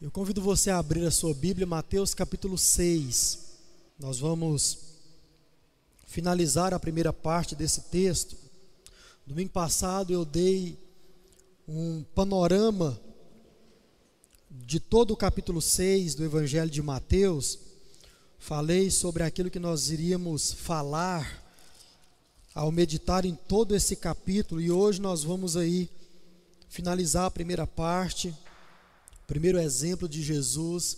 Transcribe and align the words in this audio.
Eu 0.00 0.12
convido 0.12 0.40
você 0.40 0.70
a 0.70 0.78
abrir 0.78 1.04
a 1.04 1.10
sua 1.10 1.34
Bíblia, 1.34 1.66
Mateus 1.66 2.14
capítulo 2.14 2.56
6. 2.56 3.56
Nós 3.98 4.20
vamos 4.20 4.78
finalizar 6.06 6.72
a 6.72 6.78
primeira 6.78 7.12
parte 7.12 7.56
desse 7.56 7.80
texto. 7.80 8.36
Domingo 9.26 9.50
passado 9.50 10.12
eu 10.12 10.24
dei 10.24 10.78
um 11.66 12.04
panorama 12.14 12.96
de 14.48 14.78
todo 14.78 15.10
o 15.10 15.16
capítulo 15.16 15.60
6 15.60 16.14
do 16.14 16.24
Evangelho 16.24 16.70
de 16.70 16.80
Mateus. 16.80 17.58
Falei 18.38 18.92
sobre 18.92 19.24
aquilo 19.24 19.50
que 19.50 19.58
nós 19.58 19.90
iríamos 19.90 20.52
falar 20.52 21.44
ao 22.54 22.70
meditar 22.70 23.24
em 23.24 23.34
todo 23.34 23.74
esse 23.74 23.96
capítulo 23.96 24.60
e 24.60 24.70
hoje 24.70 25.00
nós 25.00 25.24
vamos 25.24 25.56
aí 25.56 25.90
finalizar 26.68 27.24
a 27.24 27.30
primeira 27.32 27.66
parte 27.66 28.32
primeiro 29.28 29.60
exemplo 29.60 30.08
de 30.08 30.22
Jesus 30.22 30.96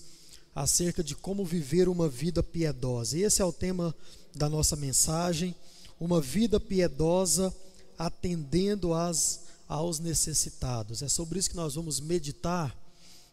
acerca 0.54 1.02
de 1.02 1.16
como 1.16 1.44
viver 1.44 1.88
uma 1.88 2.08
vida 2.08 2.42
piedosa. 2.42 3.18
E 3.18 3.22
esse 3.22 3.42
é 3.42 3.44
o 3.44 3.52
tema 3.52 3.94
da 4.34 4.48
nossa 4.48 4.76
mensagem, 4.76 5.54
uma 5.98 6.20
vida 6.20 6.60
piedosa 6.60 7.54
atendendo 7.98 8.92
aos 9.68 9.98
necessitados. 9.98 11.02
É 11.02 11.08
sobre 11.08 11.40
isso 11.40 11.50
que 11.50 11.56
nós 11.56 11.74
vamos 11.74 11.98
meditar 12.00 12.74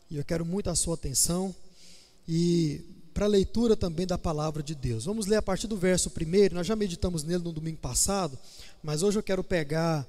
e 0.10 0.18
eu 0.18 0.26
quero 0.26 0.46
muito 0.46 0.70
a 0.70 0.76
sua 0.76 0.96
atenção 0.96 1.54
e 2.28 2.82
para 3.14 3.26
a 3.26 3.30
leitura 3.30 3.76
também 3.76 4.08
da 4.08 4.18
palavra 4.18 4.64
de 4.64 4.74
Deus. 4.74 5.06
Vamos 5.06 5.28
ler 5.28 5.38
a 5.38 5.42
partir 5.42 5.68
do 5.68 5.78
verso 5.78 6.10
primeiro, 6.10 6.56
nós 6.56 6.66
já 6.66 6.76
meditamos 6.76 7.24
nele 7.24 7.44
no 7.44 7.52
domingo 7.52 7.78
passado, 7.78 8.38
mas 8.82 9.04
hoje 9.04 9.20
eu 9.20 9.24
quero 9.24 9.44
pegar, 9.44 10.08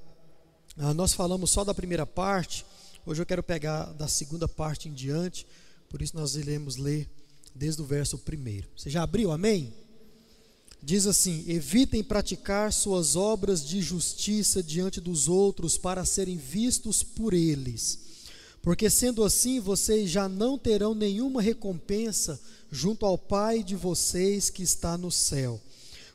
ah, 0.79 0.95
nós 0.95 1.12
falamos 1.12 1.51
só 1.51 1.62
da 1.62 1.74
primeira 1.74 2.07
parte, 2.07 2.65
Hoje 3.09 3.23
eu 3.23 3.27
quero 3.27 3.43
pegar 3.43 3.87
da 3.95 4.07
segunda 4.07 4.47
parte 4.47 4.87
em 4.87 4.93
diante, 4.93 5.47
por 5.89 6.03
isso 6.03 6.15
nós 6.15 6.37
iremos 6.37 6.77
ler 6.77 7.09
desde 7.55 7.80
o 7.80 7.85
verso 7.87 8.19
primeiro. 8.19 8.69
Você 8.77 8.91
já 8.91 9.03
abriu, 9.03 9.33
amém? 9.33 9.73
Diz 10.82 11.07
assim: 11.07 11.43
Evitem 11.49 12.05
praticar 12.05 12.71
suas 12.71 13.16
obras 13.16 13.66
de 13.66 13.80
justiça 13.80 14.63
diante 14.63 15.01
dos 15.01 15.27
outros 15.27 15.79
para 15.79 16.05
serem 16.05 16.37
vistos 16.37 17.02
por 17.02 17.32
eles, 17.32 17.99
porque 18.60 18.91
sendo 18.91 19.25
assim 19.25 19.59
vocês 19.59 20.10
já 20.10 20.29
não 20.29 20.59
terão 20.59 20.95
nenhuma 20.95 21.41
recompensa 21.41 22.38
junto 22.71 23.07
ao 23.07 23.16
Pai 23.16 23.63
de 23.63 23.75
vocês 23.75 24.51
que 24.51 24.63
está 24.63 24.99
no 24.99 25.10
céu. 25.10 25.59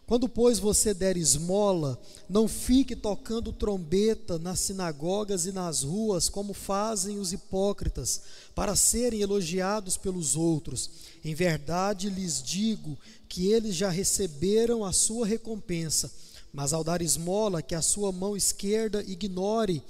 Quando, 0.06 0.28
pois, 0.28 0.59
você 0.59 0.94
der 0.94 1.16
esmola, 1.16 2.00
não 2.28 2.48
fique 2.48 2.96
tocando 2.96 3.54
trombeta 3.54 4.38
nas 4.38 4.60
sinagogas 4.60 5.45
e 5.45 5.52
nas 5.54 5.84
ruas, 5.84 6.28
como 6.28 6.54
fazem 6.54 7.20
os 7.20 7.32
hipócritas, 7.32 8.22
para 8.54 8.76
serem 8.76 9.22
elogiados 9.22 9.95
pelos 9.95 10.36
outros. 10.36 10.90
Em 11.23 11.34
verdade 11.34 12.10
lhes 12.10 12.44
digo 12.44 12.98
que 13.30 13.48
eles 13.48 13.76
já 13.76 13.90
receberam 13.90 14.84
a 14.84 14.92
sua 14.92 15.26
recompensa. 15.26 16.12
Mas 16.52 16.73
ao 16.73 16.84
dar 16.84 17.02
esmola, 17.02 17.62
que 17.62 17.73
a 17.73 17.82
sua 17.82 18.12
mão 18.12 18.36
esquerda 18.36 19.02
ignore 19.08 19.82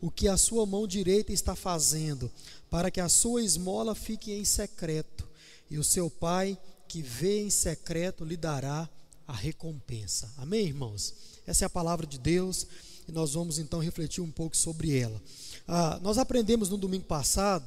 o 0.00 0.10
que 0.10 0.28
a 0.28 0.36
sua 0.36 0.64
mão 0.64 0.86
direita 0.86 1.32
está 1.32 1.54
fazendo, 1.54 2.30
para 2.70 2.90
que 2.90 3.00
a 3.00 3.08
sua 3.08 3.42
esmola 3.42 3.94
fique 3.94 4.32
em 4.32 4.44
secreto, 4.44 5.28
e 5.70 5.76
o 5.76 5.84
seu 5.84 6.08
pai, 6.08 6.58
que 6.88 7.02
vê 7.02 7.42
em 7.42 7.50
secreto, 7.50 8.24
lhe 8.24 8.36
dará 8.36 8.88
a 9.28 9.32
recompensa. 9.34 10.32
Amém, 10.38 10.66
irmãos? 10.66 11.14
Essa 11.46 11.64
é 11.64 11.66
a 11.66 11.70
palavra 11.70 12.06
de 12.06 12.18
Deus 12.18 12.66
e 13.06 13.12
nós 13.12 13.34
vamos 13.34 13.58
então 13.58 13.78
refletir 13.78 14.22
um 14.22 14.30
pouco 14.30 14.56
sobre 14.56 14.98
ela. 14.98 15.20
Ah, 15.66 16.00
nós 16.02 16.16
aprendemos 16.16 16.70
no 16.70 16.78
domingo 16.78 17.04
passado 17.04 17.66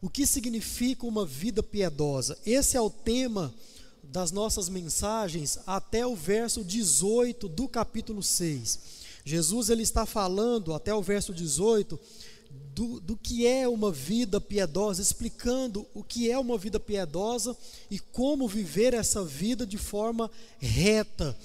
o 0.00 0.08
que 0.08 0.26
significa 0.26 1.06
uma 1.06 1.26
vida 1.26 1.62
piedosa. 1.62 2.38
Esse 2.46 2.78
é 2.78 2.80
o 2.80 2.88
tema 2.88 3.54
das 4.02 4.30
nossas 4.30 4.70
mensagens 4.70 5.58
até 5.66 6.06
o 6.06 6.16
verso 6.16 6.64
18 6.64 7.46
do 7.46 7.68
capítulo 7.68 8.22
6. 8.22 8.78
Jesus 9.26 9.68
ele 9.68 9.82
está 9.82 10.06
falando 10.06 10.72
até 10.72 10.94
o 10.94 11.02
verso 11.02 11.34
18 11.34 12.00
do, 12.78 13.00
do 13.00 13.16
que 13.16 13.44
é 13.44 13.66
uma 13.66 13.90
vida 13.90 14.40
piedosa, 14.40 15.02
explicando 15.02 15.84
o 15.92 16.04
que 16.04 16.30
é 16.30 16.38
uma 16.38 16.56
vida 16.56 16.78
piedosa 16.78 17.56
e 17.90 17.98
como 17.98 18.46
viver 18.46 18.94
essa 18.94 19.24
vida 19.24 19.66
de 19.66 19.76
forma 19.76 20.30
reta, 20.60 21.36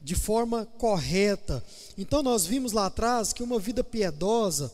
de 0.00 0.14
forma 0.14 0.64
correta. 0.64 1.62
Então, 1.98 2.22
nós 2.22 2.46
vimos 2.46 2.70
lá 2.70 2.86
atrás 2.86 3.32
que 3.32 3.42
uma 3.42 3.58
vida 3.58 3.82
piedosa 3.82 4.72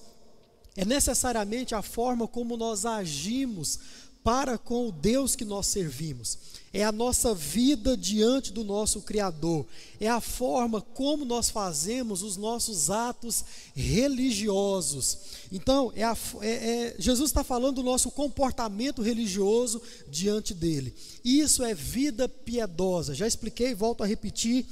é 0.77 0.85
necessariamente 0.85 1.75
a 1.75 1.81
forma 1.81 2.29
como 2.29 2.59
nós 2.59 2.85
agimos 2.85 3.79
para 4.23 4.57
com 4.59 4.89
o 4.89 4.93
Deus 4.93 5.35
que 5.35 5.45
nós 5.45 5.67
servimos 5.67 6.39
é 6.73 6.83
a 6.83 6.93
nossa 6.93 7.35
vida 7.35 7.97
diante 7.97 8.51
do 8.51 8.65
nosso 8.65 9.03
Criador, 9.03 9.67
é 10.01 10.09
a 10.09 10.21
forma 10.21 10.81
como 10.81 11.25
nós 11.25 11.51
fazemos 11.51 12.23
os 12.23 12.39
nossos 12.39 12.91
atos 12.91 13.45
religiosos. 13.75 15.19
Então, 15.53 15.93
é 15.95 16.03
a, 16.03 16.17
é, 16.41 16.49
é, 16.51 16.97
Jesus 16.99 17.29
está 17.29 17.45
falando 17.45 17.77
do 17.77 17.83
nosso 17.83 18.11
comportamento 18.11 19.03
religioso 19.03 19.83
diante 20.09 20.55
dele. 20.55 20.95
Isso 21.23 21.63
é 21.63 21.75
vida 21.75 22.27
piedosa. 22.27 23.15
Já 23.15 23.27
expliquei, 23.27 23.75
volto 23.75 24.03
a 24.03 24.07
repetir. 24.07 24.65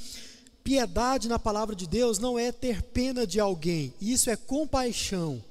Piedade 0.65 1.29
na 1.29 1.39
palavra 1.39 1.77
de 1.77 1.87
Deus 1.87 2.19
não 2.19 2.39
é 2.39 2.51
ter 2.51 2.83
pena 2.83 3.27
de 3.27 3.41
alguém, 3.41 3.95
isso 3.99 4.29
é 4.29 4.37
compaixão, 4.37 5.43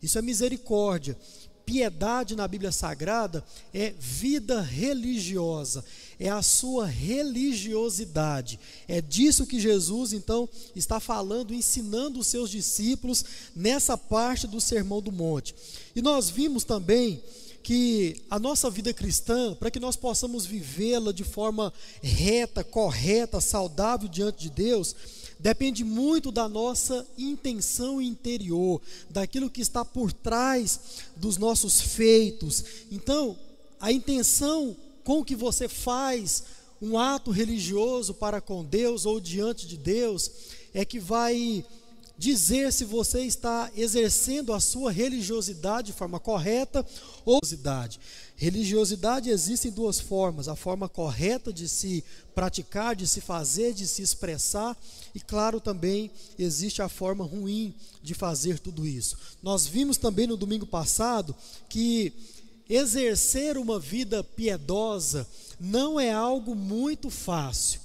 isso 0.00 0.16
é 0.18 0.22
misericórdia 0.22 1.16
piedade 1.64 2.36
na 2.36 2.46
Bíblia 2.46 2.72
Sagrada 2.72 3.44
é 3.72 3.92
vida 3.98 4.60
religiosa, 4.60 5.84
é 6.18 6.28
a 6.28 6.42
sua 6.42 6.86
religiosidade. 6.86 8.58
É 8.86 9.00
disso 9.00 9.46
que 9.46 9.60
Jesus 9.60 10.12
então 10.12 10.48
está 10.74 11.00
falando, 11.00 11.54
ensinando 11.54 12.20
os 12.20 12.26
seus 12.26 12.50
discípulos 12.50 13.24
nessa 13.54 13.96
parte 13.96 14.46
do 14.46 14.60
Sermão 14.60 15.00
do 15.00 15.12
Monte. 15.12 15.54
E 15.94 16.02
nós 16.02 16.30
vimos 16.30 16.64
também 16.64 17.22
que 17.62 18.22
a 18.28 18.38
nossa 18.38 18.68
vida 18.68 18.92
cristã, 18.92 19.54
para 19.54 19.70
que 19.70 19.78
nós 19.78 19.94
possamos 19.94 20.44
vivê-la 20.44 21.12
de 21.12 21.22
forma 21.22 21.72
reta, 22.02 22.64
correta, 22.64 23.40
saudável 23.40 24.08
diante 24.08 24.42
de 24.42 24.50
Deus, 24.50 24.96
depende 25.42 25.82
muito 25.82 26.30
da 26.30 26.48
nossa 26.48 27.04
intenção 27.18 28.00
interior, 28.00 28.80
daquilo 29.10 29.50
que 29.50 29.60
está 29.60 29.84
por 29.84 30.12
trás 30.12 30.78
dos 31.16 31.36
nossos 31.36 31.80
feitos. 31.80 32.64
Então, 32.92 33.36
a 33.80 33.90
intenção 33.90 34.76
com 35.02 35.24
que 35.24 35.34
você 35.34 35.68
faz 35.68 36.44
um 36.80 36.96
ato 36.96 37.32
religioso 37.32 38.14
para 38.14 38.40
com 38.40 38.64
Deus 38.64 39.04
ou 39.04 39.18
diante 39.18 39.66
de 39.66 39.76
Deus 39.76 40.30
é 40.72 40.84
que 40.84 41.00
vai 41.00 41.64
dizer 42.22 42.72
se 42.72 42.84
você 42.84 43.22
está 43.22 43.68
exercendo 43.76 44.52
a 44.52 44.60
sua 44.60 44.92
religiosidade 44.92 45.88
de 45.88 45.92
forma 45.92 46.20
correta 46.20 46.86
ou 47.24 47.40
religiosidade. 47.42 47.98
Religiosidade 48.36 49.28
existe 49.28 49.66
em 49.66 49.72
duas 49.72 49.98
formas: 49.98 50.46
a 50.46 50.54
forma 50.54 50.88
correta 50.88 51.52
de 51.52 51.68
se 51.68 52.04
praticar, 52.32 52.94
de 52.94 53.08
se 53.08 53.20
fazer, 53.20 53.74
de 53.74 53.88
se 53.88 54.02
expressar, 54.02 54.76
e 55.12 55.18
claro, 55.18 55.60
também 55.60 56.12
existe 56.38 56.80
a 56.80 56.88
forma 56.88 57.24
ruim 57.24 57.74
de 58.00 58.14
fazer 58.14 58.60
tudo 58.60 58.86
isso. 58.86 59.16
Nós 59.42 59.66
vimos 59.66 59.96
também 59.96 60.28
no 60.28 60.36
domingo 60.36 60.64
passado 60.64 61.34
que 61.68 62.12
exercer 62.68 63.58
uma 63.58 63.80
vida 63.80 64.22
piedosa 64.22 65.26
não 65.58 65.98
é 65.98 66.12
algo 66.12 66.54
muito 66.54 67.10
fácil. 67.10 67.80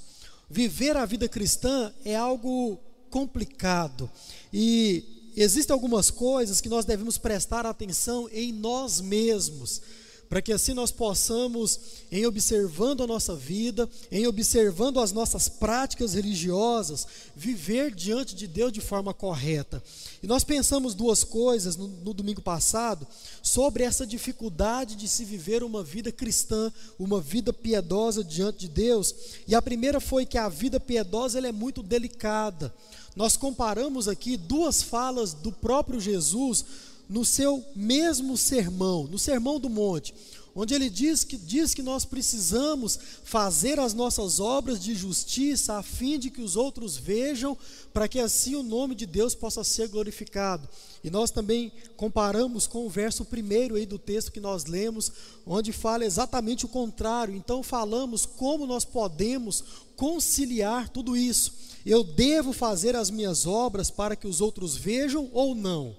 Viver 0.48 0.96
a 0.96 1.08
vida 1.08 1.28
cristã 1.28 1.92
é 2.06 2.16
algo 2.16 2.80
complicado 3.10 4.10
e 4.52 5.32
existem 5.36 5.74
algumas 5.74 6.10
coisas 6.10 6.62
que 6.62 6.70
nós 6.70 6.86
devemos 6.86 7.18
prestar 7.18 7.66
atenção 7.66 8.30
em 8.32 8.52
nós 8.52 9.02
mesmos 9.02 9.82
para 10.30 10.42
que 10.42 10.52
assim 10.52 10.74
nós 10.74 10.92
possamos, 10.92 11.80
em 12.12 12.26
observando 12.26 13.02
a 13.04 13.08
nossa 13.08 13.36
vida, 13.36 13.90
em 14.12 14.28
observando 14.28 15.00
as 15.00 15.12
nossas 15.12 15.48
práticas 15.48 16.14
religiosas, 16.14 17.08
viver 17.36 17.94
diante 17.94 18.36
de 18.36 18.46
Deus 18.48 18.72
de 18.72 18.82
forma 18.82 19.14
correta. 19.14 19.82
E 20.22 20.28
nós 20.28 20.44
pensamos 20.44 20.94
duas 20.94 21.24
coisas 21.24 21.78
no, 21.78 21.88
no 21.88 22.14
domingo 22.14 22.42
passado 22.42 23.08
sobre 23.42 23.84
essa 23.84 24.06
dificuldade 24.06 24.96
de 24.96 25.08
se 25.08 25.24
viver 25.24 25.64
uma 25.64 25.84
vida 25.84 26.12
cristã, 26.12 26.72
uma 27.00 27.22
vida 27.22 27.54
piedosa 27.54 28.24
diante 28.24 28.60
de 28.60 28.68
Deus. 28.68 29.16
E 29.48 29.56
a 29.56 29.62
primeira 29.62 30.00
foi 30.00 30.26
que 30.26 30.38
a 30.38 30.50
vida 30.50 30.80
piedosa 30.80 31.38
ela 31.38 31.48
é 31.48 31.54
muito 31.54 31.82
delicada. 31.82 32.74
Nós 33.18 33.36
comparamos 33.36 34.08
aqui 34.08 34.38
duas 34.38 34.84
falas 34.84 35.34
do 35.34 35.52
próprio 35.52 36.00
Jesus 36.00 36.64
no 37.10 37.26
seu 37.26 37.66
mesmo 37.76 38.38
sermão, 38.38 39.06
no 39.06 39.18
Sermão 39.18 39.60
do 39.60 39.68
Monte, 39.68 40.14
onde 40.60 40.74
ele 40.74 40.90
diz 40.90 41.24
que, 41.24 41.38
diz 41.38 41.76
que 41.76 41.84
nós 41.84 42.04
precisamos 42.04 42.98
fazer 43.24 43.80
as 43.80 43.94
nossas 43.94 44.40
obras 44.40 44.80
de 44.80 44.96
justiça 44.96 45.76
a 45.76 45.84
fim 45.84 46.18
de 46.18 46.32
que 46.32 46.42
os 46.42 46.56
outros 46.56 46.98
vejam, 46.98 47.56
para 47.94 48.08
que 48.08 48.20
assim 48.20 48.56
o 48.56 48.64
nome 48.64 48.96
de 48.96 49.06
Deus 49.06 49.36
possa 49.36 49.64
ser 49.64 49.88
glorificado. 49.88 50.68
E 51.04 51.12
nós 51.12 51.30
também 51.30 51.72
comparamos 51.96 52.66
com 52.66 52.88
o 52.88 52.90
verso 52.90 53.24
primeiro 53.24 53.76
aí 53.76 53.86
do 53.86 54.00
texto 54.00 54.32
que 54.32 54.40
nós 54.40 54.66
lemos, 54.66 55.12
onde 55.46 55.72
fala 55.72 56.04
exatamente 56.04 56.66
o 56.66 56.70
contrário. 56.70 57.36
Então 57.36 57.62
falamos 57.62 58.26
como 58.26 58.66
nós 58.66 58.84
podemos 58.84 59.64
conciliar 59.96 60.90
tudo 60.90 61.16
isso. 61.16 61.54
Eu 61.86 62.04
devo 62.04 62.52
fazer 62.52 62.96
as 62.96 63.12
minhas 63.12 63.46
obras 63.46 63.92
para 63.92 64.16
que 64.16 64.26
os 64.26 64.42
outros 64.42 64.76
vejam 64.76 65.30
ou 65.34 65.54
não? 65.54 65.96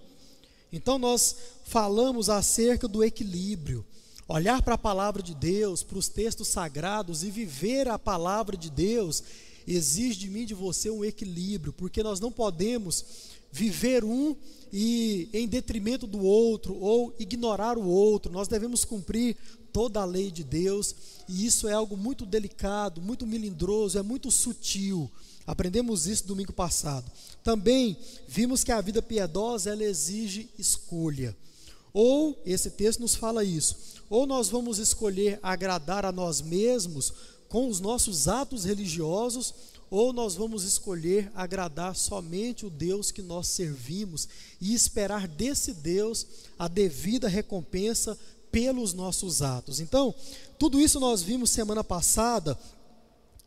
Então 0.72 0.98
nós 0.98 1.36
falamos 1.62 2.28
acerca 2.28 2.88
do 2.88 3.04
equilíbrio 3.04 3.86
olhar 4.28 4.60
para 4.62 4.74
a 4.74 4.78
palavra 4.78 5.22
de 5.22 5.34
Deus, 5.34 5.82
para 5.82 5.98
os 5.98 6.08
textos 6.08 6.48
sagrados 6.48 7.24
e 7.24 7.30
viver 7.30 7.88
a 7.88 7.98
palavra 7.98 8.56
de 8.56 8.70
Deus, 8.70 9.22
exige 9.66 10.18
de 10.20 10.28
mim 10.28 10.42
e 10.42 10.46
de 10.46 10.54
você 10.54 10.90
um 10.90 11.04
equilíbrio, 11.04 11.72
porque 11.72 12.02
nós 12.02 12.20
não 12.20 12.30
podemos 12.30 13.04
viver 13.50 14.04
um 14.04 14.36
e 14.70 15.30
em 15.32 15.48
detrimento 15.48 16.06
do 16.06 16.22
outro 16.22 16.76
ou 16.76 17.14
ignorar 17.18 17.78
o 17.78 17.86
outro. 17.86 18.30
Nós 18.30 18.48
devemos 18.48 18.84
cumprir 18.84 19.34
toda 19.72 20.00
a 20.00 20.04
lei 20.04 20.30
de 20.30 20.44
Deus, 20.44 20.94
e 21.26 21.46
isso 21.46 21.66
é 21.66 21.72
algo 21.72 21.96
muito 21.96 22.26
delicado, 22.26 23.00
muito 23.00 23.26
melindroso, 23.26 23.98
é 23.98 24.02
muito 24.02 24.30
sutil. 24.30 25.10
Aprendemos 25.46 26.06
isso 26.06 26.26
domingo 26.26 26.52
passado. 26.52 27.10
Também 27.42 27.96
vimos 28.26 28.62
que 28.62 28.72
a 28.72 28.80
vida 28.82 29.00
piedosa 29.00 29.70
ela 29.70 29.84
exige 29.84 30.50
escolha. 30.58 31.34
Ou 31.92 32.40
esse 32.44 32.70
texto 32.70 33.00
nos 33.00 33.14
fala 33.14 33.44
isso, 33.44 33.76
ou 34.10 34.26
nós 34.26 34.48
vamos 34.48 34.78
escolher 34.78 35.38
agradar 35.42 36.04
a 36.04 36.12
nós 36.12 36.40
mesmos 36.40 37.12
com 37.48 37.68
os 37.68 37.80
nossos 37.80 38.28
atos 38.28 38.64
religiosos, 38.64 39.54
ou 39.90 40.12
nós 40.12 40.34
vamos 40.34 40.64
escolher 40.64 41.32
agradar 41.34 41.96
somente 41.96 42.66
o 42.66 42.70
Deus 42.70 43.10
que 43.10 43.22
nós 43.22 43.48
servimos 43.48 44.28
e 44.60 44.74
esperar 44.74 45.26
desse 45.26 45.72
Deus 45.72 46.26
a 46.58 46.68
devida 46.68 47.26
recompensa 47.26 48.18
pelos 48.52 48.92
nossos 48.92 49.40
atos. 49.40 49.80
Então, 49.80 50.14
tudo 50.58 50.80
isso 50.80 51.00
nós 51.00 51.22
vimos 51.22 51.50
semana 51.50 51.82
passada, 51.82 52.58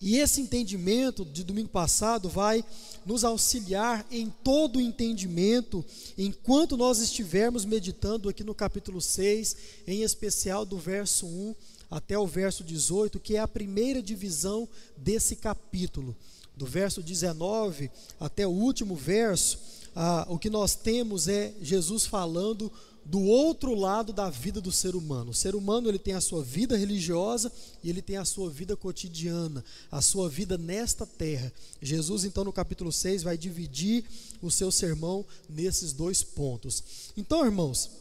e 0.01 0.17
esse 0.17 0.41
entendimento 0.41 1.23
de 1.23 1.43
domingo 1.43 1.69
passado 1.69 2.27
vai 2.27 2.65
nos 3.05 3.23
auxiliar 3.23 4.03
em 4.09 4.33
todo 4.43 4.77
o 4.77 4.81
entendimento 4.81 5.85
enquanto 6.17 6.75
nós 6.75 6.99
estivermos 6.99 7.65
meditando 7.65 8.27
aqui 8.27 8.43
no 8.43 8.55
capítulo 8.55 8.99
6, 8.99 9.55
em 9.85 10.01
especial 10.01 10.65
do 10.65 10.77
verso 10.79 11.27
1 11.27 11.55
até 11.91 12.17
o 12.17 12.25
verso 12.25 12.63
18, 12.63 13.19
que 13.19 13.35
é 13.35 13.39
a 13.39 13.47
primeira 13.47 14.01
divisão 14.01 14.67
desse 14.97 15.35
capítulo. 15.35 16.15
Do 16.57 16.65
verso 16.65 17.03
19 17.03 17.91
até 18.19 18.47
o 18.47 18.51
último 18.51 18.95
verso, 18.95 19.59
ah, 19.95 20.25
o 20.29 20.39
que 20.39 20.49
nós 20.49 20.73
temos 20.73 21.27
é 21.27 21.53
Jesus 21.61 22.05
falando 22.05 22.71
do 23.11 23.19
outro 23.19 23.75
lado 23.75 24.13
da 24.13 24.29
vida 24.29 24.61
do 24.61 24.71
ser 24.71 24.95
humano. 24.95 25.31
O 25.31 25.33
ser 25.33 25.53
humano 25.53 25.89
ele 25.89 25.99
tem 25.99 26.13
a 26.13 26.21
sua 26.21 26.41
vida 26.41 26.77
religiosa 26.77 27.51
e 27.83 27.89
ele 27.89 28.01
tem 28.01 28.15
a 28.15 28.23
sua 28.23 28.49
vida 28.49 28.73
cotidiana, 28.77 29.65
a 29.91 30.01
sua 30.01 30.29
vida 30.29 30.57
nesta 30.57 31.05
terra. 31.05 31.51
Jesus 31.81 32.23
então 32.23 32.45
no 32.45 32.53
capítulo 32.53 32.89
6 32.89 33.23
vai 33.23 33.37
dividir 33.37 34.05
o 34.41 34.49
seu 34.49 34.71
sermão 34.71 35.25
nesses 35.49 35.91
dois 35.91 36.23
pontos. 36.23 37.11
Então, 37.17 37.43
irmãos, 37.43 37.91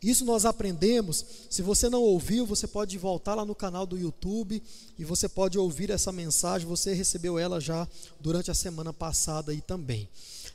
isso 0.00 0.24
nós 0.24 0.44
aprendemos. 0.44 1.24
Se 1.50 1.60
você 1.60 1.88
não 1.88 2.00
ouviu, 2.00 2.46
você 2.46 2.68
pode 2.68 2.96
voltar 2.96 3.34
lá 3.34 3.44
no 3.44 3.56
canal 3.56 3.84
do 3.84 3.98
YouTube 3.98 4.62
e 4.96 5.04
você 5.04 5.28
pode 5.28 5.58
ouvir 5.58 5.90
essa 5.90 6.12
mensagem. 6.12 6.64
Você 6.68 6.94
recebeu 6.94 7.40
ela 7.40 7.60
já 7.60 7.88
durante 8.20 8.52
a 8.52 8.54
semana 8.54 8.92
passada 8.92 9.50
aí 9.50 9.60
também. 9.60 10.08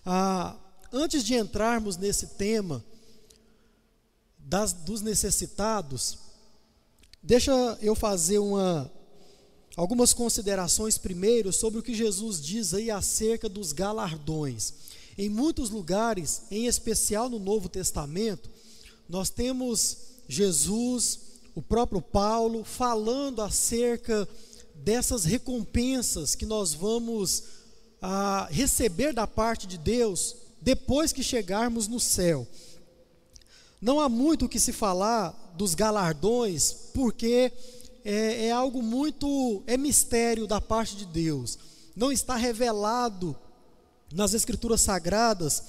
Ah, 0.05 0.55
antes 0.89 1.21
de 1.21 1.33
entrarmos 1.33 1.97
nesse 1.97 2.27
tema, 2.27 2.81
das, 4.43 4.73
dos 4.73 5.01
necessitados, 5.01 6.17
deixa 7.21 7.51
eu 7.81 7.95
fazer 7.95 8.39
uma, 8.39 8.91
algumas 9.75 10.13
considerações 10.13 10.97
primeiro 10.97 11.51
sobre 11.51 11.79
o 11.79 11.83
que 11.83 11.93
Jesus 11.93 12.41
diz 12.41 12.73
aí 12.73 12.91
acerca 12.91 13.47
dos 13.47 13.71
galardões. 13.71 14.73
Em 15.17 15.29
muitos 15.29 15.69
lugares, 15.69 16.43
em 16.51 16.67
especial 16.67 17.29
no 17.29 17.39
Novo 17.39 17.69
Testamento, 17.69 18.49
nós 19.07 19.29
temos 19.29 19.97
Jesus, 20.27 21.19
o 21.55 21.61
próprio 21.61 22.01
Paulo, 22.01 22.63
falando 22.63 23.41
acerca 23.41 24.27
dessas 24.75 25.23
recompensas 25.23 26.35
que 26.35 26.45
nós 26.45 26.73
vamos 26.73 27.43
ah, 28.01 28.47
receber 28.51 29.13
da 29.13 29.27
parte 29.27 29.67
de 29.67 29.77
Deus 29.77 30.35
depois 30.61 31.13
que 31.13 31.23
chegarmos 31.23 31.87
no 31.87 31.99
céu. 31.99 32.47
Não 33.83 33.99
há 33.99 34.07
muito 34.07 34.45
o 34.45 34.49
que 34.49 34.61
se 34.61 34.71
falar 34.71 35.53
dos 35.57 35.75
galardões, 35.75 36.71
porque 36.93 37.51
é, 38.05 38.45
é 38.45 38.51
algo 38.51 38.81
muito, 38.81 39.61
é 39.67 39.75
mistério 39.75 40.47
da 40.47 40.61
parte 40.61 40.95
de 40.95 41.05
Deus. 41.05 41.59
Não 41.93 42.09
está 42.09 42.37
revelado 42.37 43.35
nas 44.13 44.33
Escrituras 44.33 44.79
Sagradas 44.79 45.63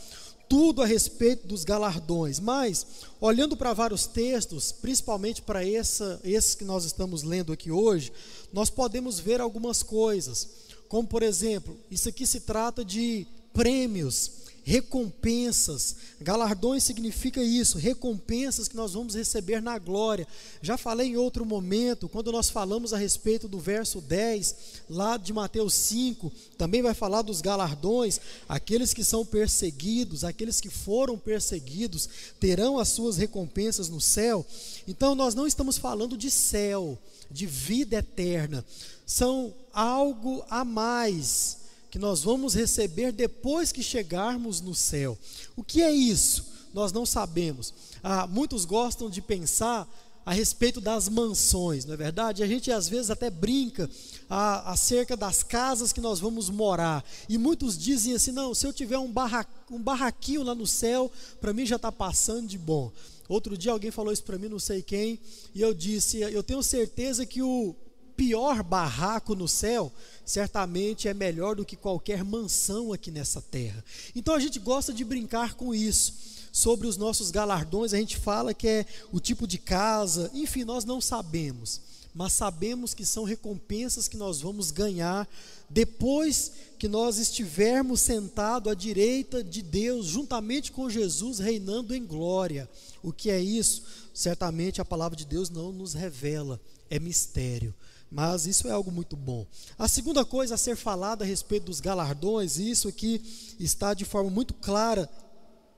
tudo 0.48 0.80
a 0.80 0.86
respeito 0.86 1.48
dos 1.48 1.64
galardões, 1.64 2.38
mas 2.38 2.86
olhando 3.20 3.56
para 3.56 3.72
vários 3.72 4.06
textos, 4.06 4.70
principalmente 4.70 5.42
para 5.42 5.66
essa, 5.68 6.20
esses 6.22 6.54
que 6.54 6.62
nós 6.62 6.84
estamos 6.84 7.24
lendo 7.24 7.52
aqui 7.52 7.72
hoje, 7.72 8.12
nós 8.52 8.70
podemos 8.70 9.18
ver 9.18 9.40
algumas 9.40 9.82
coisas, 9.82 10.48
como 10.88 11.08
por 11.08 11.24
exemplo, 11.24 11.76
isso 11.90 12.08
aqui 12.08 12.24
se 12.28 12.38
trata 12.38 12.84
de 12.84 13.26
prêmios 13.52 14.43
recompensas. 14.64 15.94
Galardões 16.20 16.82
significa 16.82 17.42
isso, 17.42 17.76
recompensas 17.76 18.66
que 18.66 18.74
nós 18.74 18.94
vamos 18.94 19.14
receber 19.14 19.60
na 19.60 19.78
glória. 19.78 20.26
Já 20.62 20.78
falei 20.78 21.08
em 21.08 21.16
outro 21.16 21.44
momento, 21.44 22.08
quando 22.08 22.32
nós 22.32 22.48
falamos 22.48 22.94
a 22.94 22.96
respeito 22.96 23.46
do 23.46 23.60
verso 23.60 24.00
10, 24.00 24.56
lá 24.88 25.18
de 25.18 25.32
Mateus 25.34 25.74
5, 25.74 26.32
também 26.56 26.80
vai 26.80 26.94
falar 26.94 27.20
dos 27.20 27.42
galardões. 27.42 28.18
Aqueles 28.48 28.94
que 28.94 29.04
são 29.04 29.24
perseguidos, 29.24 30.24
aqueles 30.24 30.60
que 30.60 30.70
foram 30.70 31.18
perseguidos, 31.18 32.08
terão 32.40 32.78
as 32.78 32.88
suas 32.88 33.18
recompensas 33.18 33.90
no 33.90 34.00
céu. 34.00 34.46
Então 34.88 35.14
nós 35.14 35.34
não 35.34 35.46
estamos 35.46 35.76
falando 35.76 36.16
de 36.16 36.30
céu, 36.30 36.98
de 37.30 37.44
vida 37.44 37.96
eterna. 37.96 38.64
São 39.04 39.52
algo 39.74 40.42
a 40.48 40.64
mais 40.64 41.63
que 41.94 41.98
nós 42.00 42.24
vamos 42.24 42.54
receber 42.54 43.12
depois 43.12 43.70
que 43.70 43.80
chegarmos 43.80 44.60
no 44.60 44.74
céu. 44.74 45.16
O 45.54 45.62
que 45.62 45.80
é 45.80 45.92
isso? 45.92 46.44
Nós 46.74 46.90
não 46.90 47.06
sabemos. 47.06 47.72
Ah, 48.02 48.26
muitos 48.26 48.64
gostam 48.64 49.08
de 49.08 49.22
pensar 49.22 49.88
a 50.26 50.32
respeito 50.32 50.80
das 50.80 51.08
mansões, 51.08 51.84
não 51.84 51.94
é 51.94 51.96
verdade? 51.96 52.42
A 52.42 52.48
gente 52.48 52.72
às 52.72 52.88
vezes 52.88 53.10
até 53.10 53.30
brinca 53.30 53.88
ah, 54.28 54.72
acerca 54.72 55.16
das 55.16 55.44
casas 55.44 55.92
que 55.92 56.00
nós 56.00 56.18
vamos 56.18 56.50
morar. 56.50 57.04
E 57.28 57.38
muitos 57.38 57.78
dizem 57.78 58.14
assim: 58.14 58.32
não, 58.32 58.52
se 58.56 58.66
eu 58.66 58.72
tiver 58.72 58.98
um, 58.98 59.12
barra, 59.12 59.46
um 59.70 59.80
barraquinho 59.80 60.42
lá 60.42 60.52
no 60.52 60.66
céu, 60.66 61.12
para 61.40 61.52
mim 61.52 61.64
já 61.64 61.76
está 61.76 61.92
passando 61.92 62.48
de 62.48 62.58
bom. 62.58 62.90
Outro 63.28 63.56
dia 63.56 63.70
alguém 63.70 63.92
falou 63.92 64.12
isso 64.12 64.24
para 64.24 64.36
mim, 64.36 64.48
não 64.48 64.58
sei 64.58 64.82
quem, 64.82 65.20
e 65.54 65.60
eu 65.60 65.72
disse: 65.72 66.18
eu 66.18 66.42
tenho 66.42 66.60
certeza 66.60 67.24
que 67.24 67.40
o 67.40 67.72
pior 68.16 68.62
barraco 68.62 69.34
no 69.34 69.48
céu 69.48 69.92
certamente 70.24 71.06
é 71.06 71.14
melhor 71.14 71.56
do 71.56 71.64
que 71.64 71.76
qualquer 71.76 72.24
mansão 72.24 72.92
aqui 72.92 73.10
nessa 73.10 73.42
terra. 73.42 73.84
Então 74.14 74.34
a 74.34 74.40
gente 74.40 74.58
gosta 74.58 74.92
de 74.92 75.04
brincar 75.04 75.54
com 75.54 75.74
isso. 75.74 76.34
Sobre 76.50 76.86
os 76.86 76.96
nossos 76.96 77.32
galardões, 77.32 77.92
a 77.92 77.98
gente 77.98 78.16
fala 78.16 78.54
que 78.54 78.68
é 78.68 78.86
o 79.10 79.18
tipo 79.18 79.44
de 79.44 79.58
casa, 79.58 80.30
enfim, 80.32 80.62
nós 80.62 80.84
não 80.84 81.00
sabemos, 81.00 81.80
mas 82.14 82.32
sabemos 82.32 82.94
que 82.94 83.04
são 83.04 83.24
recompensas 83.24 84.06
que 84.06 84.16
nós 84.16 84.40
vamos 84.40 84.70
ganhar 84.70 85.28
depois 85.68 86.52
que 86.78 86.86
nós 86.86 87.18
estivermos 87.18 88.02
sentados 88.02 88.70
à 88.70 88.74
direita 88.74 89.42
de 89.42 89.62
Deus, 89.62 90.06
juntamente 90.06 90.70
com 90.70 90.88
Jesus, 90.88 91.40
reinando 91.40 91.92
em 91.92 92.06
glória. 92.06 92.70
O 93.02 93.12
que 93.12 93.30
é 93.30 93.40
isso? 93.40 93.82
Certamente 94.14 94.80
a 94.80 94.84
palavra 94.84 95.16
de 95.16 95.24
Deus 95.24 95.50
não 95.50 95.72
nos 95.72 95.92
revela, 95.92 96.60
é 96.88 97.00
mistério 97.00 97.74
mas 98.14 98.46
isso 98.46 98.68
é 98.68 98.70
algo 98.70 98.92
muito 98.92 99.16
bom. 99.16 99.44
A 99.76 99.88
segunda 99.88 100.24
coisa 100.24 100.54
a 100.54 100.58
ser 100.58 100.76
falada 100.76 101.24
a 101.24 101.26
respeito 101.26 101.64
dos 101.64 101.80
galardões, 101.80 102.58
isso 102.58 102.86
aqui 102.86 103.20
está 103.58 103.92
de 103.92 104.04
forma 104.04 104.30
muito 104.30 104.54
clara, 104.54 105.10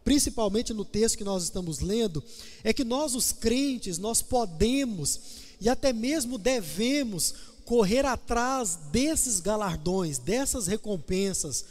principalmente 0.05 0.75
no 0.75 0.85
texto 0.85 1.17
que 1.17 1.25
nós 1.25 1.45
estamos 1.45 1.81
lendo, 1.81 2.23
é 2.63 2.75
que 2.75 2.85
nós, 2.85 3.15
os 3.15 3.33
crentes, 3.33 3.97
nós 3.97 4.21
podemos 4.21 5.19
e 5.59 5.69
até 5.71 5.95
mesmo 5.95 6.37
devemos 6.37 7.35
correr 7.65 8.05
atrás 8.05 8.79
desses 8.93 9.41
galardões, 9.41 10.19
dessas 10.19 10.67
recompensas, 10.67 11.65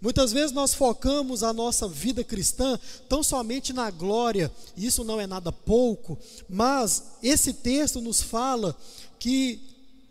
Muitas 0.00 0.32
vezes 0.32 0.52
nós 0.52 0.74
focamos 0.74 1.42
a 1.42 1.52
nossa 1.52 1.88
vida 1.88 2.22
cristã 2.22 2.78
tão 3.08 3.20
somente 3.20 3.72
na 3.72 3.90
glória, 3.90 4.48
isso 4.76 5.02
não 5.02 5.20
é 5.20 5.26
nada 5.26 5.50
pouco, 5.50 6.16
mas 6.48 7.02
esse 7.20 7.52
texto 7.52 8.00
nos 8.00 8.22
fala 8.22 8.76
que, 9.18 9.60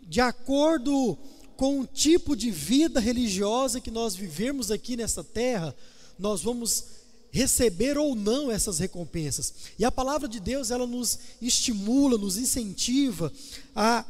de 0.08 0.20
acordo 0.20 1.16
com 1.56 1.80
o 1.80 1.86
tipo 1.86 2.34
de 2.34 2.50
vida 2.50 2.98
religiosa 2.98 3.80
que 3.80 3.90
nós 3.90 4.14
vivemos 4.14 4.70
aqui 4.70 4.96
nessa 4.96 5.22
terra, 5.22 5.74
nós 6.18 6.42
vamos 6.42 6.84
receber 7.30 7.98
ou 7.98 8.14
não 8.14 8.50
essas 8.50 8.78
recompensas. 8.78 9.52
E 9.78 9.84
a 9.84 9.92
palavra 9.92 10.26
de 10.26 10.40
Deus, 10.40 10.70
ela 10.70 10.86
nos 10.86 11.18
estimula, 11.42 12.16
nos 12.16 12.38
incentiva 12.38 13.30
a 13.76 14.04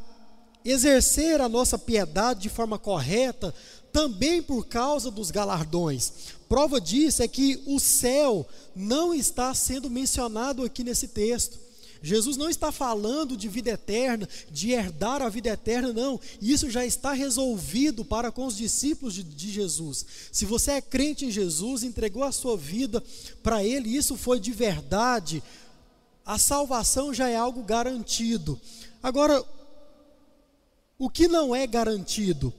exercer 0.63 1.41
a 1.41 1.49
nossa 1.49 1.77
piedade 1.77 2.41
de 2.41 2.49
forma 2.49 2.77
correta, 2.77 3.53
também 3.91 4.41
por 4.41 4.67
causa 4.67 5.09
dos 5.09 5.31
galardões. 5.31 6.11
Prova 6.47 6.79
disso 6.79 7.23
é 7.23 7.27
que 7.27 7.61
o 7.65 7.79
céu 7.79 8.47
não 8.75 9.13
está 9.13 9.53
sendo 9.53 9.89
mencionado 9.89 10.63
aqui 10.63 10.83
nesse 10.83 11.07
texto. 11.07 11.59
Jesus 12.01 12.37
não 12.37 12.49
está 12.49 12.71
falando 12.71 13.35
de 13.35 13.47
vida 13.47 13.71
eterna, 13.71 14.27
de 14.51 14.71
herdar 14.71 15.21
a 15.21 15.29
vida 15.29 15.49
eterna, 15.49 15.91
não. 15.91 16.19
Isso 16.41 16.69
já 16.69 16.85
está 16.85 17.13
resolvido 17.13 18.05
para 18.05 18.31
com 18.31 18.45
os 18.45 18.55
discípulos 18.55 19.13
de, 19.13 19.23
de 19.23 19.51
Jesus. 19.51 20.05
Se 20.31 20.45
você 20.45 20.71
é 20.71 20.81
crente 20.81 21.25
em 21.25 21.31
Jesus, 21.31 21.83
entregou 21.83 22.23
a 22.23 22.31
sua 22.31 22.55
vida 22.55 23.03
para 23.43 23.63
Ele, 23.63 23.95
isso 23.95 24.15
foi 24.15 24.39
de 24.39 24.51
verdade, 24.51 25.43
a 26.25 26.37
salvação 26.37 27.13
já 27.13 27.27
é 27.27 27.35
algo 27.35 27.63
garantido. 27.63 28.59
Agora, 29.01 29.43
o 30.97 31.09
que 31.09 31.27
não 31.27 31.55
é 31.55 31.65
garantido? 31.65 32.53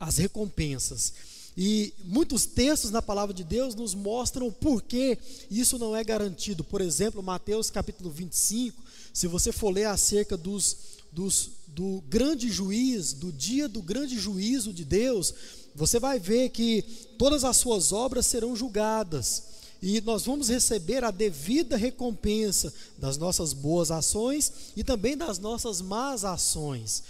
as 0.00 0.16
recompensas. 0.16 1.12
E 1.56 1.92
muitos 2.04 2.46
textos 2.46 2.90
na 2.90 3.02
palavra 3.02 3.34
de 3.34 3.44
Deus 3.44 3.74
nos 3.74 3.94
mostram 3.94 4.50
por 4.50 4.82
que 4.82 5.18
isso 5.50 5.78
não 5.78 5.94
é 5.94 6.04
garantido. 6.04 6.62
Por 6.62 6.80
exemplo, 6.80 7.22
Mateus 7.22 7.70
capítulo 7.70 8.10
25, 8.10 8.80
se 9.12 9.26
você 9.26 9.52
for 9.52 9.70
ler 9.70 9.86
acerca 9.86 10.36
dos, 10.36 10.76
dos, 11.12 11.50
do 11.68 12.02
grande 12.08 12.50
juiz, 12.50 13.12
do 13.12 13.32
dia 13.32 13.68
do 13.68 13.82
grande 13.82 14.18
juízo 14.18 14.72
de 14.72 14.84
Deus, 14.84 15.34
você 15.74 15.98
vai 15.98 16.18
ver 16.18 16.50
que 16.50 16.82
todas 17.18 17.44
as 17.44 17.56
suas 17.56 17.92
obras 17.92 18.26
serão 18.26 18.54
julgadas. 18.54 19.50
E 19.82 20.00
nós 20.02 20.26
vamos 20.26 20.48
receber 20.48 21.04
a 21.04 21.10
devida 21.10 21.76
recompensa 21.76 22.72
das 22.98 23.16
nossas 23.16 23.52
boas 23.52 23.90
ações 23.90 24.52
e 24.76 24.84
também 24.84 25.16
das 25.16 25.38
nossas 25.38 25.80
más 25.80 26.24
ações. 26.24 27.02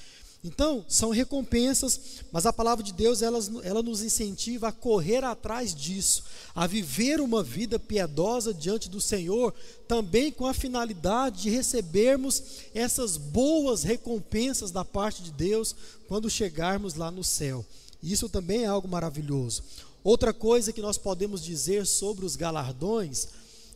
Então, 0.42 0.84
são 0.88 1.10
recompensas, 1.10 2.22
mas 2.32 2.46
a 2.46 2.52
palavra 2.52 2.82
de 2.82 2.94
Deus 2.94 3.20
ela, 3.20 3.38
ela 3.62 3.82
nos 3.82 4.02
incentiva 4.02 4.68
a 4.68 4.72
correr 4.72 5.22
atrás 5.22 5.74
disso, 5.74 6.24
a 6.54 6.66
viver 6.66 7.20
uma 7.20 7.42
vida 7.42 7.78
piedosa 7.78 8.54
diante 8.54 8.88
do 8.88 9.02
Senhor, 9.02 9.52
também 9.86 10.32
com 10.32 10.46
a 10.46 10.54
finalidade 10.54 11.42
de 11.42 11.50
recebermos 11.50 12.42
essas 12.74 13.18
boas 13.18 13.82
recompensas 13.82 14.70
da 14.70 14.82
parte 14.82 15.22
de 15.22 15.30
Deus 15.30 15.74
quando 16.08 16.30
chegarmos 16.30 16.94
lá 16.94 17.10
no 17.10 17.22
céu. 17.22 17.64
Isso 18.02 18.26
também 18.26 18.62
é 18.62 18.66
algo 18.66 18.88
maravilhoso. 18.88 19.62
Outra 20.02 20.32
coisa 20.32 20.72
que 20.72 20.80
nós 20.80 20.96
podemos 20.96 21.44
dizer 21.44 21.86
sobre 21.86 22.24
os 22.24 22.34
galardões, 22.34 23.28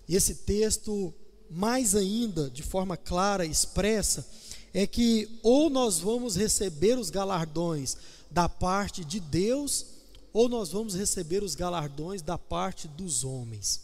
esse 0.08 0.36
texto 0.36 1.12
mais 1.50 1.94
ainda 1.94 2.48
de 2.48 2.62
forma 2.62 2.96
clara 2.96 3.44
expressa, 3.44 4.26
é 4.74 4.88
que 4.88 5.38
ou 5.40 5.70
nós 5.70 6.00
vamos 6.00 6.36
receber 6.36 6.98
os 6.98 7.08
galardões 7.08 7.96
da 8.28 8.48
parte 8.48 9.04
de 9.04 9.20
Deus, 9.20 9.86
ou 10.32 10.48
nós 10.48 10.72
vamos 10.72 10.96
receber 10.96 11.44
os 11.44 11.54
galardões 11.54 12.20
da 12.20 12.36
parte 12.36 12.88
dos 12.88 13.22
homens. 13.22 13.80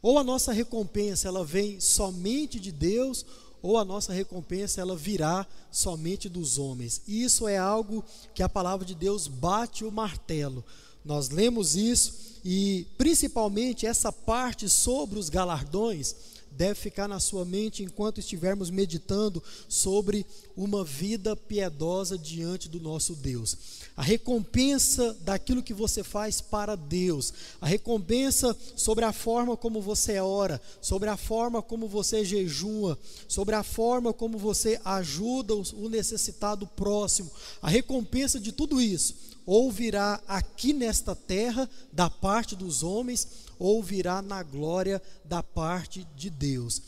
Ou 0.00 0.18
a 0.18 0.24
nossa 0.24 0.50
recompensa 0.50 1.28
ela 1.28 1.44
vem 1.44 1.78
somente 1.78 2.58
de 2.58 2.72
Deus, 2.72 3.26
ou 3.62 3.76
a 3.76 3.84
nossa 3.84 4.14
recompensa 4.14 4.80
ela 4.80 4.96
virá 4.96 5.46
somente 5.70 6.26
dos 6.26 6.56
homens. 6.56 7.02
E 7.06 7.22
isso 7.22 7.46
é 7.46 7.58
algo 7.58 8.02
que 8.34 8.42
a 8.42 8.48
palavra 8.48 8.86
de 8.86 8.94
Deus 8.94 9.28
bate 9.28 9.84
o 9.84 9.92
martelo. 9.92 10.64
Nós 11.04 11.28
lemos 11.28 11.76
isso 11.76 12.14
e 12.42 12.86
principalmente 12.96 13.86
essa 13.86 14.10
parte 14.10 14.70
sobre 14.70 15.18
os 15.18 15.28
galardões 15.28 16.14
deve 16.50 16.74
ficar 16.74 17.08
na 17.08 17.20
sua 17.20 17.44
mente 17.44 17.82
enquanto 17.82 18.18
estivermos 18.18 18.70
meditando 18.70 19.42
sobre 19.68 20.26
uma 20.56 20.84
vida 20.84 21.34
piedosa 21.34 22.18
diante 22.18 22.68
do 22.68 22.80
nosso 22.80 23.14
Deus. 23.14 23.56
A 23.96 24.02
recompensa 24.02 25.16
daquilo 25.20 25.62
que 25.62 25.74
você 25.74 26.02
faz 26.02 26.40
para 26.40 26.76
Deus, 26.76 27.32
a 27.60 27.66
recompensa 27.66 28.56
sobre 28.76 29.04
a 29.04 29.12
forma 29.12 29.56
como 29.56 29.80
você 29.80 30.18
ora, 30.18 30.60
sobre 30.80 31.08
a 31.08 31.16
forma 31.16 31.62
como 31.62 31.86
você 31.88 32.24
jejua, 32.24 32.98
sobre 33.28 33.54
a 33.54 33.62
forma 33.62 34.12
como 34.12 34.38
você 34.38 34.80
ajuda 34.84 35.54
o 35.54 35.88
necessitado 35.88 36.66
próximo, 36.66 37.30
a 37.60 37.68
recompensa 37.68 38.40
de 38.40 38.52
tudo 38.52 38.80
isso 38.80 39.29
ou 39.46 39.70
virá 39.70 40.20
aqui 40.26 40.72
nesta 40.72 41.14
terra 41.14 41.68
da 41.92 42.08
parte 42.08 42.54
dos 42.54 42.82
homens, 42.82 43.26
ou 43.58 43.82
virá 43.82 44.22
na 44.22 44.42
glória 44.42 45.02
da 45.24 45.42
parte 45.42 46.06
de 46.16 46.30
Deus. 46.30 46.80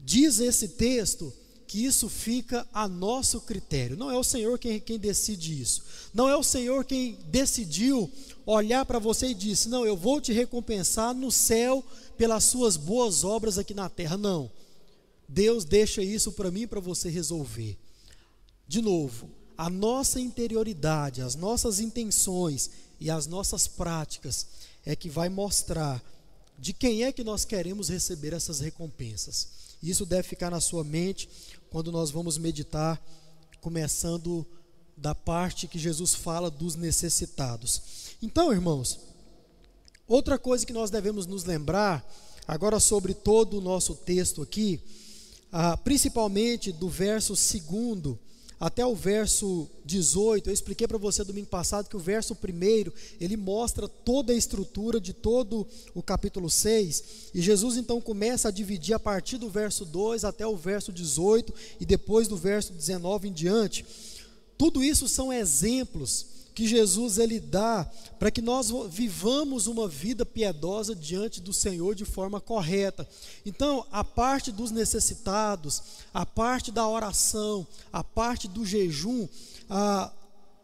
Diz 0.00 0.40
esse 0.40 0.68
texto 0.68 1.32
que 1.66 1.86
isso 1.86 2.06
fica 2.06 2.68
a 2.70 2.86
nosso 2.86 3.40
critério. 3.40 3.96
Não 3.96 4.10
é 4.10 4.18
o 4.18 4.22
Senhor 4.22 4.58
quem, 4.58 4.78
quem 4.78 4.98
decide 4.98 5.58
isso. 5.58 5.82
Não 6.12 6.28
é 6.28 6.36
o 6.36 6.42
Senhor 6.42 6.84
quem 6.84 7.16
decidiu 7.30 8.10
olhar 8.44 8.84
para 8.84 8.98
você 8.98 9.28
e 9.28 9.34
disse: 9.34 9.70
Não, 9.70 9.86
eu 9.86 9.96
vou 9.96 10.20
te 10.20 10.34
recompensar 10.34 11.14
no 11.14 11.32
céu 11.32 11.82
pelas 12.18 12.44
suas 12.44 12.76
boas 12.76 13.24
obras 13.24 13.56
aqui 13.56 13.72
na 13.72 13.88
terra. 13.88 14.18
Não. 14.18 14.50
Deus 15.26 15.64
deixa 15.64 16.02
isso 16.02 16.32
para 16.32 16.50
mim 16.50 16.66
para 16.66 16.78
você 16.78 17.08
resolver. 17.08 17.78
De 18.68 18.82
novo, 18.82 19.30
a 19.62 19.70
nossa 19.70 20.18
interioridade, 20.18 21.22
as 21.22 21.36
nossas 21.36 21.78
intenções 21.78 22.68
e 22.98 23.08
as 23.08 23.28
nossas 23.28 23.68
práticas 23.68 24.48
é 24.84 24.96
que 24.96 25.08
vai 25.08 25.28
mostrar 25.28 26.02
de 26.58 26.72
quem 26.72 27.04
é 27.04 27.12
que 27.12 27.22
nós 27.22 27.44
queremos 27.44 27.88
receber 27.88 28.32
essas 28.32 28.58
recompensas. 28.58 29.46
Isso 29.80 30.04
deve 30.04 30.24
ficar 30.24 30.50
na 30.50 30.60
sua 30.60 30.82
mente 30.82 31.28
quando 31.70 31.92
nós 31.92 32.10
vamos 32.10 32.38
meditar, 32.38 33.00
começando 33.60 34.44
da 34.96 35.14
parte 35.14 35.68
que 35.68 35.78
Jesus 35.78 36.12
fala 36.12 36.50
dos 36.50 36.74
necessitados. 36.74 38.16
Então, 38.20 38.52
irmãos, 38.52 38.98
outra 40.08 40.40
coisa 40.40 40.66
que 40.66 40.72
nós 40.72 40.90
devemos 40.90 41.24
nos 41.24 41.44
lembrar, 41.44 42.04
agora 42.48 42.80
sobre 42.80 43.14
todo 43.14 43.58
o 43.58 43.60
nosso 43.60 43.94
texto 43.94 44.42
aqui, 44.42 44.80
ah, 45.52 45.76
principalmente 45.76 46.72
do 46.72 46.88
verso 46.88 47.36
segundo 47.36 48.18
até 48.62 48.86
o 48.86 48.94
verso 48.94 49.68
18, 49.84 50.48
eu 50.48 50.54
expliquei 50.54 50.86
para 50.86 50.96
você 50.96 51.24
domingo 51.24 51.48
passado 51.48 51.88
que 51.88 51.96
o 51.96 51.98
verso 51.98 52.32
primeiro, 52.32 52.94
ele 53.20 53.36
mostra 53.36 53.88
toda 53.88 54.32
a 54.32 54.36
estrutura 54.36 55.00
de 55.00 55.12
todo 55.12 55.66
o 55.92 56.00
capítulo 56.00 56.48
6, 56.48 57.02
e 57.34 57.42
Jesus 57.42 57.76
então 57.76 58.00
começa 58.00 58.46
a 58.46 58.52
dividir 58.52 58.94
a 58.94 59.00
partir 59.00 59.36
do 59.36 59.50
verso 59.50 59.84
2 59.84 60.24
até 60.24 60.46
o 60.46 60.56
verso 60.56 60.92
18 60.92 61.52
e 61.80 61.84
depois 61.84 62.28
do 62.28 62.36
verso 62.36 62.72
19 62.72 63.30
em 63.30 63.32
diante. 63.32 63.84
Tudo 64.56 64.84
isso 64.84 65.08
são 65.08 65.32
exemplos 65.32 66.26
que 66.54 66.66
Jesus 66.66 67.18
ele 67.18 67.40
dá 67.40 67.88
para 68.18 68.30
que 68.30 68.42
nós 68.42 68.70
vivamos 68.90 69.66
uma 69.66 69.88
vida 69.88 70.24
piedosa 70.24 70.94
diante 70.94 71.40
do 71.40 71.52
Senhor 71.52 71.94
de 71.94 72.04
forma 72.04 72.40
correta. 72.40 73.08
Então, 73.44 73.86
a 73.90 74.04
parte 74.04 74.52
dos 74.52 74.70
necessitados, 74.70 75.82
a 76.12 76.26
parte 76.26 76.70
da 76.70 76.86
oração, 76.86 77.66
a 77.92 78.04
parte 78.04 78.46
do 78.48 78.64
jejum, 78.64 79.26
ah, 79.68 80.12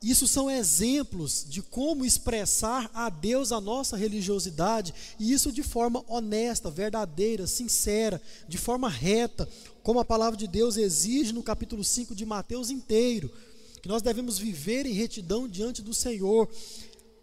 isso 0.02 0.28
são 0.28 0.48
exemplos 0.48 1.44
de 1.48 1.60
como 1.60 2.04
expressar 2.04 2.88
a 2.94 3.08
Deus 3.08 3.50
a 3.50 3.60
nossa 3.60 3.96
religiosidade, 3.96 4.94
e 5.18 5.32
isso 5.32 5.50
de 5.50 5.62
forma 5.62 6.04
honesta, 6.06 6.70
verdadeira, 6.70 7.46
sincera, 7.46 8.22
de 8.46 8.56
forma 8.56 8.88
reta, 8.88 9.48
como 9.82 9.98
a 9.98 10.04
palavra 10.04 10.36
de 10.36 10.46
Deus 10.46 10.76
exige 10.76 11.32
no 11.32 11.42
capítulo 11.42 11.82
5 11.82 12.14
de 12.14 12.24
Mateus 12.24 12.70
inteiro 12.70 13.32
que 13.80 13.88
nós 13.88 14.02
devemos 14.02 14.38
viver 14.38 14.86
em 14.86 14.92
retidão 14.92 15.48
diante 15.48 15.82
do 15.82 15.94
Senhor. 15.94 16.48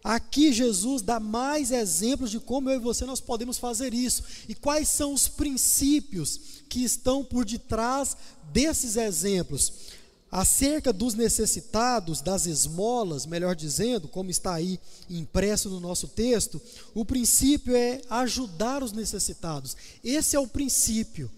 Aqui 0.02 0.52
Jesus 0.52 1.02
dá 1.02 1.18
mais 1.18 1.72
exemplos 1.72 2.30
de 2.30 2.38
como 2.38 2.70
eu 2.70 2.76
e 2.76 2.78
você 2.78 3.04
nós 3.04 3.20
podemos 3.20 3.58
fazer 3.58 3.92
isso 3.92 4.22
e 4.48 4.54
quais 4.54 4.88
são 4.88 5.12
os 5.12 5.26
princípios 5.26 6.62
que 6.68 6.84
estão 6.84 7.24
por 7.24 7.44
detrás 7.44 8.16
desses 8.52 8.96
exemplos. 8.96 9.72
Acerca 10.30 10.92
dos 10.92 11.14
necessitados, 11.14 12.20
das 12.20 12.46
esmolas, 12.46 13.26
melhor 13.26 13.56
dizendo, 13.56 14.06
como 14.06 14.30
está 14.30 14.54
aí 14.54 14.78
impresso 15.10 15.68
no 15.68 15.80
nosso 15.80 16.06
texto, 16.06 16.60
o 16.94 17.04
princípio 17.04 17.74
é 17.74 18.00
ajudar 18.10 18.84
os 18.84 18.92
necessitados. 18.92 19.76
Esse 20.04 20.36
é 20.36 20.38
o 20.38 20.46
princípio. 20.46 21.28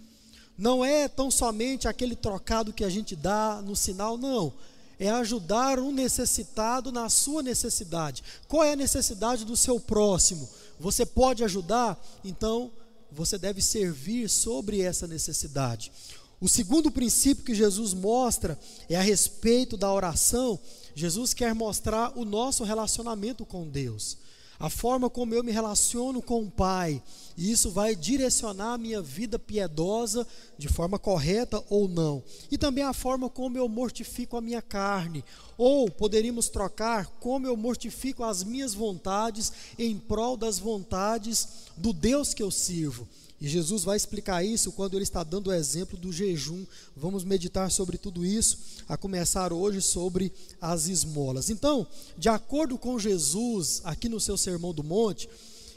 Não 0.59 0.85
é 0.85 1.09
tão 1.09 1.31
somente 1.31 1.89
aquele 1.89 2.17
trocado 2.17 2.73
que 2.73 2.85
a 2.85 2.91
gente 2.91 3.17
dá 3.17 3.63
no 3.65 3.75
sinal, 3.77 4.19
não 4.19 4.53
é 4.99 5.11
ajudar 5.11 5.78
um 5.78 5.93
necessitado 5.93 6.90
na 6.90 7.09
sua 7.09 7.43
necessidade. 7.43 8.23
Qual 8.47 8.64
é 8.64 8.73
a 8.73 8.76
necessidade 8.76 9.45
do 9.45 9.57
seu 9.57 9.78
próximo? 9.78 10.49
Você 10.78 11.07
pode 11.07 11.45
ajudar? 11.45 11.99
Então, 12.25 12.71
você 13.11 13.38
deve 13.38 13.62
servir 13.62 14.28
sobre 14.28 14.81
essa 14.81 15.07
necessidade. 15.07 15.93
O 16.40 16.49
segundo 16.49 16.90
princípio 16.90 17.45
que 17.45 17.55
Jesus 17.55 17.95
mostra 17.95 18.59
é 18.88 18.97
a 18.97 19.02
respeito 19.02 19.76
da 19.76 19.93
oração. 19.93 20.59
Jesus 20.95 21.35
quer 21.35 21.55
mostrar 21.55 22.17
o 22.17 22.25
nosso 22.25 22.64
relacionamento 22.64 23.45
com 23.45 23.69
Deus 23.69 24.19
a 24.59 24.69
forma 24.69 25.09
como 25.09 25.35
eu 25.35 25.45
me 25.45 25.53
relaciono 25.53 26.21
com 26.21 26.43
o 26.43 26.50
Pai, 26.50 27.00
e 27.37 27.50
isso 27.50 27.71
vai 27.71 27.95
direcionar 27.95 28.75
a 28.75 28.79
minha 28.79 29.00
vida 29.00 29.38
piedosa 29.38 30.27
de 30.59 30.69
forma 30.69 30.99
correta 30.99 31.62
ou 31.71 31.87
não, 31.87 32.23
e 32.50 32.59
também 32.59 32.83
a 32.83 32.93
forma 32.93 33.31
como 33.31 33.57
eu 33.57 33.69
mortifico 33.69 34.37
a 34.37 34.41
minha 34.41 34.61
carne, 34.61 35.25
ou 35.57 35.88
poderíamos 35.91 36.49
trocar 36.49 37.07
como 37.21 37.47
eu 37.47 37.57
mortifico 37.57 38.25
as 38.25 38.43
minhas 38.43 38.75
vontades 38.75 39.53
em 39.79 39.97
prol 39.97 40.37
das 40.37 40.59
vontades 40.59 41.47
do 41.77 41.93
Deus 41.93 42.35
que 42.35 42.43
eu 42.43 42.50
sirvo. 42.50 43.07
E 43.40 43.49
Jesus 43.49 43.85
vai 43.85 43.97
explicar 43.97 44.45
isso 44.45 44.73
quando 44.73 44.95
ele 44.95 45.04
está 45.04 45.23
dando 45.23 45.49
o 45.49 45.52
exemplo 45.52 45.97
do 45.97 46.12
jejum. 46.12 46.64
Vamos 46.97 47.23
meditar 47.23 47.71
sobre 47.71 47.97
tudo 47.97 48.25
isso, 48.25 48.59
a 48.88 48.97
começar 48.97 49.52
hoje 49.52 49.80
sobre 49.80 50.33
as 50.61 50.88
esmolas. 50.88 51.49
Então, 51.49 51.87
de 52.16 52.28
acordo 52.28 52.76
com 52.76 52.99
Jesus, 52.99 53.80
aqui 53.85 54.09
no 54.09 54.18
seu 54.18 54.37
Sermão 54.37 54.75
do 54.75 54.83
Monte, 54.83 55.28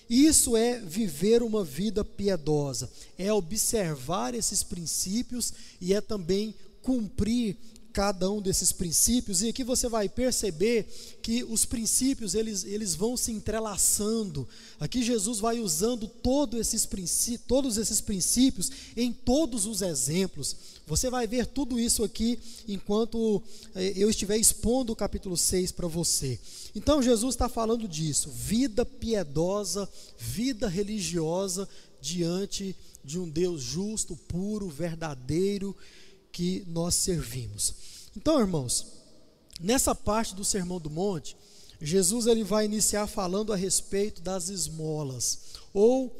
isso 0.09 0.57
é 0.57 0.79
viver 0.79 1.41
uma 1.43 1.63
vida 1.63 2.03
piedosa, 2.03 2.89
é 3.17 3.31
observar 3.31 4.33
esses 4.33 4.63
princípios 4.63 5.53
e 5.79 5.93
é 5.93 6.01
também 6.01 6.53
cumprir 6.81 7.55
cada 7.91 8.31
um 8.31 8.41
desses 8.41 8.71
princípios, 8.71 9.41
e 9.41 9.49
aqui 9.49 9.63
você 9.63 9.87
vai 9.89 10.07
perceber 10.07 10.87
que 11.21 11.43
os 11.43 11.65
princípios 11.65 12.33
eles, 12.33 12.63
eles 12.63 12.95
vão 12.95 13.17
se 13.17 13.31
entrelaçando. 13.31 14.47
Aqui 14.79 15.03
Jesus 15.03 15.39
vai 15.39 15.59
usando 15.59 16.07
todo 16.07 16.57
esses 16.57 16.87
todos 17.45 17.77
esses 17.77 18.01
princípios 18.01 18.71
em 18.95 19.11
todos 19.11 19.65
os 19.65 19.81
exemplos. 19.81 20.55
Você 20.87 21.09
vai 21.09 21.27
ver 21.27 21.45
tudo 21.45 21.79
isso 21.79 22.03
aqui 22.03 22.39
enquanto 22.67 23.41
eh, 23.75 23.93
eu 23.95 24.09
estiver 24.09 24.37
expondo 24.37 24.93
o 24.93 24.95
capítulo 24.95 25.37
6 25.37 25.71
para 25.71 25.87
você. 25.87 26.39
Então 26.75 27.01
Jesus 27.01 27.35
está 27.35 27.49
falando 27.49 27.87
disso, 27.87 28.29
vida 28.29 28.85
piedosa, 28.85 29.87
vida 30.17 30.67
religiosa 30.67 31.67
diante 32.01 32.75
de 33.03 33.19
um 33.19 33.27
Deus 33.29 33.61
justo, 33.61 34.15
puro, 34.15 34.69
verdadeiro 34.69 35.75
que 36.31 36.63
nós 36.67 36.95
servimos. 36.95 37.73
Então, 38.15 38.39
irmãos, 38.39 38.87
nessa 39.59 39.93
parte 39.93 40.35
do 40.35 40.43
Sermão 40.43 40.79
do 40.79 40.89
Monte, 40.89 41.35
Jesus 41.81 42.27
ele 42.27 42.43
vai 42.43 42.65
iniciar 42.65 43.07
falando 43.07 43.51
a 43.51 43.55
respeito 43.55 44.21
das 44.21 44.49
esmolas 44.49 45.39
ou 45.73 46.15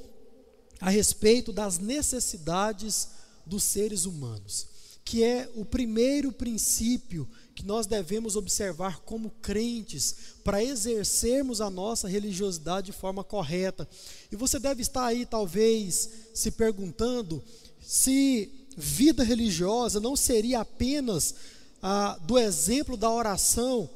a 0.80 0.90
respeito 0.90 1.54
das 1.54 1.78
necessidades 1.78 3.10
dos 3.46 3.64
seres 3.64 4.06
humanos, 4.06 4.68
que 5.06 5.24
é 5.24 5.50
o 5.56 5.64
primeiro 5.64 6.32
princípio 6.32 7.30
que 7.54 7.66
nós 7.66 7.86
devemos 7.86 8.36
observar 8.36 9.02
como 9.02 9.30
crentes 9.42 10.16
para 10.44 10.64
exercermos 10.64 11.62
a 11.62 11.70
nossa 11.70 12.08
religiosidade 12.08 12.88
de 12.88 12.98
forma 12.98 13.24
correta. 13.24 13.88
E 14.32 14.36
você 14.36 14.58
deve 14.58 14.82
estar 14.82 15.06
aí 15.06 15.26
talvez 15.26 16.10
se 16.34 16.50
perguntando 16.52 17.44
se 17.80 18.61
vida 18.78 19.24
religiosa 19.24 20.00
não 20.00 20.16
seria 20.16 20.62
apenas 20.62 21.36
ah, 21.82 22.18
do 22.22 22.38
exemplo 22.38 22.96
da 22.96 23.10
oração 23.10 23.90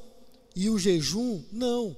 e 0.54 0.68
o 0.70 0.78
jejum, 0.78 1.42
não. 1.52 1.96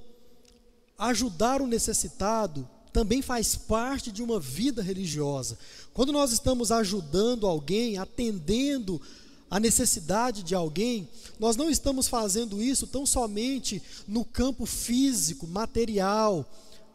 Ajudar 0.97 1.61
o 1.61 1.67
necessitado 1.67 2.67
também 2.91 3.21
faz 3.21 3.55
parte 3.55 4.11
de 4.11 4.21
uma 4.21 4.39
vida 4.39 4.81
religiosa. 4.81 5.57
Quando 5.93 6.11
nós 6.11 6.31
estamos 6.31 6.71
ajudando 6.71 7.47
alguém, 7.47 7.97
atendendo 7.97 9.01
a 9.49 9.59
necessidade 9.59 10.43
de 10.43 10.53
alguém, 10.53 11.07
nós 11.39 11.55
não 11.55 11.69
estamos 11.69 12.07
fazendo 12.07 12.61
isso 12.61 12.85
tão 12.85 13.05
somente 13.05 13.81
no 14.07 14.23
campo 14.23 14.65
físico, 14.65 15.47
material, 15.47 16.45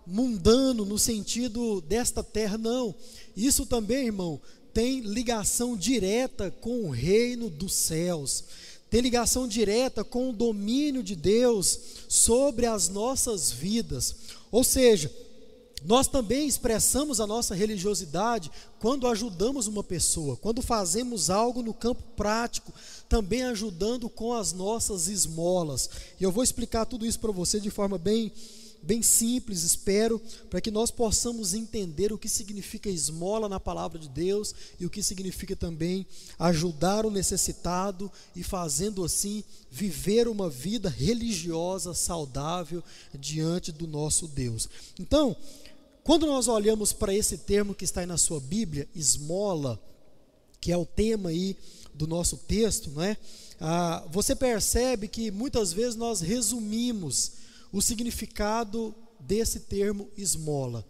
mundano, 0.07 0.85
no 0.85 0.99
sentido 0.99 1.81
desta 1.81 2.23
terra, 2.23 2.59
não. 2.59 2.95
Isso 3.37 3.67
também, 3.67 4.07
irmão, 4.07 4.41
tem 4.75 5.01
ligação 5.01 5.77
direta 5.77 6.51
com 6.51 6.83
o 6.83 6.91
reino 6.91 7.49
dos 7.49 7.73
céus, 7.73 8.45
tem 8.91 9.01
ligação 9.01 9.47
direta 9.47 10.03
com 10.05 10.31
o 10.31 10.33
domínio 10.33 11.03
de 11.03 11.15
Deus 11.15 11.79
sobre 12.09 12.67
as 12.67 12.89
nossas 12.89 13.51
vidas. 13.51 14.15
Ou 14.51 14.63
seja, 14.63 15.11
nós 15.85 16.09
também 16.09 16.47
expressamos 16.47 17.21
a 17.21 17.27
nossa 17.27 17.55
religiosidade 17.55 18.51
quando 18.81 19.07
ajudamos 19.07 19.67
uma 19.67 19.85
pessoa, 19.85 20.37
quando 20.37 20.63
fazemos 20.63 21.31
algo 21.31 21.63
no 21.63 21.75
campo 21.75 22.03
prático, 22.17 22.73
também 23.09 23.43
ajudando 23.45 24.09
com 24.09 24.33
as 24.33 24.53
nossas 24.53 25.09
esmolas. 25.09 25.91
E 26.19 26.25
eu 26.25 26.33
vou 26.33 26.43
explicar 26.43 26.85
tudo 26.85 27.07
isso 27.07 27.21
para 27.21 27.33
você 27.33 27.61
de 27.61 27.71
forma 27.71 27.99
bem 27.99 28.33
bem 28.85 29.03
simples, 29.03 29.63
espero, 29.63 30.21
para 30.49 30.61
que 30.61 30.71
nós 30.71 30.91
possamos 30.91 31.55
entender 31.55 32.13
o 32.13 32.19
que 32.19 32.29
significa 32.29 32.89
esmola 32.89 33.49
na 33.49 33.59
palavra 33.59 33.99
de 33.99 34.09
Deus 34.09 34.55
e 34.79 34.87
o 34.87 34.91
que 34.91 35.03
significa 35.03 35.57
também 35.57 36.07
ajudar 36.39 37.07
o 37.07 37.11
necessitado 37.11 38.11
e 38.37 38.43
fazendo 38.43 39.05
assim 39.05 39.43
viver 39.71 40.29
uma 40.29 40.49
vida 40.49 40.89
religiosa 40.89 41.95
saudável 41.95 42.83
diante 43.19 43.73
do 43.73 43.87
nosso 43.87 44.29
Deus. 44.29 44.69
Então, 44.99 45.37
quando 46.03 46.27
nós 46.27 46.49
olhamos 46.49 46.93
para 46.93 47.15
esse 47.15 47.39
termo 47.39 47.75
que 47.75 47.85
está 47.85 48.03
aí 48.03 48.07
na 48.07 48.19
sua 48.19 48.39
Bíblia, 48.39 48.87
esmola, 48.95 49.81
que 50.61 50.71
é 50.71 50.77
o 50.77 50.85
tema 50.85 51.31
aí 51.31 51.57
do 51.95 52.07
nosso 52.07 52.37
texto, 52.37 52.91
não 52.91 53.03
é? 53.03 53.17
Ah, 53.61 54.05
você 54.11 54.35
percebe 54.35 55.09
que 55.09 55.31
muitas 55.31 55.73
vezes 55.73 55.97
nós 55.97 56.21
resumimos 56.21 57.44
o 57.75 57.83
significado 57.83 58.95
desse 59.19 59.59
termo 59.59 60.09
esmola. 60.17 60.87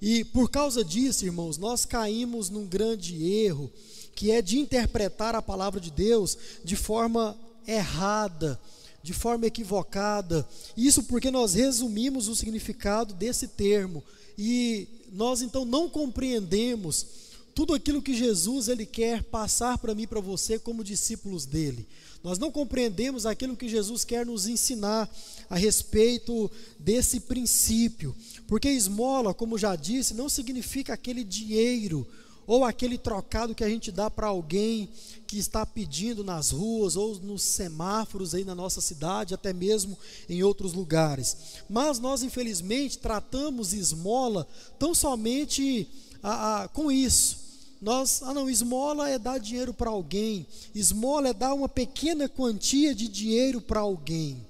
E 0.00 0.24
por 0.24 0.48
causa 0.48 0.84
disso, 0.84 1.26
irmãos, 1.26 1.58
nós 1.58 1.84
caímos 1.84 2.48
num 2.48 2.64
grande 2.64 3.20
erro, 3.26 3.68
que 4.14 4.30
é 4.30 4.40
de 4.40 4.56
interpretar 4.56 5.34
a 5.34 5.42
palavra 5.42 5.80
de 5.80 5.90
Deus 5.90 6.38
de 6.64 6.76
forma 6.76 7.36
errada, 7.66 8.60
de 9.02 9.12
forma 9.12 9.44
equivocada. 9.46 10.48
Isso 10.76 11.02
porque 11.02 11.32
nós 11.32 11.54
resumimos 11.54 12.28
o 12.28 12.36
significado 12.36 13.12
desse 13.12 13.48
termo 13.48 14.02
e 14.38 14.86
nós 15.12 15.42
então 15.42 15.64
não 15.64 15.90
compreendemos 15.90 17.06
tudo 17.54 17.74
aquilo 17.74 18.02
que 18.02 18.14
Jesus 18.14 18.68
ele 18.68 18.86
quer 18.86 19.22
passar 19.24 19.78
para 19.78 19.94
mim 19.94 20.06
para 20.06 20.20
você 20.20 20.58
como 20.58 20.84
discípulos 20.84 21.46
dele. 21.46 21.86
Nós 22.22 22.38
não 22.38 22.50
compreendemos 22.50 23.24
aquilo 23.24 23.56
que 23.56 23.68
Jesus 23.68 24.04
quer 24.04 24.26
nos 24.26 24.46
ensinar 24.46 25.10
a 25.48 25.56
respeito 25.56 26.50
desse 26.78 27.20
princípio, 27.20 28.14
porque 28.46 28.68
esmola, 28.68 29.32
como 29.32 29.56
já 29.56 29.74
disse, 29.74 30.14
não 30.14 30.28
significa 30.28 30.92
aquele 30.92 31.24
dinheiro 31.24 32.06
ou 32.46 32.64
aquele 32.64 32.98
trocado 32.98 33.54
que 33.54 33.64
a 33.64 33.68
gente 33.68 33.92
dá 33.92 34.10
para 34.10 34.26
alguém 34.26 34.88
que 35.26 35.38
está 35.38 35.64
pedindo 35.64 36.24
nas 36.24 36.50
ruas 36.50 36.96
ou 36.96 37.14
nos 37.20 37.42
semáforos 37.42 38.34
aí 38.34 38.44
na 38.44 38.54
nossa 38.54 38.80
cidade, 38.80 39.32
até 39.32 39.52
mesmo 39.52 39.96
em 40.28 40.42
outros 40.42 40.72
lugares. 40.72 41.36
Mas 41.68 41.98
nós, 41.98 42.22
infelizmente, 42.22 42.98
tratamos 42.98 43.72
esmola 43.72 44.46
tão 44.78 44.94
somente 44.94 45.88
a, 46.22 46.64
a, 46.64 46.68
com 46.68 46.90
isso 46.90 47.39
nós, 47.80 48.22
ah 48.22 48.34
não, 48.34 48.50
esmola 48.50 49.08
é 49.08 49.18
dar 49.18 49.38
dinheiro 49.38 49.72
para 49.72 49.88
alguém, 49.88 50.46
esmola 50.74 51.28
é 51.28 51.32
dar 51.32 51.54
uma 51.54 51.68
pequena 51.68 52.28
quantia 52.28 52.94
de 52.94 53.08
dinheiro 53.08 53.60
para 53.60 53.80
alguém. 53.80 54.46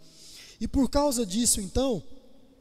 E 0.60 0.66
por 0.66 0.90
causa 0.90 1.24
disso, 1.24 1.60
então, 1.60 2.02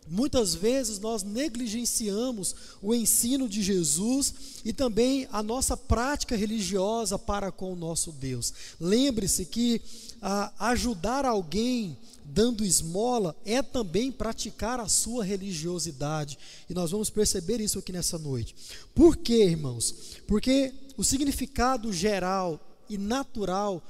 muitas 0.07 0.55
vezes 0.55 0.99
nós 0.99 1.23
negligenciamos 1.23 2.55
o 2.81 2.93
ensino 2.93 3.49
de 3.49 3.61
Jesus 3.61 4.33
e 4.63 4.71
também 4.71 5.27
a 5.31 5.43
nossa 5.43 5.75
prática 5.75 6.35
religiosa 6.35 7.17
para 7.17 7.51
com 7.51 7.73
o 7.73 7.75
nosso 7.75 8.11
Deus. 8.11 8.53
Lembre-se 8.79 9.45
que 9.45 9.81
ah, 10.21 10.51
ajudar 10.59 11.25
alguém 11.25 11.97
dando 12.29 12.63
esmola 12.63 13.35
é 13.43 13.61
também 13.61 14.11
praticar 14.11 14.79
a 14.79 14.87
sua 14.87 15.23
religiosidade. 15.23 16.37
E 16.69 16.73
nós 16.73 16.91
vamos 16.91 17.09
perceber 17.09 17.59
isso 17.59 17.79
aqui 17.79 17.91
nessa 17.91 18.17
noite. 18.17 18.55
Por 18.93 19.17
quê, 19.17 19.43
irmãos? 19.45 20.17
Porque 20.27 20.73
o 20.95 21.03
significado 21.03 21.91
geral 21.91 22.59
e 22.89 22.97
natural, 22.97 23.83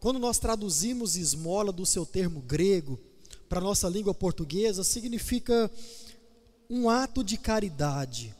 quando 0.00 0.18
nós 0.18 0.38
traduzimos 0.38 1.16
esmola 1.16 1.72
do 1.72 1.86
seu 1.86 2.04
termo 2.04 2.40
grego 2.40 2.98
para 3.48 3.58
a 3.60 3.62
nossa 3.62 3.88
língua 3.88 4.12
portuguesa, 4.12 4.82
significa 4.82 5.70
um 6.68 6.90
ato 6.90 7.22
de 7.22 7.36
caridade, 7.36 8.34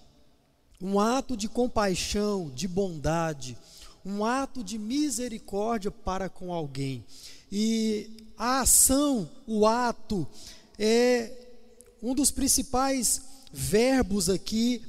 um 0.81 0.99
ato 0.99 1.37
de 1.37 1.49
compaixão, 1.49 2.51
de 2.53 2.67
bondade, 2.67 3.57
um 4.05 4.25
ato 4.25 4.63
de 4.63 4.79
misericórdia 4.79 5.91
para 5.91 6.29
com 6.29 6.53
alguém. 6.53 7.05
E 7.51 8.26
a 8.39 8.61
ação, 8.61 9.29
o 9.47 9.67
ato, 9.67 10.27
é 10.79 11.33
um 12.03 12.15
dos 12.15 12.31
principais 12.31 13.23
verbos 13.53 14.29
aqui 14.29 14.83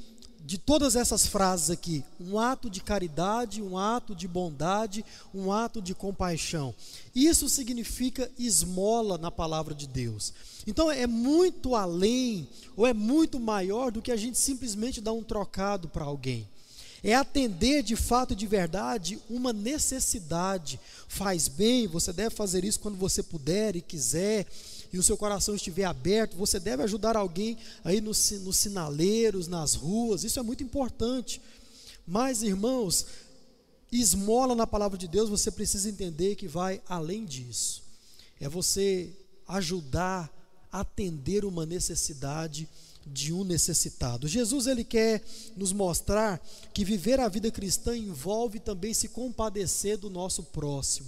de 0.47 0.57
todas 0.57 0.95
essas 0.95 1.27
frases 1.27 1.69
aqui, 1.69 2.05
um 2.17 2.39
ato 2.39 2.69
de 2.69 2.79
caridade, 2.79 3.61
um 3.61 3.77
ato 3.77 4.15
de 4.15 4.29
bondade, 4.29 5.03
um 5.33 5.51
ato 5.51 5.81
de 5.81 5.93
compaixão. 5.93 6.73
Isso 7.13 7.49
significa 7.49 8.31
esmola 8.39 9.17
na 9.17 9.29
palavra 9.29 9.75
de 9.75 9.85
Deus. 9.85 10.33
Então 10.65 10.89
é 10.89 11.05
muito 11.05 11.75
além, 11.75 12.47
ou 12.77 12.87
é 12.87 12.93
muito 12.93 13.41
maior 13.41 13.91
do 13.91 14.01
que 14.01 14.11
a 14.11 14.15
gente 14.15 14.37
simplesmente 14.37 15.01
dar 15.01 15.11
um 15.11 15.21
trocado 15.21 15.89
para 15.89 16.05
alguém. 16.05 16.47
É 17.03 17.13
atender 17.13 17.83
de 17.83 17.95
fato 17.95 18.33
e 18.33 18.35
de 18.35 18.47
verdade 18.47 19.19
uma 19.29 19.53
necessidade. 19.53 20.79
Faz 21.07 21.47
bem, 21.47 21.87
você 21.87 22.11
deve 22.11 22.35
fazer 22.35 22.63
isso 22.63 22.79
quando 22.79 22.97
você 22.97 23.21
puder 23.21 23.75
e 23.75 23.81
quiser 23.81 24.47
e 24.91 24.97
o 24.97 25.03
seu 25.03 25.17
coração 25.17 25.55
estiver 25.55 25.83
aberto, 25.83 26.37
você 26.37 26.59
deve 26.59 26.83
ajudar 26.83 27.17
alguém 27.17 27.57
aí 27.83 27.99
nos, 27.99 28.31
nos 28.31 28.57
sinaleiros, 28.57 29.47
nas 29.47 29.73
ruas, 29.73 30.23
isso 30.23 30.39
é 30.39 30.43
muito 30.43 30.63
importante. 30.63 31.41
Mas, 32.05 32.41
irmãos, 32.41 33.05
esmola 33.91 34.55
na 34.55 34.65
palavra 34.65 34.97
de 34.97 35.07
Deus, 35.07 35.29
você 35.29 35.51
precisa 35.51 35.89
entender 35.89 36.35
que 36.35 36.47
vai 36.47 36.81
além 36.87 37.25
disso. 37.25 37.83
É 38.39 38.47
você 38.47 39.11
ajudar 39.47 40.33
atender 40.71 41.45
uma 41.45 41.65
necessidade 41.65 42.67
de 43.07 43.33
um 43.33 43.43
necessitado. 43.43 44.27
Jesus 44.27 44.67
ele 44.67 44.83
quer 44.83 45.23
nos 45.55 45.73
mostrar 45.73 46.39
que 46.73 46.85
viver 46.85 47.19
a 47.19 47.27
vida 47.27 47.49
cristã 47.49 47.97
envolve 47.97 48.59
também 48.59 48.93
se 48.93 49.07
compadecer 49.07 49.97
do 49.97 50.09
nosso 50.09 50.43
próximo. 50.43 51.07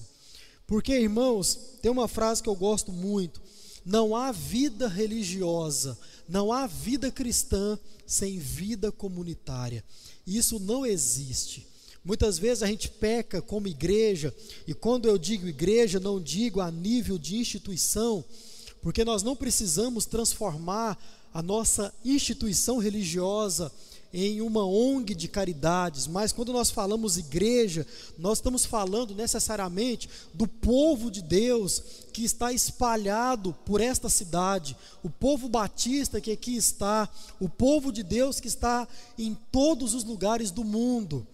Porque, 0.66 0.94
irmãos, 0.94 1.58
tem 1.82 1.92
uma 1.92 2.08
frase 2.08 2.44
que 2.44 2.50
eu 2.50 2.56
gosto 2.56 2.92
muito: 2.92 3.42
não 3.86 4.16
há 4.16 4.32
vida 4.32 4.88
religiosa, 4.88 5.98
não 6.28 6.52
há 6.52 6.68
vida 6.68 7.12
cristã 7.12 7.78
sem 8.06 8.38
vida 8.38 8.92
comunitária. 8.92 9.84
Isso 10.26 10.60
não 10.60 10.86
existe. 10.86 11.68
Muitas 12.04 12.38
vezes 12.38 12.64
a 12.64 12.68
gente 12.68 12.90
peca 12.90 13.42
como 13.42 13.68
igreja, 13.68 14.34
e 14.66 14.74
quando 14.74 15.08
eu 15.08 15.18
digo 15.18 15.48
igreja, 15.48 16.00
não 16.00 16.22
digo 16.22 16.62
a 16.62 16.72
nível 16.72 17.18
de 17.18 17.38
instituição, 17.38 18.24
porque 18.82 19.04
nós 19.04 19.22
não 19.22 19.36
precisamos 19.36 20.06
transformar 20.06 20.98
a 21.34 21.42
nossa 21.42 21.94
instituição 22.04 22.78
religiosa 22.78 23.72
em 24.12 24.42
uma 24.42 24.66
ONG 24.66 25.14
de 25.14 25.28
caridades, 25.28 26.08
mas 26.08 26.32
quando 26.32 26.52
nós 26.52 26.72
falamos 26.72 27.18
igreja, 27.18 27.86
nós 28.18 28.40
estamos 28.40 28.66
falando 28.66 29.14
necessariamente 29.14 30.10
do 30.34 30.48
povo 30.48 31.12
de 31.12 31.22
Deus 31.22 31.84
que 32.12 32.24
está 32.24 32.52
espalhado 32.52 33.54
por 33.66 33.80
esta 33.80 34.10
cidade, 34.10 34.76
o 35.04 35.10
povo 35.10 35.48
batista 35.48 36.20
que 36.20 36.32
aqui 36.32 36.56
está, 36.56 37.08
o 37.40 37.48
povo 37.48 37.92
de 37.92 38.02
Deus 38.02 38.40
que 38.40 38.48
está 38.48 38.88
em 39.18 39.38
todos 39.52 39.94
os 39.94 40.04
lugares 40.04 40.50
do 40.50 40.64
mundo 40.64 41.26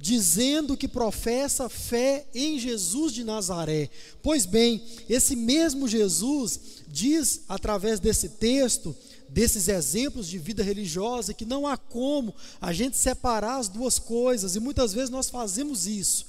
dizendo 0.00 0.76
que 0.76 0.86
professa 0.86 1.68
fé 1.68 2.24
em 2.32 2.58
Jesus 2.58 3.12
de 3.12 3.24
Nazaré. 3.24 3.90
Pois 4.22 4.46
bem, 4.46 4.80
esse 5.08 5.34
mesmo 5.34 5.88
Jesus 5.88 6.60
diz 6.86 7.42
através 7.48 7.98
desse 7.98 8.28
texto 8.28 8.94
desses 9.38 9.68
exemplos 9.68 10.26
de 10.26 10.36
vida 10.36 10.64
religiosa 10.64 11.32
que 11.32 11.44
não 11.44 11.64
há 11.64 11.76
como 11.76 12.34
a 12.60 12.72
gente 12.72 12.96
separar 12.96 13.58
as 13.58 13.68
duas 13.68 13.96
coisas, 13.96 14.56
e 14.56 14.60
muitas 14.60 14.92
vezes 14.92 15.10
nós 15.10 15.30
fazemos 15.30 15.86
isso. 15.86 16.26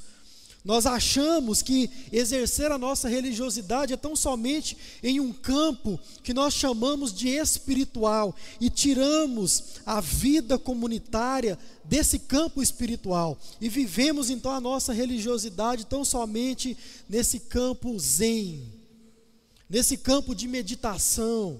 Nós 0.63 0.85
achamos 0.85 1.63
que 1.63 1.89
exercer 2.11 2.71
a 2.71 2.77
nossa 2.77 3.09
religiosidade 3.09 3.93
é 3.93 3.97
tão 3.97 4.15
somente 4.15 4.77
em 5.01 5.19
um 5.19 5.33
campo 5.33 5.99
que 6.21 6.35
nós 6.35 6.53
chamamos 6.53 7.11
de 7.11 7.29
espiritual 7.29 8.35
e 8.61 8.69
tiramos 8.69 9.79
a 9.87 9.99
vida 9.99 10.59
comunitária 10.59 11.57
desse 11.83 12.19
campo 12.19 12.61
espiritual 12.61 13.39
e 13.59 13.67
vivemos 13.69 14.29
então 14.29 14.51
a 14.51 14.61
nossa 14.61 14.93
religiosidade 14.93 15.87
tão 15.87 16.05
somente 16.05 16.77
nesse 17.09 17.39
campo 17.39 17.97
zen, 17.97 18.71
nesse 19.67 19.97
campo 19.97 20.35
de 20.35 20.47
meditação, 20.47 21.59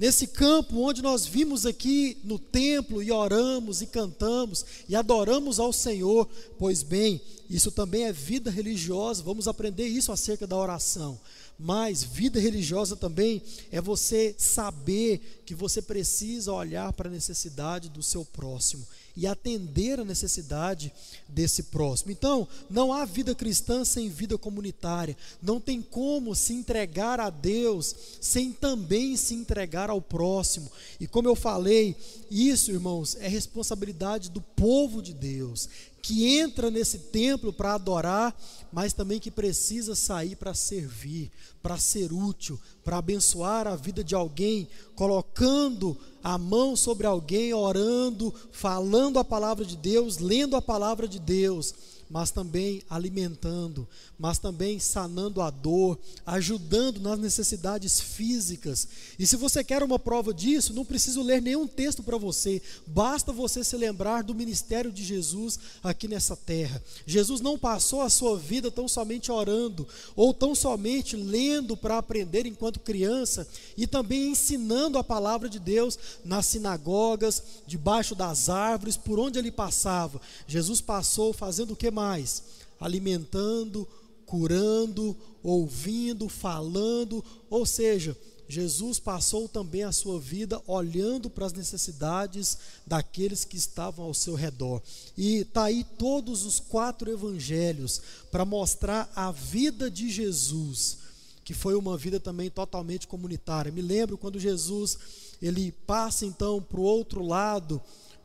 Nesse 0.00 0.26
campo 0.26 0.78
onde 0.78 1.02
nós 1.02 1.26
vimos 1.26 1.66
aqui 1.66 2.16
no 2.24 2.38
templo 2.38 3.02
e 3.02 3.12
oramos 3.12 3.82
e 3.82 3.86
cantamos 3.86 4.64
e 4.88 4.96
adoramos 4.96 5.60
ao 5.60 5.74
Senhor, 5.74 6.26
pois 6.58 6.82
bem, 6.82 7.20
isso 7.50 7.70
também 7.70 8.04
é 8.04 8.12
vida 8.12 8.50
religiosa, 8.50 9.22
vamos 9.22 9.46
aprender 9.46 9.86
isso 9.86 10.10
acerca 10.10 10.46
da 10.46 10.56
oração. 10.56 11.20
Mas 11.58 12.02
vida 12.02 12.40
religiosa 12.40 12.96
também 12.96 13.42
é 13.70 13.78
você 13.78 14.34
saber 14.38 15.42
que 15.44 15.54
você 15.54 15.82
precisa 15.82 16.50
olhar 16.50 16.94
para 16.94 17.10
a 17.10 17.12
necessidade 17.12 17.90
do 17.90 18.02
seu 18.02 18.24
próximo 18.24 18.86
e 19.16 19.26
atender 19.26 20.00
a 20.00 20.04
necessidade 20.04 20.92
desse 21.28 21.64
próximo. 21.64 22.10
Então, 22.10 22.46
não 22.68 22.92
há 22.92 23.04
vida 23.04 23.34
cristã 23.34 23.84
sem 23.84 24.08
vida 24.08 24.36
comunitária. 24.38 25.16
Não 25.42 25.60
tem 25.60 25.82
como 25.82 26.34
se 26.34 26.52
entregar 26.52 27.20
a 27.20 27.30
Deus 27.30 27.94
sem 28.20 28.52
também 28.52 29.16
se 29.16 29.34
entregar 29.34 29.90
ao 29.90 30.00
próximo. 30.00 30.70
E 30.98 31.06
como 31.06 31.28
eu 31.28 31.34
falei, 31.34 31.96
isso, 32.30 32.70
irmãos, 32.70 33.16
é 33.20 33.28
responsabilidade 33.28 34.30
do 34.30 34.40
povo 34.40 35.02
de 35.02 35.12
Deus, 35.12 35.68
que 36.02 36.38
entra 36.38 36.70
nesse 36.70 36.98
templo 36.98 37.52
para 37.52 37.74
adorar, 37.74 38.34
mas 38.72 38.92
também 38.92 39.18
que 39.18 39.30
precisa 39.30 39.94
sair 39.94 40.36
para 40.36 40.54
servir, 40.54 41.30
para 41.62 41.76
ser 41.76 42.12
útil, 42.12 42.58
para 42.82 42.98
abençoar 42.98 43.66
a 43.66 43.76
vida 43.76 44.02
de 44.02 44.14
alguém, 44.14 44.68
colocando 44.94 45.96
a 46.22 46.38
mão 46.38 46.74
sobre 46.74 47.06
alguém, 47.06 47.52
orando, 47.52 48.32
falando 48.52 49.18
a 49.18 49.24
palavra 49.24 49.64
de 49.64 49.76
Deus, 49.76 50.18
lendo 50.18 50.56
a 50.56 50.62
palavra 50.62 51.06
de 51.06 51.18
Deus 51.18 51.74
mas 52.10 52.32
também 52.32 52.82
alimentando, 52.90 53.86
mas 54.18 54.38
também 54.38 54.80
sanando 54.80 55.40
a 55.40 55.48
dor, 55.48 55.96
ajudando 56.26 57.00
nas 57.00 57.18
necessidades 57.18 58.00
físicas. 58.00 58.88
E 59.16 59.24
se 59.24 59.36
você 59.36 59.62
quer 59.62 59.82
uma 59.84 59.98
prova 59.98 60.34
disso, 60.34 60.74
não 60.74 60.84
preciso 60.84 61.22
ler 61.22 61.40
nenhum 61.40 61.68
texto 61.68 62.02
para 62.02 62.18
você, 62.18 62.60
basta 62.84 63.32
você 63.32 63.62
se 63.62 63.76
lembrar 63.76 64.24
do 64.24 64.34
ministério 64.34 64.90
de 64.90 65.04
Jesus 65.04 65.58
aqui 65.84 66.08
nessa 66.08 66.34
terra. 66.34 66.82
Jesus 67.06 67.40
não 67.40 67.56
passou 67.56 68.00
a 68.00 68.10
sua 68.10 68.36
vida 68.36 68.72
tão 68.72 68.88
somente 68.88 69.30
orando, 69.30 69.86
ou 70.16 70.34
tão 70.34 70.52
somente 70.52 71.16
lendo 71.16 71.76
para 71.76 71.98
aprender 71.98 72.44
enquanto 72.44 72.80
criança, 72.80 73.46
e 73.76 73.86
também 73.86 74.32
ensinando 74.32 74.98
a 74.98 75.04
palavra 75.04 75.48
de 75.48 75.60
Deus 75.60 75.96
nas 76.24 76.46
sinagogas, 76.46 77.42
debaixo 77.66 78.16
das 78.16 78.48
árvores, 78.48 78.96
por 78.96 79.20
onde 79.20 79.38
ele 79.38 79.52
passava. 79.52 80.20
Jesus 80.48 80.80
passou 80.80 81.32
fazendo 81.32 81.72
o 81.72 81.76
que? 81.76 81.99
Mais? 82.00 82.42
Alimentando, 82.80 83.86
curando, 84.24 85.14
ouvindo, 85.42 86.28
falando, 86.28 87.22
ou 87.50 87.66
seja, 87.66 88.16
Jesus 88.48 88.98
passou 88.98 89.48
também 89.48 89.84
a 89.84 89.92
sua 89.92 90.18
vida 90.18 90.60
olhando 90.66 91.28
para 91.28 91.46
as 91.46 91.52
necessidades 91.52 92.58
daqueles 92.86 93.44
que 93.44 93.56
estavam 93.56 94.06
ao 94.06 94.14
seu 94.14 94.34
redor. 94.34 94.82
E 95.16 95.40
está 95.40 95.64
aí 95.64 95.84
todos 95.84 96.44
os 96.44 96.58
quatro 96.58 97.10
evangelhos 97.10 98.00
para 98.30 98.44
mostrar 98.44 99.10
a 99.14 99.30
vida 99.30 99.90
de 99.90 100.10
Jesus, 100.10 100.98
que 101.44 101.54
foi 101.54 101.74
uma 101.74 101.96
vida 101.96 102.18
também 102.18 102.50
totalmente 102.50 103.06
comunitária. 103.06 103.70
Me 103.70 103.82
lembro 103.82 104.18
quando 104.18 104.40
Jesus 104.40 104.98
ele 105.40 105.70
passa 105.86 106.26
então 106.26 106.60
para 106.60 106.80
o 106.80 106.84
outro 106.84 107.22
lado 107.24 107.80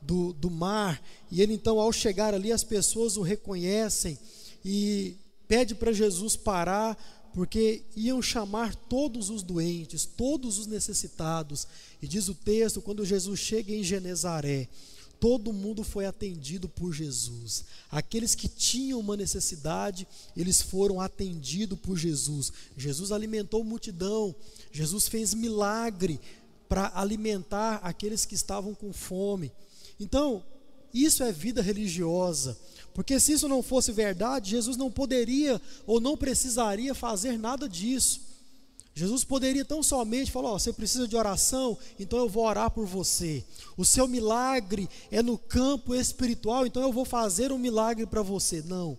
do, 0.05 0.33
do 0.33 0.49
mar. 0.49 1.01
E 1.31 1.41
ele 1.41 1.53
então, 1.53 1.79
ao 1.79 1.91
chegar 1.91 2.33
ali, 2.33 2.51
as 2.51 2.63
pessoas 2.63 3.17
o 3.17 3.21
reconhecem 3.21 4.17
e 4.63 5.17
pede 5.47 5.75
para 5.75 5.91
Jesus 5.91 6.35
parar, 6.35 6.97
porque 7.33 7.83
iam 7.95 8.21
chamar 8.21 8.75
todos 8.75 9.29
os 9.29 9.43
doentes, 9.43 10.05
todos 10.05 10.57
os 10.57 10.67
necessitados. 10.67 11.67
E 12.01 12.07
diz 12.07 12.29
o 12.29 12.35
texto, 12.35 12.81
quando 12.81 13.05
Jesus 13.05 13.39
chega 13.39 13.73
em 13.73 13.83
Genezaré, 13.83 14.69
todo 15.19 15.51
mundo 15.51 15.83
foi 15.83 16.05
atendido 16.05 16.69
por 16.69 16.93
Jesus. 16.93 17.65
Aqueles 17.91 18.35
que 18.35 18.47
tinham 18.47 18.99
uma 18.99 19.17
necessidade, 19.17 20.07
eles 20.35 20.61
foram 20.61 21.01
atendidos 21.01 21.79
por 21.79 21.97
Jesus. 21.97 22.51
Jesus 22.77 23.11
alimentou 23.11 23.63
multidão, 23.63 24.35
Jesus 24.71 25.07
fez 25.07 25.33
milagre 25.33 26.19
para 26.69 26.91
alimentar 26.95 27.75
aqueles 27.83 28.25
que 28.25 28.35
estavam 28.35 28.73
com 28.73 28.91
fome. 28.91 29.51
Então, 29.99 30.43
isso 30.93 31.23
é 31.23 31.31
vida 31.31 31.61
religiosa. 31.61 32.57
Porque 32.93 33.19
se 33.19 33.33
isso 33.33 33.47
não 33.47 33.61
fosse 33.61 33.91
verdade, 33.91 34.51
Jesus 34.51 34.77
não 34.77 34.89
poderia 34.89 35.61
ou 35.85 35.99
não 35.99 36.15
precisaria 36.15 36.95
fazer 36.95 37.37
nada 37.37 37.67
disso. 37.67 38.21
Jesus 38.95 39.25
poderia 39.25 39.65
tão 39.65 39.83
somente 39.83 40.31
falar: 40.31 40.53
oh, 40.53 40.59
você 40.59 40.71
precisa 40.71 41.05
de 41.05 41.17
oração, 41.17 41.77
então 41.99 42.17
eu 42.17 42.29
vou 42.29 42.45
orar 42.45 42.71
por 42.71 42.85
você. 42.85 43.43
O 43.75 43.83
seu 43.83 44.07
milagre 44.07 44.87
é 45.11 45.21
no 45.21 45.37
campo 45.37 45.93
espiritual, 45.93 46.65
então 46.65 46.81
eu 46.81 46.93
vou 46.93 47.03
fazer 47.03 47.51
um 47.51 47.59
milagre 47.59 48.05
para 48.05 48.21
você. 48.21 48.61
Não. 48.61 48.97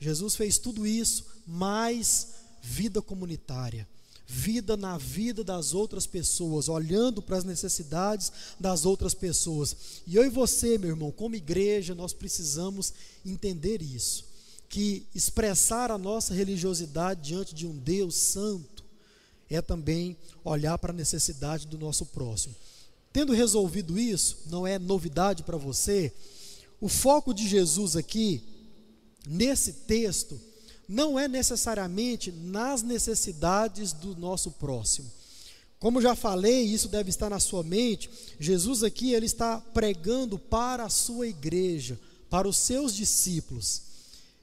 Jesus 0.00 0.34
fez 0.34 0.58
tudo 0.58 0.84
isso, 0.84 1.24
mais 1.46 2.34
vida 2.60 3.00
comunitária, 3.00 3.88
vida 4.26 4.76
na 4.76 4.98
vida 4.98 5.44
das 5.44 5.72
outras 5.72 6.06
pessoas, 6.06 6.68
olhando 6.68 7.22
para 7.22 7.36
as 7.36 7.44
necessidades 7.44 8.32
das 8.58 8.84
outras 8.84 9.14
pessoas. 9.14 9.76
E 10.06 10.16
eu 10.16 10.24
e 10.24 10.28
você, 10.28 10.76
meu 10.76 10.90
irmão, 10.90 11.12
como 11.12 11.36
igreja, 11.36 11.94
nós 11.94 12.12
precisamos 12.12 12.92
entender 13.24 13.80
isso, 13.80 14.24
que 14.68 15.06
expressar 15.14 15.90
a 15.90 15.98
nossa 15.98 16.34
religiosidade 16.34 17.22
diante 17.22 17.54
de 17.54 17.66
um 17.66 17.76
Deus 17.76 18.16
santo 18.16 18.84
é 19.48 19.62
também 19.62 20.16
olhar 20.44 20.76
para 20.78 20.92
a 20.92 20.96
necessidade 20.96 21.68
do 21.68 21.78
nosso 21.78 22.06
próximo. 22.06 22.54
Tendo 23.12 23.32
resolvido 23.32 23.98
isso, 23.98 24.38
não 24.46 24.66
é 24.66 24.78
novidade 24.78 25.44
para 25.44 25.56
você, 25.56 26.12
o 26.80 26.88
foco 26.88 27.32
de 27.32 27.48
Jesus 27.48 27.96
aqui, 27.96 28.42
nesse 29.26 29.72
texto, 29.72 30.38
não 30.88 31.18
é 31.18 31.26
necessariamente 31.26 32.30
nas 32.30 32.82
necessidades 32.82 33.92
do 33.92 34.16
nosso 34.16 34.52
próximo. 34.52 35.10
Como 35.78 36.00
já 36.00 36.14
falei, 36.14 36.62
isso 36.62 36.88
deve 36.88 37.10
estar 37.10 37.28
na 37.28 37.38
sua 37.38 37.62
mente. 37.62 38.08
Jesus 38.40 38.82
aqui 38.82 39.12
ele 39.12 39.26
está 39.26 39.58
pregando 39.58 40.38
para 40.38 40.84
a 40.84 40.88
sua 40.88 41.26
igreja, 41.26 41.98
para 42.30 42.48
os 42.48 42.56
seus 42.56 42.94
discípulos. 42.94 43.82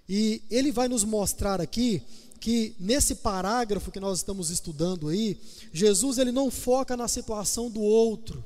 E 0.08 0.41
ele 0.49 0.71
vai 0.71 0.88
nos 0.88 1.03
mostrar 1.03 1.60
aqui 1.60 2.01
que 2.39 2.75
nesse 2.77 3.15
parágrafo 3.15 3.91
que 3.91 3.99
nós 3.99 4.19
estamos 4.19 4.49
estudando 4.49 5.08
aí, 5.08 5.39
Jesus 5.71 6.17
ele 6.17 6.32
não 6.32 6.51
foca 6.51 6.95
na 6.97 7.08
situação 7.08 7.69
do 7.69 7.82
outro. 7.82 8.43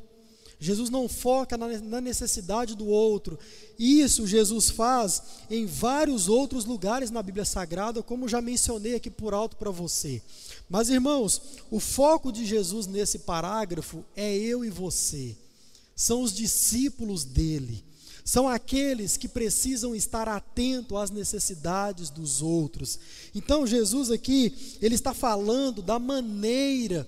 Jesus 0.60 0.90
não 0.90 1.08
foca 1.08 1.56
na 1.56 2.02
necessidade 2.02 2.76
do 2.76 2.88
outro. 2.88 3.38
Isso 3.78 4.26
Jesus 4.26 4.72
faz 4.72 5.22
em 5.52 5.66
vários 5.68 6.28
outros 6.28 6.66
lugares 6.66 7.12
na 7.12 7.22
Bíblia 7.22 7.46
Sagrada, 7.46 8.02
como 8.02 8.28
já 8.28 8.42
mencionei 8.42 8.96
aqui 8.96 9.10
por 9.10 9.34
alto 9.36 9.56
para 9.56 9.70
você. 9.70 10.22
Mas 10.68 10.90
irmãos, 10.90 11.42
o 11.70 11.80
foco 11.80 12.32
de 12.32 12.44
Jesus 12.46 12.88
nesse 12.88 13.20
parágrafo 13.20 14.04
é 14.16 14.36
eu 14.36 14.66
e 14.66 14.70
você. 14.70 15.36
São 15.96 16.22
os 16.22 16.34
discípulos 16.34 17.24
dele. 17.24 17.84
São 18.26 18.46
aqueles 18.46 19.16
que 19.16 19.28
precisam 19.28 19.96
estar 19.96 20.28
atento 20.28 20.98
às 20.98 21.10
necessidades 21.10 22.10
dos 22.10 22.42
outros. 22.42 23.00
Então 23.34 23.66
Jesus 23.66 24.12
aqui, 24.12 24.78
ele 24.82 24.96
está 24.96 25.14
falando 25.14 25.82
da 25.82 25.98
maneira 25.98 27.08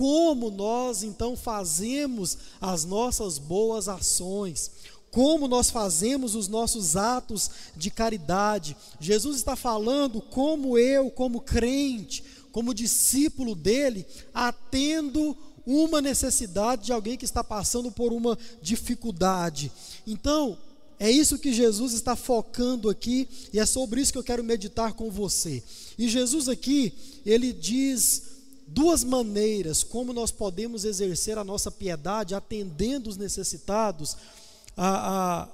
como 0.00 0.50
nós 0.50 1.02
então 1.02 1.36
fazemos 1.36 2.38
as 2.58 2.86
nossas 2.86 3.36
boas 3.36 3.86
ações, 3.86 4.70
como 5.10 5.46
nós 5.46 5.68
fazemos 5.68 6.34
os 6.34 6.48
nossos 6.48 6.96
atos 6.96 7.50
de 7.76 7.90
caridade. 7.90 8.74
Jesus 8.98 9.36
está 9.36 9.54
falando 9.54 10.22
como 10.22 10.78
eu, 10.78 11.10
como 11.10 11.42
crente, 11.42 12.24
como 12.50 12.72
discípulo 12.72 13.54
dele, 13.54 14.06
atendo 14.32 15.36
uma 15.66 16.00
necessidade 16.00 16.86
de 16.86 16.94
alguém 16.94 17.18
que 17.18 17.26
está 17.26 17.44
passando 17.44 17.92
por 17.92 18.10
uma 18.10 18.38
dificuldade. 18.62 19.70
Então, 20.06 20.56
é 20.98 21.10
isso 21.10 21.38
que 21.38 21.52
Jesus 21.52 21.92
está 21.92 22.16
focando 22.16 22.88
aqui 22.88 23.28
e 23.52 23.58
é 23.58 23.66
sobre 23.66 24.00
isso 24.00 24.12
que 24.12 24.18
eu 24.18 24.24
quero 24.24 24.42
meditar 24.42 24.94
com 24.94 25.10
você. 25.10 25.62
E 25.98 26.08
Jesus 26.08 26.48
aqui, 26.48 26.94
ele 27.26 27.52
diz 27.52 28.29
duas 28.72 29.02
maneiras 29.02 29.82
como 29.82 30.12
nós 30.12 30.30
podemos 30.30 30.84
exercer 30.84 31.36
a 31.36 31.44
nossa 31.44 31.70
piedade 31.70 32.34
atendendo 32.34 33.10
os 33.10 33.16
necessitados, 33.16 34.16
a, 34.76 35.42
a, 35.42 35.48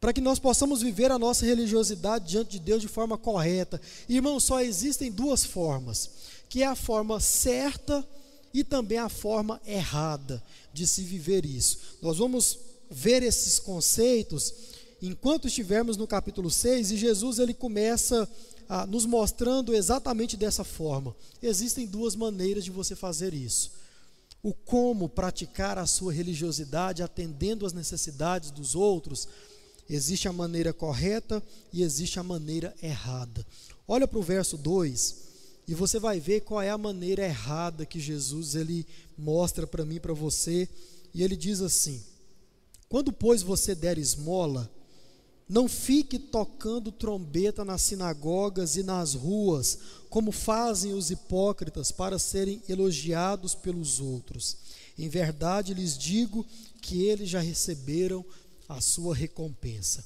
para 0.00 0.12
que 0.12 0.20
nós 0.20 0.38
possamos 0.38 0.80
viver 0.80 1.10
a 1.10 1.18
nossa 1.18 1.44
religiosidade 1.44 2.28
diante 2.28 2.52
de 2.52 2.60
Deus 2.60 2.80
de 2.80 2.88
forma 2.88 3.18
correta. 3.18 3.80
Irmão, 4.08 4.38
só 4.38 4.60
existem 4.60 5.10
duas 5.10 5.44
formas, 5.44 6.10
que 6.48 6.62
é 6.62 6.66
a 6.66 6.76
forma 6.76 7.18
certa 7.18 8.06
e 8.54 8.62
também 8.62 8.98
a 8.98 9.08
forma 9.08 9.60
errada 9.66 10.42
de 10.72 10.86
se 10.86 11.02
viver 11.02 11.44
isso. 11.44 11.78
Nós 12.00 12.18
vamos 12.18 12.58
ver 12.88 13.22
esses 13.22 13.58
conceitos 13.58 14.54
enquanto 15.02 15.46
estivermos 15.46 15.96
no 15.96 16.06
capítulo 16.06 16.50
6 16.50 16.92
e 16.92 16.96
Jesus 16.96 17.38
ele 17.38 17.54
começa 17.54 18.28
ah, 18.68 18.86
nos 18.86 19.06
mostrando 19.06 19.74
exatamente 19.74 20.36
dessa 20.36 20.64
forma. 20.64 21.14
Existem 21.42 21.86
duas 21.86 22.16
maneiras 22.16 22.64
de 22.64 22.70
você 22.70 22.96
fazer 22.96 23.34
isso. 23.34 23.72
O 24.42 24.52
como 24.52 25.08
praticar 25.08 25.78
a 25.78 25.86
sua 25.86 26.12
religiosidade 26.12 27.02
atendendo 27.02 27.66
às 27.66 27.72
necessidades 27.72 28.50
dos 28.50 28.74
outros, 28.74 29.28
existe 29.88 30.28
a 30.28 30.32
maneira 30.32 30.72
correta 30.72 31.42
e 31.72 31.82
existe 31.82 32.18
a 32.18 32.22
maneira 32.22 32.74
errada. 32.82 33.46
Olha 33.86 34.06
para 34.06 34.18
o 34.18 34.22
verso 34.22 34.56
2 34.56 35.26
e 35.68 35.74
você 35.74 35.98
vai 35.98 36.20
ver 36.20 36.42
qual 36.42 36.62
é 36.62 36.70
a 36.70 36.78
maneira 36.78 37.24
errada 37.24 37.84
que 37.84 37.98
Jesus 37.98 38.54
ele 38.54 38.86
mostra 39.18 39.66
para 39.66 39.84
mim, 39.84 39.98
para 39.98 40.14
você, 40.14 40.68
e 41.12 41.22
ele 41.22 41.36
diz 41.36 41.60
assim: 41.60 42.02
Quando 42.88 43.12
pois 43.12 43.42
você 43.42 43.74
der 43.74 43.98
esmola, 43.98 44.70
não 45.48 45.68
fique 45.68 46.18
tocando 46.18 46.90
trombeta 46.90 47.64
nas 47.64 47.82
sinagogas 47.82 48.76
e 48.76 48.82
nas 48.82 49.14
ruas, 49.14 49.78
como 50.10 50.32
fazem 50.32 50.92
os 50.92 51.10
hipócritas 51.10 51.92
para 51.92 52.18
serem 52.18 52.60
elogiados 52.68 53.54
pelos 53.54 54.00
outros. 54.00 54.56
Em 54.98 55.08
verdade 55.08 55.74
lhes 55.74 55.96
digo 55.96 56.44
que 56.80 57.02
eles 57.02 57.28
já 57.28 57.40
receberam 57.40 58.24
a 58.68 58.80
sua 58.80 59.14
recompensa. 59.14 60.04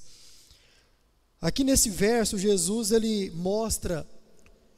Aqui 1.40 1.64
nesse 1.64 1.88
verso, 1.88 2.36
Jesus 2.36 2.90
ele 2.90 3.30
mostra 3.30 4.06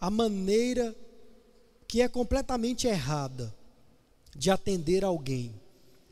a 0.01 0.11
maneira 0.11 0.95
que 1.89 2.01
é 2.01 2.09
completamente 2.09 2.87
errada 2.87 3.53
de 4.37 4.51
atender 4.51 5.05
alguém 5.05 5.61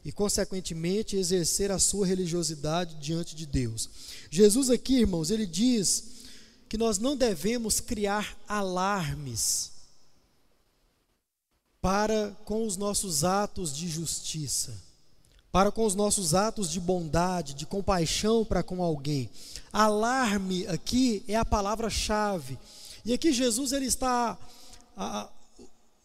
e, 0.05 0.13
consequentemente, 0.13 1.17
exercer 1.17 1.71
a 1.71 1.79
sua 1.79 2.07
religiosidade 2.07 2.95
diante 2.97 3.35
de 3.35 3.47
Deus. 3.47 3.89
Jesus, 4.31 4.71
aqui, 4.71 4.99
irmãos, 4.99 5.31
ele 5.31 5.47
diz 5.47 6.05
que 6.69 6.79
nós 6.79 6.99
não 6.99 7.17
devemos 7.17 7.81
criar 7.81 8.39
alarmes 8.47 9.73
para 11.81 12.37
com 12.45 12.67
os 12.67 12.77
nossos 12.77 13.25
atos 13.25 13.75
de 13.75 13.89
justiça, 13.89 14.73
para 15.51 15.73
com 15.73 15.85
os 15.85 15.95
nossos 15.95 16.35
atos 16.35 16.71
de 16.71 16.79
bondade, 16.79 17.55
de 17.55 17.67
compaixão 17.67 18.45
para 18.45 18.63
com 18.63 18.83
alguém. 18.83 19.29
Alarme 19.73 20.67
aqui 20.69 21.25
é 21.27 21.37
a 21.37 21.45
palavra-chave. 21.45 22.59
E 23.05 23.13
aqui 23.13 23.33
Jesus 23.33 23.73
ele 23.73 23.87
está 23.87 24.39
a, 24.97 25.29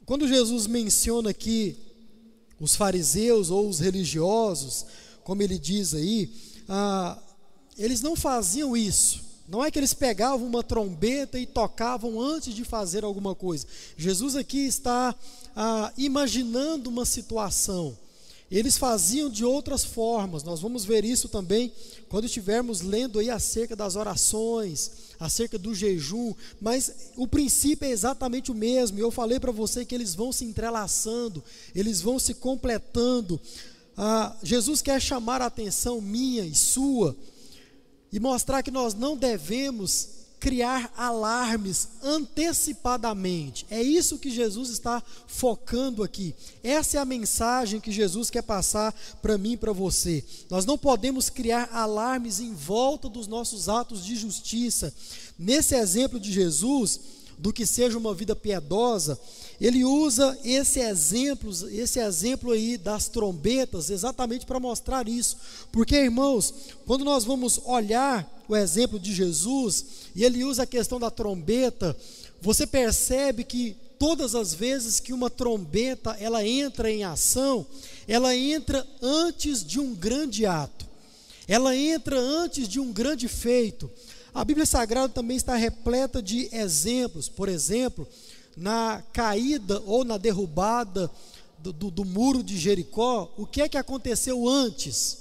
quando 0.06 0.28
Jesus 0.28 0.68
menciona 0.68 1.32
aqui 1.32 1.78
os 2.60 2.76
fariseus 2.76 3.50
ou 3.50 3.68
os 3.68 3.80
religiosos, 3.80 4.86
como 5.24 5.42
ele 5.42 5.58
diz 5.58 5.94
aí, 5.94 6.32
ah, 6.70 7.18
eles 7.78 8.02
não 8.02 8.16
faziam 8.16 8.76
isso. 8.76 9.24
Não 9.48 9.64
é 9.64 9.70
que 9.70 9.78
eles 9.78 9.94
pegavam 9.94 10.48
uma 10.48 10.64
trombeta 10.64 11.38
e 11.38 11.46
tocavam 11.46 12.20
antes 12.20 12.54
de 12.54 12.64
fazer 12.64 13.04
alguma 13.04 13.36
coisa. 13.36 13.68
Jesus 13.96 14.36
aqui 14.36 14.66
está 14.66 15.14
ah, 15.56 15.94
imaginando 15.98 16.90
uma 16.90 17.06
situação. 17.06 17.96
Eles 18.50 18.78
faziam 18.78 19.30
de 19.30 19.44
outras 19.44 19.84
formas. 19.84 20.44
Nós 20.44 20.60
vamos 20.60 20.86
ver 20.86 21.04
isso 21.04 21.28
também 21.28 21.72
quando 22.08 22.26
estivermos 22.26 22.82
lendo 22.82 23.20
aí 23.20 23.30
acerca 23.30 23.76
das 23.76 23.96
orações, 23.96 24.92
acerca 25.20 25.58
do 25.58 25.74
jejum, 25.74 26.34
mas 26.62 27.12
o 27.16 27.28
princípio 27.28 27.88
é 27.88 27.92
exatamente 27.92 28.52
o 28.52 28.56
mesmo. 28.56 29.00
Eu 29.00 29.10
falei 29.10 29.40
para 29.40 29.52
você 29.52 29.84
que 29.84 29.96
eles 29.96 30.14
vão 30.14 30.32
se 30.32 30.46
entrelaçando, 30.46 31.44
eles 31.74 32.02
vão 32.02 32.20
se 32.20 32.36
completando. 32.36 33.40
Ah, 33.98 34.36
Jesus 34.44 34.82
quer 34.82 35.02
chamar 35.02 35.42
a 35.42 35.48
atenção 35.48 36.00
minha 36.00 36.46
e 36.46 36.54
sua 36.54 37.16
e 38.12 38.20
mostrar 38.20 38.62
que 38.62 38.72
nós 38.72 38.94
não 38.94 39.18
devemos 39.18 40.10
criar 40.40 40.94
alarmes 40.96 41.90
antecipadamente. 42.04 43.66
É 43.70 43.82
isso 43.82 44.18
que 44.18 44.30
Jesus 44.30 44.70
está 44.70 45.02
focando 45.28 46.04
aqui. 46.04 46.36
Essa 46.64 46.98
é 46.98 47.00
a 47.00 47.06
mensagem 47.06 47.80
que 47.80 47.92
Jesus 47.92 48.30
quer 48.30 48.44
passar 48.44 48.94
para 49.22 49.38
mim 49.38 49.54
e 49.54 49.58
para 49.58 49.74
você. 49.74 50.24
Nós 50.50 50.66
não 50.66 50.78
podemos 50.78 51.30
criar 51.30 51.70
alarmes 51.72 52.40
em 52.40 52.54
volta 52.54 53.10
dos 53.10 53.28
nossos 53.28 53.70
atos 53.70 54.06
de 54.06 54.16
justiça. 54.16 54.94
Nesse 55.38 55.76
exemplo 55.76 56.20
de 56.20 56.32
Jesus, 56.32 57.00
do 57.38 57.52
que 57.52 57.66
seja 57.66 57.98
uma 57.98 58.14
vida 58.14 58.36
piedosa, 58.36 59.20
ele 59.60 59.84
usa 59.86 60.38
esse 60.44 60.80
exemplo, 60.80 61.52
esse 61.70 62.00
exemplo 62.00 62.52
aí 62.52 62.78
das 62.78 63.08
trombetas 63.08 63.90
exatamente 63.90 64.46
para 64.46 64.60
mostrar 64.60 65.08
isso. 65.08 65.38
Porque, 65.72 65.96
irmãos, 65.96 66.54
quando 66.86 67.06
nós 67.06 67.24
vamos 67.24 67.62
olhar 67.66 68.30
o 68.48 68.56
exemplo 68.56 69.00
de 69.00 69.14
Jesus 69.14 69.86
e 70.16 70.24
ele 70.24 70.44
usa 70.44 70.64
a 70.64 70.68
questão 70.68 71.00
da 71.00 71.10
trombeta, 71.10 71.96
você 72.42 72.68
percebe 72.68 73.44
que 73.44 73.78
todas 73.98 74.36
as 74.36 74.54
vezes 74.54 75.00
que 75.00 75.14
uma 75.14 75.30
trombeta 75.30 76.16
ela 76.20 76.46
entra 76.46 76.92
em 76.92 77.04
ação, 77.04 77.66
ela 78.08 78.36
entra 78.36 78.86
antes 79.02 79.64
de 79.64 79.80
um 79.80 79.96
grande 79.96 80.46
ato. 80.46 80.86
Ela 81.48 81.76
entra 81.76 82.20
antes 82.20 82.68
de 82.68 82.80
um 82.80 82.92
grande 82.92 83.28
feito. 83.28 83.90
A 84.34 84.44
Bíblia 84.44 84.66
Sagrada 84.66 85.10
também 85.10 85.38
está 85.38 85.56
repleta 85.56 86.22
de 86.22 86.50
exemplos, 86.52 87.30
por 87.30 87.48
exemplo, 87.48 88.06
na 88.56 89.04
caída 89.12 89.82
ou 89.86 90.04
na 90.04 90.18
derrubada 90.18 91.12
do, 91.60 91.74
do, 91.74 91.92
do 91.92 92.06
muro 92.06 92.44
de 92.44 92.58
Jericó, 92.58 93.32
o 93.38 93.46
que 93.46 93.62
é 93.62 93.70
que 93.70 93.78
aconteceu 93.78 94.48
antes? 94.48 95.18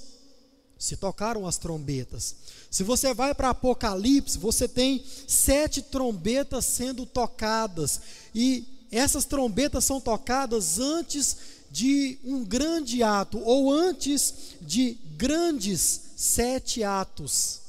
Se 0.77 0.95
tocaram 0.95 1.47
as 1.47 1.57
trombetas. 1.57 2.35
Se 2.69 2.83
você 2.83 3.13
vai 3.13 3.33
para 3.33 3.49
Apocalipse, 3.49 4.37
você 4.37 4.67
tem 4.67 5.03
sete 5.27 5.81
trombetas 5.81 6.65
sendo 6.65 7.05
tocadas, 7.05 8.01
e 8.33 8.65
essas 8.91 9.25
trombetas 9.25 9.85
são 9.85 9.99
tocadas 9.99 10.79
antes 10.79 11.37
de 11.71 12.19
um 12.23 12.43
grande 12.43 13.01
ato, 13.01 13.39
ou 13.39 13.71
antes 13.73 14.33
de 14.61 14.97
grandes 15.17 16.01
sete 16.15 16.83
atos. 16.83 17.61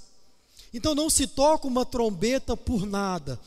Então 0.75 0.95
não 0.95 1.09
se 1.09 1.27
toca 1.27 1.67
uma 1.67 1.87
trombeta 1.87 2.57
por 2.57 2.85
nada. 2.85 3.41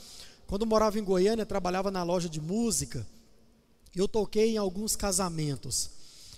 Quando 0.50 0.66
morava 0.66 0.98
em 0.98 1.04
Goiânia, 1.04 1.46
trabalhava 1.46 1.92
na 1.92 2.02
loja 2.02 2.28
de 2.28 2.42
música, 2.42 3.06
eu 3.96 4.08
toquei 4.08 4.56
em 4.56 4.58
alguns 4.58 4.96
casamentos. 4.96 5.92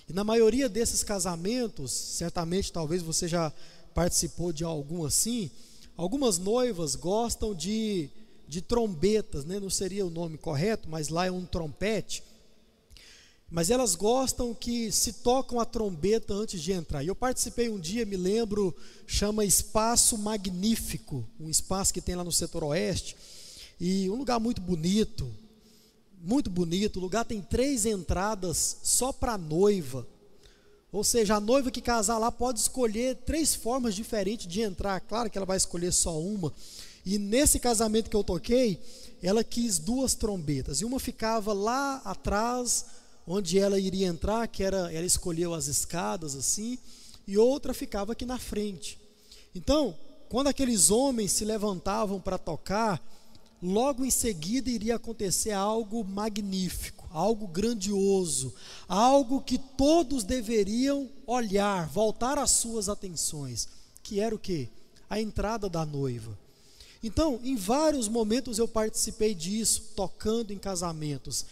E 0.06 0.12
na 0.12 0.22
maioria 0.22 0.68
desses 0.68 1.02
casamentos, 1.02 1.94
certamente 1.94 2.74
talvez 2.74 3.02
você 3.02 3.26
já 3.26 3.54
participou 3.96 4.52
de 4.52 4.66
algum 4.66 5.06
assim, 5.06 5.50
algumas 5.96 6.38
noivas 6.38 6.94
gostam 6.94 7.56
de, 7.56 8.10
de 8.50 8.62
trombetas, 8.62 9.46
né? 9.46 9.62
não 9.62 9.70
seria 9.70 10.06
o 10.06 10.10
nome 10.10 10.38
correto, 10.38 10.90
mas 10.90 11.08
lá 11.08 11.28
é 11.28 11.32
um 11.32 11.46
trompete. 11.46 12.22
Mas 13.50 13.70
elas 13.70 13.96
gostam 13.96 14.54
que 14.54 14.92
se 14.92 15.14
tocam 15.14 15.58
a 15.58 15.64
trombeta 15.64 16.34
antes 16.34 16.62
de 16.62 16.74
entrar. 16.74 17.02
E 17.02 17.08
eu 17.08 17.16
participei 17.16 17.70
um 17.70 17.80
dia, 17.80 18.06
me 18.06 18.18
lembro, 18.18 18.76
chama 19.08 19.46
Espaço 19.46 20.18
Magnífico, 20.18 21.26
um 21.40 21.50
espaço 21.50 21.94
que 21.94 22.02
tem 22.02 22.16
lá 22.16 22.26
no 22.26 22.32
setor 22.34 22.66
oeste, 22.66 23.16
e 23.84 24.08
um 24.12 24.16
lugar 24.16 24.40
muito 24.40 24.62
bonito, 24.62 25.28
muito 26.22 26.52
bonito. 26.52 26.98
O 26.98 27.02
lugar 27.02 27.26
tem 27.26 27.42
três 27.42 27.84
entradas 27.84 28.78
só 28.84 29.12
para 29.12 29.40
noiva. 29.40 30.06
Ou 30.92 31.04
seja, 31.04 31.38
a 31.38 31.40
noiva 31.40 31.72
que 31.72 31.82
casar 31.82 32.20
lá 32.20 32.32
pode 32.32 32.60
escolher 32.60 33.16
três 33.26 33.56
formas 33.56 33.96
diferentes 33.96 34.46
de 34.46 34.62
entrar. 34.62 35.00
Claro 35.00 35.32
que 35.32 35.38
ela 35.40 35.48
vai 35.48 35.58
escolher 35.58 35.92
só 35.92 36.16
uma. 36.22 36.54
E 37.04 37.18
nesse 37.18 37.60
casamento 37.60 38.08
que 38.08 38.16
eu 38.16 38.24
toquei, 38.24 38.80
ela 39.20 39.44
quis 39.44 39.80
duas 39.80 40.14
trombetas. 40.14 40.82
E 40.82 40.86
uma 40.86 41.00
ficava 41.00 41.52
lá 41.52 42.04
atrás, 42.06 42.86
onde 43.26 43.58
ela 43.58 43.80
iria 43.80 44.06
entrar, 44.06 44.48
que 44.48 44.62
era, 44.62 44.94
ela 44.94 45.08
escolheu 45.08 45.56
as 45.56 45.66
escadas 45.66 46.36
assim, 46.36 46.78
e 47.26 47.36
outra 47.36 47.74
ficava 47.74 48.12
aqui 48.12 48.28
na 48.28 48.38
frente. 48.38 49.00
Então, 49.56 49.98
quando 50.30 50.50
aqueles 50.50 50.92
homens 50.92 51.32
se 51.32 51.44
levantavam 51.44 52.22
para 52.22 52.38
tocar, 52.38 53.02
logo 53.62 54.04
em 54.04 54.10
seguida 54.10 54.70
iria 54.70 54.96
acontecer 54.96 55.52
algo 55.52 56.04
magnífico, 56.04 57.08
algo 57.12 57.48
grandioso, 57.48 58.54
algo 58.88 59.42
que 59.42 59.58
todos 59.58 60.24
deveriam 60.24 61.10
olhar, 61.28 61.88
voltar 61.88 62.38
as 62.38 62.52
suas 62.52 62.90
atenções, 62.90 63.68
que 64.02 64.20
era 64.20 64.34
o 64.34 64.40
que? 64.40 64.70
A 65.10 65.20
entrada 65.20 65.70
da 65.70 65.86
noiva. 65.86 66.38
Então, 67.04 67.40
em 67.44 67.56
vários 67.56 68.08
momentos 68.08 68.58
eu 68.60 68.68
participei 68.68 69.34
disso, 69.34 69.92
tocando 69.96 70.52
em 70.52 70.58
casamentos. 70.58 71.46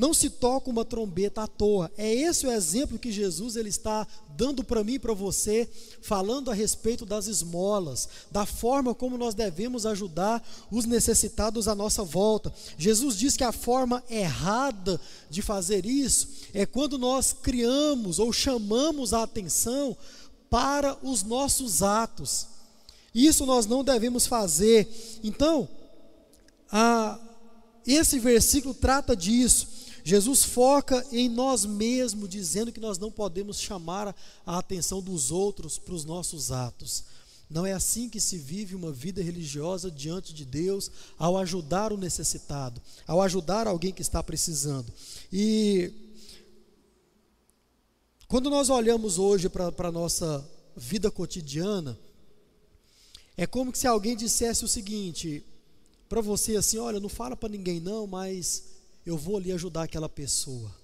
Não 0.00 0.14
se 0.14 0.30
toca 0.30 0.70
uma 0.70 0.82
trombeta 0.82 1.42
à 1.42 1.46
toa. 1.46 1.92
É 1.94 2.10
esse 2.10 2.46
o 2.46 2.50
exemplo 2.50 2.98
que 2.98 3.12
Jesus 3.12 3.54
ele 3.54 3.68
está 3.68 4.06
dando 4.34 4.64
para 4.64 4.82
mim 4.82 4.94
e 4.94 4.98
para 4.98 5.12
você, 5.12 5.68
falando 6.00 6.50
a 6.50 6.54
respeito 6.54 7.04
das 7.04 7.26
esmolas, 7.26 8.08
da 8.30 8.46
forma 8.46 8.94
como 8.94 9.18
nós 9.18 9.34
devemos 9.34 9.84
ajudar 9.84 10.42
os 10.70 10.86
necessitados 10.86 11.68
à 11.68 11.74
nossa 11.74 12.02
volta. 12.02 12.50
Jesus 12.78 13.14
diz 13.14 13.36
que 13.36 13.44
a 13.44 13.52
forma 13.52 14.02
errada 14.08 14.98
de 15.28 15.42
fazer 15.42 15.84
isso 15.84 16.28
é 16.54 16.64
quando 16.64 16.96
nós 16.96 17.34
criamos 17.34 18.18
ou 18.18 18.32
chamamos 18.32 19.12
a 19.12 19.22
atenção 19.24 19.94
para 20.48 20.96
os 21.02 21.22
nossos 21.22 21.82
atos. 21.82 22.46
Isso 23.14 23.44
nós 23.44 23.66
não 23.66 23.84
devemos 23.84 24.26
fazer. 24.26 24.88
Então, 25.22 25.68
a, 26.72 27.20
esse 27.86 28.18
versículo 28.18 28.72
trata 28.72 29.14
disso. 29.14 29.89
Jesus 30.04 30.44
foca 30.44 31.06
em 31.12 31.28
nós 31.28 31.64
mesmos, 31.64 32.28
dizendo 32.28 32.72
que 32.72 32.80
nós 32.80 32.98
não 32.98 33.10
podemos 33.10 33.60
chamar 33.60 34.14
a 34.46 34.58
atenção 34.58 35.02
dos 35.02 35.30
outros 35.30 35.78
para 35.78 35.94
os 35.94 36.04
nossos 36.04 36.50
atos. 36.50 37.04
Não 37.48 37.66
é 37.66 37.72
assim 37.72 38.08
que 38.08 38.20
se 38.20 38.38
vive 38.38 38.76
uma 38.76 38.92
vida 38.92 39.20
religiosa 39.20 39.90
diante 39.90 40.32
de 40.32 40.44
Deus, 40.44 40.90
ao 41.18 41.36
ajudar 41.36 41.92
o 41.92 41.96
necessitado, 41.96 42.80
ao 43.06 43.20
ajudar 43.20 43.66
alguém 43.66 43.92
que 43.92 44.02
está 44.02 44.22
precisando. 44.22 44.92
E 45.32 45.92
quando 48.28 48.48
nós 48.48 48.70
olhamos 48.70 49.18
hoje 49.18 49.48
para 49.48 49.88
a 49.88 49.92
nossa 49.92 50.48
vida 50.76 51.10
cotidiana, 51.10 51.98
é 53.36 53.46
como 53.46 53.74
se 53.74 53.86
alguém 53.86 54.16
dissesse 54.16 54.64
o 54.64 54.68
seguinte 54.68 55.44
para 56.08 56.20
você 56.20 56.56
assim, 56.56 56.78
olha, 56.78 57.00
não 57.00 57.08
fala 57.08 57.36
para 57.36 57.48
ninguém 57.48 57.80
não, 57.80 58.06
mas 58.06 58.64
eu 59.10 59.18
vou 59.18 59.36
ali 59.36 59.52
ajudar 59.52 59.82
aquela 59.82 60.08
pessoa. 60.08 60.74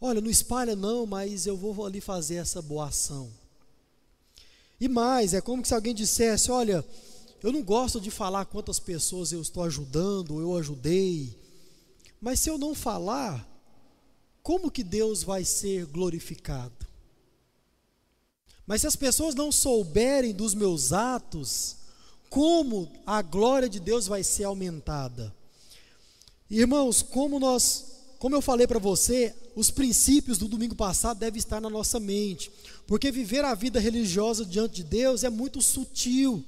Olha, 0.00 0.20
não 0.20 0.30
espalha 0.30 0.74
não, 0.74 1.06
mas 1.06 1.46
eu 1.46 1.56
vou 1.56 1.84
ali 1.84 2.00
fazer 2.00 2.36
essa 2.36 2.60
boa 2.60 2.88
ação. 2.88 3.30
E 4.80 4.88
mais, 4.88 5.34
é 5.34 5.40
como 5.40 5.64
se 5.64 5.74
alguém 5.74 5.94
dissesse: 5.94 6.50
Olha, 6.50 6.84
eu 7.42 7.52
não 7.52 7.62
gosto 7.62 8.00
de 8.00 8.10
falar 8.10 8.46
quantas 8.46 8.78
pessoas 8.78 9.32
eu 9.32 9.40
estou 9.40 9.62
ajudando, 9.62 10.40
eu 10.40 10.56
ajudei, 10.56 11.38
mas 12.20 12.40
se 12.40 12.48
eu 12.48 12.56
não 12.56 12.74
falar, 12.74 13.46
como 14.42 14.70
que 14.70 14.82
Deus 14.82 15.22
vai 15.22 15.44
ser 15.44 15.86
glorificado? 15.86 16.86
Mas 18.66 18.80
se 18.80 18.86
as 18.86 18.96
pessoas 18.96 19.34
não 19.34 19.52
souberem 19.52 20.32
dos 20.32 20.54
meus 20.54 20.92
atos, 20.92 21.76
como 22.30 22.90
a 23.06 23.20
glória 23.20 23.68
de 23.68 23.78
Deus 23.78 24.06
vai 24.06 24.24
ser 24.24 24.44
aumentada? 24.44 25.34
Irmãos, 26.56 27.02
como 27.02 27.40
nós, 27.40 27.84
como 28.16 28.36
eu 28.36 28.40
falei 28.40 28.64
para 28.64 28.78
você, 28.78 29.34
os 29.56 29.72
princípios 29.72 30.38
do 30.38 30.46
domingo 30.46 30.76
passado 30.76 31.18
devem 31.18 31.38
estar 31.38 31.60
na 31.60 31.68
nossa 31.68 31.98
mente, 31.98 32.48
porque 32.86 33.10
viver 33.10 33.44
a 33.44 33.56
vida 33.56 33.80
religiosa 33.80 34.44
diante 34.44 34.76
de 34.76 34.84
Deus 34.84 35.24
é 35.24 35.30
muito 35.30 35.60
sutil. 35.60 36.44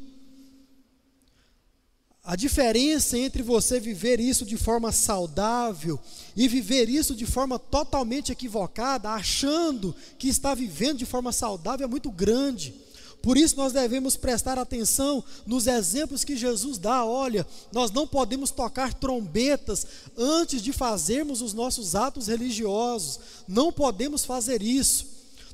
A 2.22 2.36
diferença 2.36 3.18
entre 3.18 3.42
você 3.42 3.80
viver 3.80 4.20
isso 4.20 4.44
de 4.44 4.56
forma 4.56 4.92
saudável 4.92 5.98
e 6.36 6.46
viver 6.46 6.88
isso 6.88 7.12
de 7.12 7.26
forma 7.26 7.58
totalmente 7.58 8.30
equivocada, 8.30 9.10
achando 9.10 9.94
que 10.18 10.28
está 10.28 10.54
vivendo 10.54 10.98
de 10.98 11.06
forma 11.06 11.32
saudável, 11.32 11.84
é 11.84 11.90
muito 11.90 12.12
grande. 12.12 12.85
Por 13.26 13.36
isso 13.36 13.56
nós 13.56 13.72
devemos 13.72 14.16
prestar 14.16 14.56
atenção 14.56 15.24
nos 15.44 15.66
exemplos 15.66 16.22
que 16.22 16.36
Jesus 16.36 16.78
dá. 16.78 17.04
Olha, 17.04 17.44
nós 17.72 17.90
não 17.90 18.06
podemos 18.06 18.52
tocar 18.52 18.94
trombetas 18.94 19.84
antes 20.16 20.62
de 20.62 20.72
fazermos 20.72 21.42
os 21.42 21.52
nossos 21.52 21.96
atos 21.96 22.28
religiosos. 22.28 23.18
Não 23.48 23.72
podemos 23.72 24.24
fazer 24.24 24.62
isso. 24.62 25.08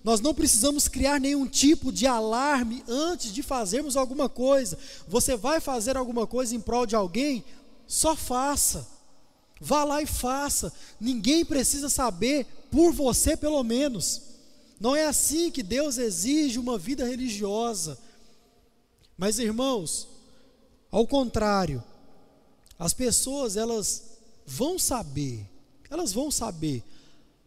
Nós 0.05 0.21
não 0.21 0.35
precisamos 0.35 0.87
criar 0.87 1.19
nenhum 1.19 1.47
tipo 1.47 1.91
de 1.91 2.07
alarme 2.07 2.85
antes 2.87 3.33
de 3.33 3.43
fazermos 3.43 3.97
alguma 3.97 4.29
coisa. 4.29 4.79
Você 5.09 5.35
vai 5.35 5.59
fazer 5.59 5.97
alguma 5.97 6.27
coisa 6.27 6.55
em 6.55 6.61
prol 6.61 6.85
de 6.85 6.95
alguém? 6.95 7.43
Só 7.87 8.15
faça. 8.15 8.87
Vá 9.59 9.83
lá 9.83 10.03
e 10.03 10.07
faça. 10.07 10.71
Ninguém 11.01 11.43
precisa 11.43 11.89
saber, 11.89 12.45
por 12.71 12.93
você 12.93 13.35
pelo 13.35 13.65
menos. 13.65 14.32
Não 14.83 14.97
é 14.97 15.07
assim 15.07 15.49
que 15.49 15.63
Deus 15.63 15.97
exige 15.97 16.59
uma 16.59 16.77
vida 16.77 17.07
religiosa. 17.07 17.97
Mas 19.17 19.39
irmãos, 19.39 20.09
ao 20.91 21.07
contrário, 21.07 21.81
as 22.77 22.93
pessoas 22.93 23.57
elas 23.57 24.03
vão 24.45 24.81
saber, 24.81 25.49
elas 25.89 26.13
vão 26.13 26.33
saber. 26.33 26.83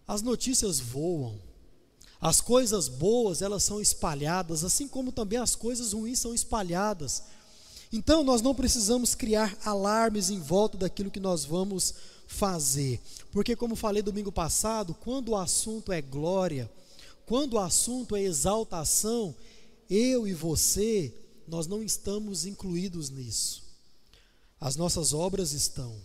As 0.07 0.21
notícias 0.21 0.79
voam. 0.79 1.37
As 2.21 2.39
coisas 2.39 2.87
boas, 2.87 3.41
elas 3.41 3.65
são 3.65 3.81
espalhadas, 3.81 4.63
assim 4.63 4.87
como 4.87 5.11
também 5.11 5.37
as 5.37 5.55
coisas 5.55 5.91
ruins 5.91 6.19
são 6.19 6.33
espalhadas. 6.33 7.21
Então, 7.91 8.23
nós 8.23 8.41
não 8.41 8.55
precisamos 8.55 9.13
criar 9.13 9.57
alarmes 9.65 10.29
em 10.29 10.39
volta 10.39 10.77
daquilo 10.77 11.11
que 11.11 11.19
nós 11.19 11.43
vamos 11.43 11.95
fazer. 12.27 13.01
Porque 13.29 13.57
como 13.57 13.75
falei 13.75 14.01
domingo 14.01 14.31
passado, 14.31 14.95
quando 15.01 15.29
o 15.29 15.35
assunto 15.35 15.91
é 15.91 16.01
glória, 16.01 16.71
quando 17.25 17.53
o 17.53 17.59
assunto 17.59 18.15
é 18.15 18.21
exaltação, 18.21 19.35
eu 19.89 20.27
e 20.27 20.33
você, 20.33 21.13
nós 21.47 21.67
não 21.67 21.83
estamos 21.83 22.45
incluídos 22.45 23.09
nisso. 23.09 23.63
As 24.59 24.75
nossas 24.75 25.13
obras 25.13 25.51
estão, 25.51 25.95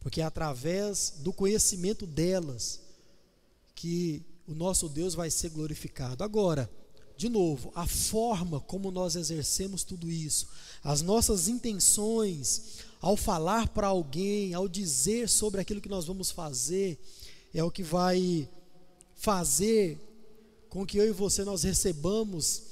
porque 0.00 0.20
é 0.20 0.24
através 0.24 1.14
do 1.18 1.32
conhecimento 1.32 2.06
delas 2.06 2.80
que 3.74 4.22
o 4.48 4.54
nosso 4.54 4.88
Deus 4.88 5.14
vai 5.14 5.30
ser 5.30 5.50
glorificado. 5.50 6.24
Agora, 6.24 6.70
de 7.16 7.28
novo, 7.28 7.72
a 7.74 7.86
forma 7.86 8.60
como 8.60 8.90
nós 8.90 9.16
exercemos 9.16 9.82
tudo 9.82 10.10
isso, 10.10 10.48
as 10.84 11.02
nossas 11.02 11.48
intenções 11.48 12.78
ao 13.00 13.16
falar 13.16 13.68
para 13.68 13.88
alguém, 13.88 14.54
ao 14.54 14.68
dizer 14.68 15.28
sobre 15.28 15.60
aquilo 15.60 15.80
que 15.80 15.88
nós 15.88 16.04
vamos 16.04 16.30
fazer, 16.30 16.98
é 17.54 17.62
o 17.62 17.70
que 17.70 17.82
vai 17.82 18.48
fazer 19.16 19.98
com 20.68 20.86
que 20.86 20.98
eu 20.98 21.08
e 21.08 21.12
você 21.12 21.42
nós 21.42 21.62
recebamos 21.62 22.62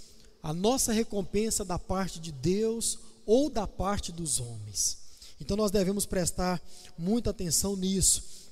a 0.42 0.53
nossa 0.53 0.92
recompensa 0.92 1.64
da 1.64 1.78
parte 1.78 2.20
de 2.20 2.30
Deus 2.30 2.99
ou 3.24 3.49
da 3.49 3.66
parte 3.66 4.12
dos 4.12 4.38
homens. 4.38 4.99
Então 5.40 5.57
nós 5.57 5.70
devemos 5.70 6.07
prestar 6.07 6.62
muita 6.97 7.30
atenção 7.30 7.74
nisso, 7.74 8.51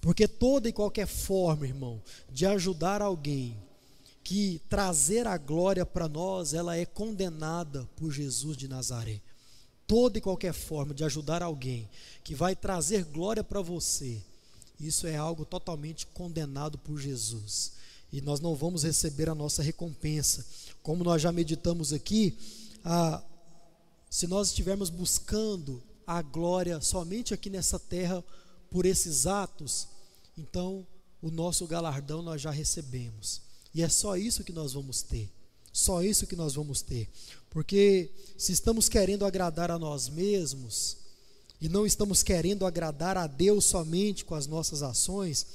porque 0.00 0.26
toda 0.26 0.68
e 0.68 0.72
qualquer 0.72 1.06
forma, 1.06 1.66
irmão, 1.66 2.02
de 2.30 2.46
ajudar 2.46 3.02
alguém, 3.02 3.56
que 4.22 4.60
trazer 4.70 5.26
a 5.26 5.36
glória 5.36 5.84
para 5.84 6.08
nós, 6.08 6.54
ela 6.54 6.76
é 6.76 6.86
condenada 6.86 7.86
por 7.94 8.10
Jesus 8.10 8.56
de 8.56 8.66
Nazaré. 8.66 9.20
Toda 9.86 10.16
e 10.16 10.20
qualquer 10.20 10.54
forma 10.54 10.94
de 10.94 11.04
ajudar 11.04 11.42
alguém 11.42 11.88
que 12.24 12.34
vai 12.34 12.56
trazer 12.56 13.04
glória 13.04 13.44
para 13.44 13.60
você, 13.60 14.22
isso 14.78 15.06
é 15.06 15.16
algo 15.16 15.44
totalmente 15.44 16.06
condenado 16.08 16.78
por 16.78 16.98
Jesus. 16.98 17.72
E 18.12 18.20
nós 18.20 18.40
não 18.40 18.54
vamos 18.54 18.82
receber 18.82 19.28
a 19.28 19.34
nossa 19.34 19.62
recompensa. 19.62 20.44
Como 20.82 21.04
nós 21.04 21.20
já 21.22 21.32
meditamos 21.32 21.92
aqui, 21.92 22.38
a, 22.84 23.22
se 24.10 24.26
nós 24.26 24.48
estivermos 24.48 24.90
buscando 24.90 25.82
a 26.06 26.22
glória 26.22 26.80
somente 26.80 27.32
aqui 27.32 27.48
nessa 27.48 27.78
terra 27.78 28.22
por 28.70 28.86
esses 28.86 29.26
atos, 29.26 29.88
então 30.36 30.86
o 31.22 31.30
nosso 31.30 31.66
galardão 31.66 32.22
nós 32.22 32.40
já 32.40 32.50
recebemos. 32.50 33.40
E 33.74 33.82
é 33.82 33.88
só 33.88 34.16
isso 34.16 34.44
que 34.44 34.52
nós 34.52 34.72
vamos 34.74 35.02
ter. 35.02 35.32
Só 35.72 36.02
isso 36.02 36.26
que 36.26 36.36
nós 36.36 36.54
vamos 36.54 36.82
ter. 36.82 37.08
Porque 37.50 38.10
se 38.38 38.52
estamos 38.52 38.88
querendo 38.88 39.24
agradar 39.24 39.70
a 39.70 39.78
nós 39.78 40.08
mesmos 40.08 40.98
e 41.60 41.68
não 41.68 41.86
estamos 41.86 42.22
querendo 42.22 42.66
agradar 42.66 43.16
a 43.16 43.26
Deus 43.26 43.64
somente 43.64 44.24
com 44.24 44.34
as 44.34 44.46
nossas 44.46 44.82
ações, 44.82 45.46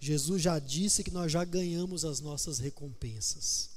Jesus 0.00 0.40
já 0.40 0.58
disse 0.58 1.02
que 1.02 1.10
nós 1.10 1.30
já 1.30 1.44
ganhamos 1.44 2.04
as 2.04 2.20
nossas 2.20 2.58
recompensas. 2.58 3.70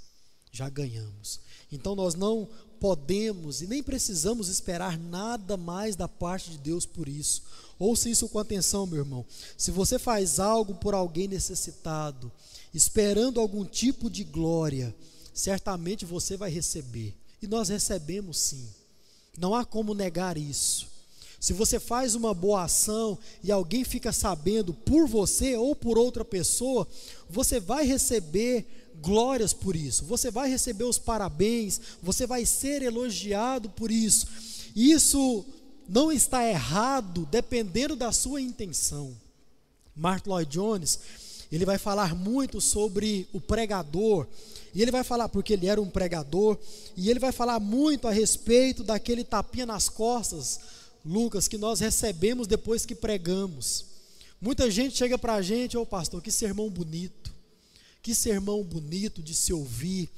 Já 0.52 0.70
ganhamos. 0.70 1.40
Então 1.72 1.96
nós 1.96 2.14
não 2.14 2.48
podemos 2.80 3.62
e 3.62 3.68
nem 3.68 3.82
precisamos 3.82 4.50
esperar 4.50 4.98
nada 4.98 5.56
mais 5.56 5.96
da 5.96 6.08
parte 6.08 6.52
de 6.52 6.58
Deus 6.58 6.86
por 6.86 7.08
isso. 7.08 7.44
Ouça 7.80 8.10
isso 8.10 8.28
com 8.28 8.38
atenção, 8.38 8.86
meu 8.86 9.00
irmão. 9.00 9.26
Se 9.58 9.72
você 9.72 9.98
faz 9.98 10.40
algo 10.40 10.76
por 10.76 10.94
alguém 10.94 11.28
necessitado, 11.28 12.32
esperando 12.74 13.40
algum 13.40 13.66
tipo 13.66 14.10
de 14.10 14.24
glória, 14.24 14.94
certamente 15.34 16.06
você 16.06 16.38
vai 16.38 16.52
receber. 16.52 17.16
E 17.42 17.48
nós 17.48 17.70
recebemos 17.70 18.38
sim. 18.38 18.68
Não 19.38 19.56
há 19.56 19.66
como 19.66 19.94
negar 19.94 20.38
isso. 20.38 20.91
Se 21.42 21.54
você 21.54 21.80
faz 21.80 22.14
uma 22.14 22.36
boa 22.36 22.66
ação 22.66 23.18
e 23.44 23.52
alguém 23.52 23.84
fica 23.84 24.12
sabendo 24.12 24.76
por 24.76 25.08
você 25.08 25.58
ou 25.58 25.76
por 25.76 25.98
outra 25.98 26.24
pessoa, 26.24 26.88
você 27.28 27.60
vai 27.60 27.84
receber 27.84 28.64
glórias 29.02 29.52
por 29.52 29.76
isso, 29.76 30.06
você 30.06 30.30
vai 30.30 30.48
receber 30.48 30.84
os 30.84 31.00
parabéns, 31.00 31.82
você 32.00 32.28
vai 32.28 32.46
ser 32.46 32.84
elogiado 32.84 33.72
por 33.72 33.90
isso. 33.90 34.28
Isso 34.76 35.44
não 35.90 36.12
está 36.12 36.48
errado 36.48 37.28
dependendo 37.32 37.96
da 37.96 38.12
sua 38.12 38.40
intenção. 38.40 39.12
Mark 39.96 40.28
Lloyd 40.28 40.52
Jones, 40.52 41.00
ele 41.52 41.66
vai 41.66 41.80
falar 41.80 42.14
muito 42.14 42.62
sobre 42.62 43.28
o 43.34 43.42
pregador, 43.42 44.28
e 44.76 44.82
ele 44.82 44.92
vai 44.92 45.04
falar 45.04 45.28
porque 45.28 45.54
ele 45.54 45.66
era 45.66 45.82
um 45.82 45.90
pregador, 45.90 46.56
e 46.96 47.10
ele 47.10 47.20
vai 47.20 47.32
falar 47.32 47.60
muito 47.60 48.08
a 48.08 48.12
respeito 48.12 48.84
daquele 48.84 49.24
tapinha 49.24 49.66
nas 49.66 49.90
costas, 49.90 50.60
Lucas, 51.06 51.48
que 51.48 51.58
nós 51.58 51.80
recebemos 51.80 52.48
depois 52.48 52.86
que 52.86 52.96
pregamos. 52.96 53.86
Muita 54.40 54.70
gente 54.70 54.98
chega 54.98 55.18
para 55.18 55.36
a 55.36 55.42
gente, 55.42 55.78
ô 55.78 55.82
oh, 55.82 55.86
pastor, 55.86 56.22
que 56.22 56.32
sermão 56.32 56.70
bonito, 56.70 57.34
que 58.02 58.16
sermão 58.16 58.64
bonito 58.64 59.22
de 59.22 59.34
se 59.34 59.54
ouvir. 59.54 60.10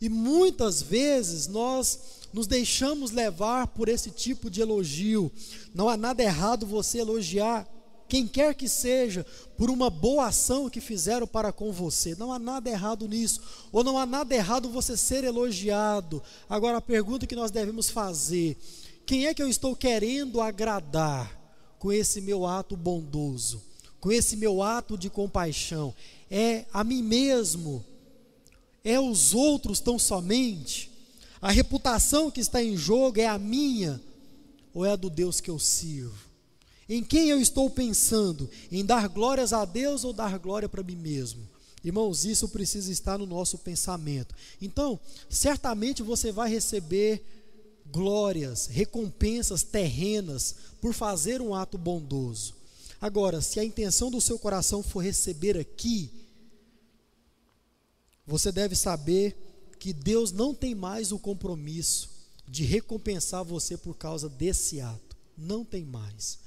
E 0.00 0.08
muitas 0.08 0.82
vezes 0.82 1.46
nós 1.46 1.98
nos 2.32 2.46
deixamos 2.46 3.10
levar 3.10 3.68
por 3.68 3.88
esse 3.88 4.10
tipo 4.10 4.50
de 4.50 4.60
elogio. 4.60 5.30
Não 5.74 5.88
há 5.88 5.96
nada 5.96 6.22
errado 6.22 6.66
você 6.66 6.98
elogiar 6.98 7.68
quem 8.12 8.28
quer 8.28 8.54
que 8.54 8.68
seja, 8.68 9.24
por 9.56 9.70
uma 9.70 9.88
boa 9.88 10.26
ação 10.26 10.68
que 10.68 10.82
fizeram 10.82 11.26
para 11.26 11.50
com 11.50 11.72
você. 11.72 12.14
Não 12.14 12.30
há 12.30 12.38
nada 12.38 12.68
errado 12.68 13.08
nisso, 13.08 13.40
ou 13.72 13.82
não 13.82 13.96
há 13.96 14.04
nada 14.04 14.34
errado 14.34 14.68
você 14.68 14.98
ser 14.98 15.24
elogiado. 15.24 16.22
Agora, 16.46 16.76
a 16.76 16.82
pergunta 16.82 17.26
que 17.26 17.34
nós 17.34 17.50
devemos 17.50 17.88
fazer: 17.88 18.58
quem 19.06 19.26
é 19.26 19.34
que 19.34 19.42
eu 19.42 19.48
estou 19.48 19.74
querendo 19.74 20.40
agradar 20.40 21.38
com 21.78 21.92
esse 21.92 22.20
meu 22.20 22.46
ato 22.46 22.76
bondoso, 22.76 23.62
com 24.00 24.10
esse 24.10 24.36
meu 24.36 24.62
ato 24.62 24.96
de 24.96 25.10
compaixão? 25.10 25.94
É 26.30 26.64
a 26.72 26.82
mim 26.82 27.02
mesmo? 27.02 27.84
É 28.84 28.98
os 28.98 29.34
outros 29.34 29.80
tão 29.80 29.98
somente? 29.98 30.90
A 31.40 31.50
reputação 31.50 32.30
que 32.30 32.40
está 32.40 32.62
em 32.62 32.76
jogo 32.76 33.20
é 33.20 33.26
a 33.26 33.38
minha 33.38 34.00
ou 34.72 34.84
é 34.84 34.92
a 34.92 34.96
do 34.96 35.10
Deus 35.10 35.40
que 35.40 35.50
eu 35.50 35.58
sirvo? 35.58 36.30
Em 36.88 37.02
quem 37.02 37.28
eu 37.28 37.40
estou 37.40 37.70
pensando? 37.70 38.48
Em 38.70 38.84
dar 38.84 39.08
glórias 39.08 39.52
a 39.52 39.64
Deus 39.64 40.04
ou 40.04 40.12
dar 40.12 40.38
glória 40.38 40.68
para 40.68 40.82
mim 40.82 40.96
mesmo? 40.96 41.48
Irmãos, 41.84 42.24
isso 42.24 42.48
precisa 42.48 42.92
estar 42.92 43.18
no 43.18 43.26
nosso 43.26 43.58
pensamento. 43.58 44.34
Então, 44.60 45.00
certamente 45.28 46.02
você 46.02 46.30
vai 46.30 46.48
receber 46.48 47.24
glórias, 47.92 48.66
recompensas 48.66 49.62
terrenas 49.62 50.56
por 50.80 50.94
fazer 50.94 51.40
um 51.40 51.54
ato 51.54 51.76
bondoso. 51.76 52.54
Agora, 53.00 53.40
se 53.42 53.60
a 53.60 53.64
intenção 53.64 54.10
do 54.10 54.20
seu 54.20 54.38
coração 54.38 54.82
for 54.82 55.00
receber 55.00 55.58
aqui, 55.58 56.10
você 58.26 58.50
deve 58.50 58.74
saber 58.74 59.36
que 59.78 59.92
Deus 59.92 60.32
não 60.32 60.54
tem 60.54 60.74
mais 60.74 61.12
o 61.12 61.18
compromisso 61.18 62.08
de 62.48 62.64
recompensar 62.64 63.44
você 63.44 63.76
por 63.76 63.96
causa 63.96 64.28
desse 64.28 64.80
ato. 64.80 65.16
Não 65.36 65.64
tem 65.64 65.84
mais. 65.84 66.38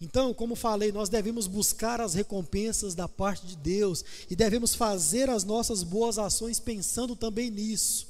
Então, 0.00 0.34
como 0.34 0.56
falei, 0.56 0.90
nós 0.90 1.08
devemos 1.08 1.46
buscar 1.46 2.00
as 2.00 2.14
recompensas 2.14 2.94
da 2.94 3.06
parte 3.08 3.46
de 3.46 3.56
Deus 3.56 4.04
e 4.28 4.34
devemos 4.34 4.74
fazer 4.74 5.30
as 5.30 5.44
nossas 5.44 5.84
boas 5.84 6.18
ações 6.18 6.58
pensando 6.58 7.14
também 7.14 7.50
nisso, 7.50 8.08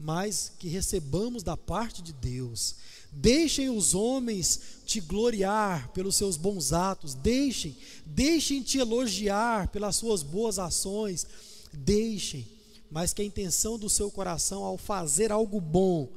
mas 0.00 0.50
que 0.58 0.66
recebamos 0.66 1.42
da 1.42 1.56
parte 1.56 2.00
de 2.00 2.12
Deus. 2.12 2.76
Deixem 3.12 3.68
os 3.68 3.94
homens 3.94 4.60
te 4.86 5.00
gloriar 5.00 5.92
pelos 5.92 6.16
seus 6.16 6.38
bons 6.38 6.72
atos, 6.72 7.14
deixem, 7.14 7.76
deixem 8.06 8.62
te 8.62 8.78
elogiar 8.78 9.68
pelas 9.68 9.96
suas 9.96 10.22
boas 10.22 10.58
ações, 10.58 11.26
deixem, 11.72 12.48
mas 12.90 13.12
que 13.12 13.20
a 13.20 13.24
intenção 13.24 13.78
do 13.78 13.90
seu 13.90 14.10
coração 14.10 14.64
ao 14.64 14.78
fazer 14.78 15.30
algo 15.30 15.60
bom 15.60 16.08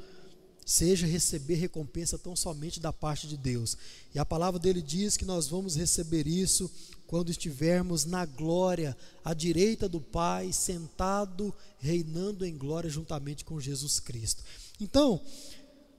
seja 0.66 1.06
receber 1.06 1.56
recompensa 1.56 2.18
tão 2.18 2.36
somente 2.36 2.80
da 2.80 2.94
parte 2.94 3.28
de 3.28 3.38
Deus. 3.38 3.78
E 4.14 4.20
a 4.20 4.26
palavra 4.26 4.60
dele 4.60 4.82
diz 4.82 5.18
que 5.18 5.26
nós 5.26 5.48
vamos 5.48 5.76
receber 5.76 6.28
isso 6.28 6.70
quando 7.08 7.30
estivermos 7.30 8.06
na 8.06 8.26
glória, 8.26 8.98
à 9.24 9.34
direita 9.34 9.88
do 9.88 10.02
Pai, 10.02 10.52
sentado, 10.52 11.54
reinando 11.80 12.46
em 12.46 12.58
glória 12.58 12.90
juntamente 12.90 13.46
com 13.46 13.60
Jesus 13.60 14.00
Cristo. 14.00 14.44
Então, 14.80 15.22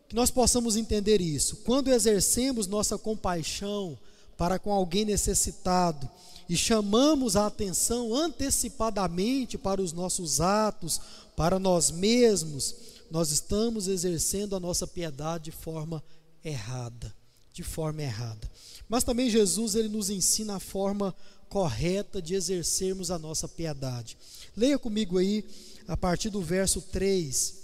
que 0.09 0.17
nós 0.17 0.31
possamos 0.31 0.77
entender 0.77 1.21
isso. 1.21 1.57
Quando 1.65 1.91
exercemos 1.91 2.67
nossa 2.67 2.99
compaixão 2.99 3.99
para 4.37 4.59
com 4.59 4.73
alguém 4.73 5.05
necessitado 5.05 6.11
e 6.49 6.57
chamamos 6.57 7.37
a 7.37 7.47
atenção 7.47 8.15
antecipadamente 8.15 9.57
para 9.57 9.81
os 9.81 9.93
nossos 9.93 10.41
atos, 10.41 11.01
para 11.37 11.59
nós 11.59 11.91
mesmos, 11.91 12.75
nós 13.11 13.31
estamos 13.31 13.89
exercendo 13.89 14.57
a 14.57 14.61
nossa 14.61 14.87
piedade 14.87 15.45
de 15.45 15.53
forma 15.53 16.03
errada, 16.45 17.15
de 17.53 17.63
forma 17.63 18.03
errada. 18.03 18.51
Mas 18.89 19.05
também 19.05 19.31
Jesus 19.31 19.75
ele 19.75 19.89
nos 19.89 20.11
ensina 20.11 20.57
a 20.57 20.61
forma 20.61 21.15
correta 21.49 22.21
de 22.21 22.35
exercermos 22.35 23.11
a 23.11 23.19
nossa 23.19 23.49
piedade. 23.49 24.17
Leia 24.57 24.79
comigo 24.79 25.19
aí 25.19 25.45
a 25.87 25.97
partir 25.97 26.31
do 26.31 26.43
verso 26.43 26.81
3 26.81 27.63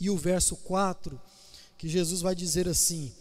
e 0.00 0.10
o 0.10 0.16
verso 0.16 0.56
4, 0.56 1.20
que 1.78 1.88
Jesus 1.88 2.20
vai 2.20 2.34
dizer 2.34 2.68
assim: 2.68 3.12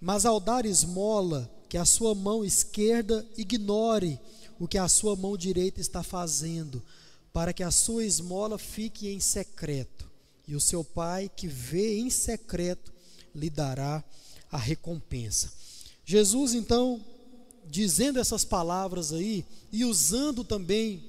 Mas 0.00 0.26
ao 0.26 0.40
dar 0.40 0.66
esmola, 0.66 1.50
que 1.68 1.76
a 1.76 1.84
sua 1.84 2.14
mão 2.14 2.44
esquerda 2.44 3.26
ignore 3.36 4.18
o 4.58 4.66
que 4.66 4.78
a 4.78 4.88
sua 4.88 5.14
mão 5.14 5.36
direita 5.36 5.80
está 5.80 6.02
fazendo, 6.02 6.82
para 7.32 7.52
que 7.52 7.62
a 7.62 7.70
sua 7.70 8.04
esmola 8.04 8.58
fique 8.58 9.08
em 9.08 9.20
secreto 9.20 10.05
e 10.46 10.54
o 10.54 10.60
seu 10.60 10.84
pai 10.84 11.30
que 11.34 11.48
vê 11.48 11.98
em 11.98 12.10
secreto 12.10 12.92
lhe 13.34 13.50
dará 13.50 14.02
a 14.50 14.56
recompensa. 14.56 15.52
Jesus 16.04 16.54
então, 16.54 17.04
dizendo 17.66 18.20
essas 18.20 18.44
palavras 18.44 19.12
aí 19.12 19.44
e 19.72 19.84
usando 19.84 20.44
também 20.44 21.02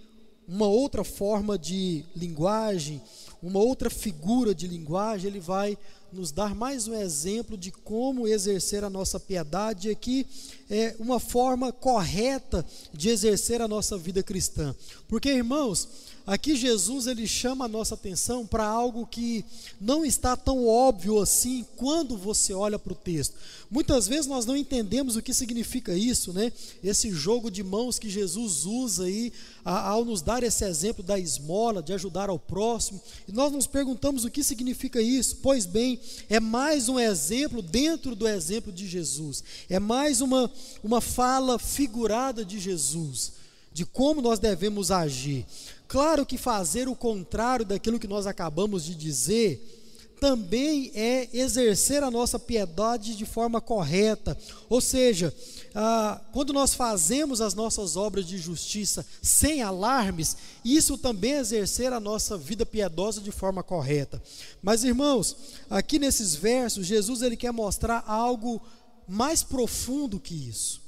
uma 0.47 0.67
outra 0.67 1.03
forma 1.03 1.57
de 1.57 2.05
linguagem, 2.15 3.01
uma 3.41 3.59
outra 3.59 3.89
figura 3.89 4.55
de 4.55 4.67
linguagem, 4.67 5.29
ele 5.29 5.39
vai 5.39 5.77
nos 6.11 6.31
dar 6.31 6.55
mais 6.55 6.87
um 6.87 6.93
exemplo 6.93 7.57
de 7.57 7.69
como 7.69 8.27
exercer 8.27 8.83
a 8.83 8.89
nossa 8.89 9.19
piedade. 9.19 9.89
Aqui 9.89 10.25
é 10.69 10.95
uma 10.99 11.19
forma 11.19 11.71
correta 11.71 12.65
de 12.93 13.09
exercer 13.09 13.61
a 13.61 13.67
nossa 13.67 13.97
vida 13.97 14.23
cristã. 14.23 14.73
Porque, 15.07 15.29
irmãos, 15.29 15.87
Aqui 16.27 16.57
Jesus 16.57 17.07
ele 17.07 17.25
chama 17.25 17.63
a 17.63 17.69
nossa 17.69 17.95
atenção 17.95 18.45
para 18.45 18.65
algo 18.65 19.07
que 19.07 19.45
não 19.79 20.05
está 20.05 20.35
tão 20.35 20.67
óbvio 20.67 21.21
assim 21.21 21.65
quando 21.77 22.17
você 22.17 22.53
olha 22.53 22.77
para 22.77 22.91
o 22.91 22.95
texto. 22.95 23.33
Muitas 23.71 24.09
vezes 24.09 24.27
nós 24.27 24.45
não 24.45 24.55
entendemos 24.55 25.15
o 25.15 25.21
que 25.21 25.33
significa 25.33 25.93
isso, 25.93 26.33
né? 26.33 26.51
Esse 26.83 27.11
jogo 27.11 27.49
de 27.49 27.63
mãos 27.63 27.97
que 27.97 28.09
Jesus 28.09 28.65
usa 28.65 29.05
aí 29.05 29.31
ao 29.63 30.03
nos 30.03 30.21
dar 30.21 30.43
esse 30.43 30.65
exemplo 30.65 31.01
da 31.01 31.17
esmola, 31.17 31.81
de 31.81 31.93
ajudar 31.93 32.29
ao 32.29 32.37
próximo. 32.37 33.01
E 33.27 33.31
nós 33.31 33.51
nos 33.51 33.65
perguntamos 33.65 34.25
o 34.25 34.29
que 34.29 34.43
significa 34.43 35.01
isso. 35.01 35.37
Pois 35.41 35.65
bem, 35.65 35.97
é 36.29 36.39
mais 36.39 36.89
um 36.89 36.99
exemplo 36.99 37.61
dentro 37.61 38.15
do 38.15 38.27
exemplo 38.27 38.71
de 38.71 38.85
Jesus. 38.85 39.43
É 39.69 39.79
mais 39.79 40.19
uma 40.19 40.51
uma 40.83 41.01
fala 41.01 41.59
figurada 41.59 42.43
de 42.43 42.59
Jesus, 42.59 43.33
de 43.73 43.85
como 43.85 44.21
nós 44.21 44.39
devemos 44.39 44.91
agir. 44.91 45.45
Claro 45.87 46.25
que 46.25 46.37
fazer 46.37 46.87
o 46.87 46.95
contrário 46.95 47.65
daquilo 47.65 47.99
que 47.99 48.07
nós 48.07 48.27
acabamos 48.27 48.83
de 48.83 48.95
dizer 48.95 49.75
também 50.19 50.91
é 50.95 51.29
exercer 51.31 52.03
a 52.03 52.11
nossa 52.11 52.39
piedade 52.39 53.15
de 53.15 53.25
forma 53.25 53.61
correta. 53.61 54.37
Ou 54.67 54.81
seja, 54.81 55.33
ah, 55.75 56.19
quando 56.33 56.51
nós 56.51 56.73
fazemos 56.73 57.39
as 57.39 57.53
nossas 57.53 57.95
obras 57.95 58.25
de 58.25 58.37
justiça 58.37 59.05
sem 59.21 59.61
alarmes, 59.61 60.35
isso 60.65 60.97
também 60.97 61.33
é 61.33 61.39
exercer 61.39 61.93
a 61.93 61.99
nossa 61.99 62.37
vida 62.37 62.65
piedosa 62.65 63.21
de 63.21 63.31
forma 63.31 63.63
correta. 63.63 64.21
Mas 64.61 64.83
irmãos, 64.83 65.35
aqui 65.69 65.99
nesses 65.99 66.35
versos, 66.35 66.87
Jesus 66.87 67.21
ele 67.21 67.37
quer 67.37 67.51
mostrar 67.51 68.03
algo 68.07 68.61
mais 69.07 69.43
profundo 69.43 70.19
que 70.19 70.33
isso, 70.33 70.81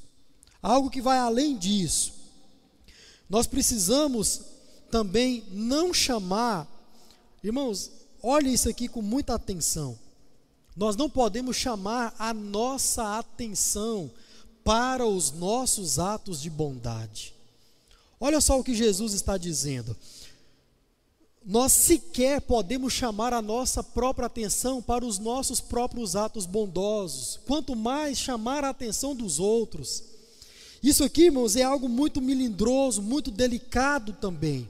algo 0.61 0.89
que 0.89 1.01
vai 1.01 1.19
além 1.19 1.55
disso. 1.55 2.13
Nós 3.29 3.45
precisamos 3.45 4.41
também 4.89 5.43
não 5.51 5.93
chamar, 5.93 6.67
irmãos, 7.43 7.91
olhe 8.21 8.53
isso 8.53 8.69
aqui 8.69 8.87
com 8.87 9.01
muita 9.01 9.35
atenção. 9.35 9.97
Nós 10.75 10.95
não 10.95 11.09
podemos 11.09 11.55
chamar 11.55 12.15
a 12.17 12.33
nossa 12.33 13.17
atenção 13.17 14.09
para 14.63 15.05
os 15.05 15.31
nossos 15.31 15.99
atos 15.99 16.41
de 16.41 16.49
bondade. 16.49 17.33
Olha 18.19 18.41
só 18.41 18.59
o 18.59 18.63
que 18.63 18.73
Jesus 18.73 19.13
está 19.13 19.37
dizendo. 19.37 19.95
Nós 21.45 21.71
sequer 21.71 22.41
podemos 22.41 22.93
chamar 22.93 23.33
a 23.33 23.41
nossa 23.41 23.81
própria 23.81 24.27
atenção 24.27 24.81
para 24.81 25.05
os 25.05 25.17
nossos 25.17 25.61
próprios 25.61 26.15
atos 26.15 26.45
bondosos, 26.45 27.39
quanto 27.45 27.75
mais 27.75 28.17
chamar 28.17 28.63
a 28.63 28.69
atenção 28.69 29.15
dos 29.15 29.39
outros. 29.39 30.03
Isso 30.83 31.03
aqui, 31.03 31.23
irmãos, 31.23 31.55
é 31.55 31.63
algo 31.63 31.89
muito 31.89 32.21
melindroso, 32.21 33.01
muito 33.01 33.31
delicado 33.31 34.13
também. 34.13 34.69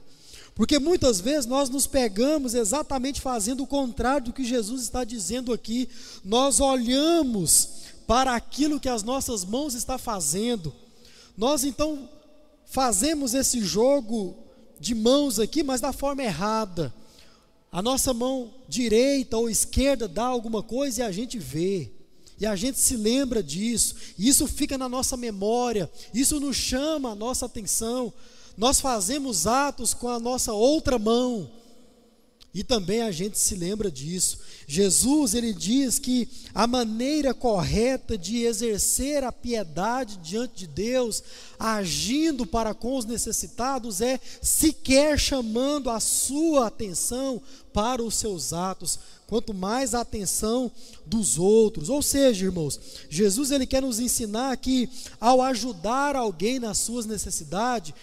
Porque 0.54 0.78
muitas 0.78 1.20
vezes 1.20 1.46
nós 1.46 1.68
nos 1.70 1.86
pegamos 1.86 2.54
exatamente 2.54 3.20
fazendo 3.20 3.62
o 3.62 3.66
contrário 3.66 4.26
do 4.26 4.32
que 4.32 4.44
Jesus 4.44 4.82
está 4.82 5.04
dizendo 5.04 5.52
aqui. 5.52 5.88
Nós 6.24 6.60
olhamos 6.60 7.80
para 8.06 8.34
aquilo 8.34 8.80
que 8.80 8.88
as 8.88 9.02
nossas 9.02 9.44
mãos 9.44 9.74
estão 9.74 9.98
fazendo. 9.98 10.72
Nós 11.36 11.64
então 11.64 12.08
fazemos 12.66 13.34
esse 13.34 13.60
jogo 13.60 14.36
de 14.78 14.94
mãos 14.94 15.38
aqui, 15.38 15.62
mas 15.62 15.80
da 15.80 15.92
forma 15.92 16.22
errada. 16.22 16.92
A 17.70 17.80
nossa 17.80 18.12
mão 18.12 18.52
direita 18.68 19.36
ou 19.36 19.48
esquerda 19.48 20.08
dá 20.08 20.24
alguma 20.24 20.62
coisa 20.62 21.00
e 21.00 21.04
a 21.04 21.12
gente 21.12 21.38
vê. 21.38 21.92
E 22.40 22.46
a 22.46 22.56
gente 22.56 22.78
se 22.78 22.96
lembra 22.96 23.42
disso, 23.42 23.94
e 24.18 24.26
isso 24.26 24.48
fica 24.48 24.78
na 24.78 24.88
nossa 24.88 25.14
memória, 25.14 25.90
isso 26.14 26.40
nos 26.40 26.56
chama 26.56 27.10
a 27.10 27.14
nossa 27.14 27.44
atenção. 27.44 28.10
Nós 28.56 28.80
fazemos 28.80 29.46
atos 29.46 29.94
com 29.94 30.08
a 30.08 30.18
nossa 30.18 30.52
outra 30.52 30.98
mão. 30.98 31.50
E 32.52 32.64
também 32.64 33.02
a 33.02 33.12
gente 33.12 33.38
se 33.38 33.54
lembra 33.54 33.90
disso. 33.90 34.38
Jesus, 34.66 35.34
ele 35.34 35.52
diz 35.52 36.00
que 36.00 36.28
a 36.52 36.66
maneira 36.66 37.32
correta 37.32 38.18
de 38.18 38.42
exercer 38.42 39.22
a 39.22 39.30
piedade 39.30 40.16
diante 40.16 40.54
de 40.54 40.66
Deus, 40.66 41.22
agindo 41.58 42.44
para 42.44 42.74
com 42.74 42.96
os 42.96 43.04
necessitados, 43.04 44.00
é 44.00 44.18
sequer 44.42 45.16
chamando 45.16 45.90
a 45.90 46.00
sua 46.00 46.66
atenção 46.66 47.40
para 47.72 48.02
os 48.02 48.16
seus 48.16 48.52
atos, 48.52 48.98
quanto 49.28 49.54
mais 49.54 49.94
a 49.94 50.00
atenção 50.00 50.72
dos 51.06 51.38
outros. 51.38 51.88
Ou 51.88 52.02
seja, 52.02 52.46
irmãos, 52.46 52.80
Jesus 53.08 53.52
ele 53.52 53.66
quer 53.66 53.82
nos 53.82 54.00
ensinar 54.00 54.56
que 54.56 54.88
ao 55.20 55.40
ajudar 55.40 56.16
alguém 56.16 56.58
nas 56.58 56.78
suas 56.78 57.06
necessidades, 57.06 57.94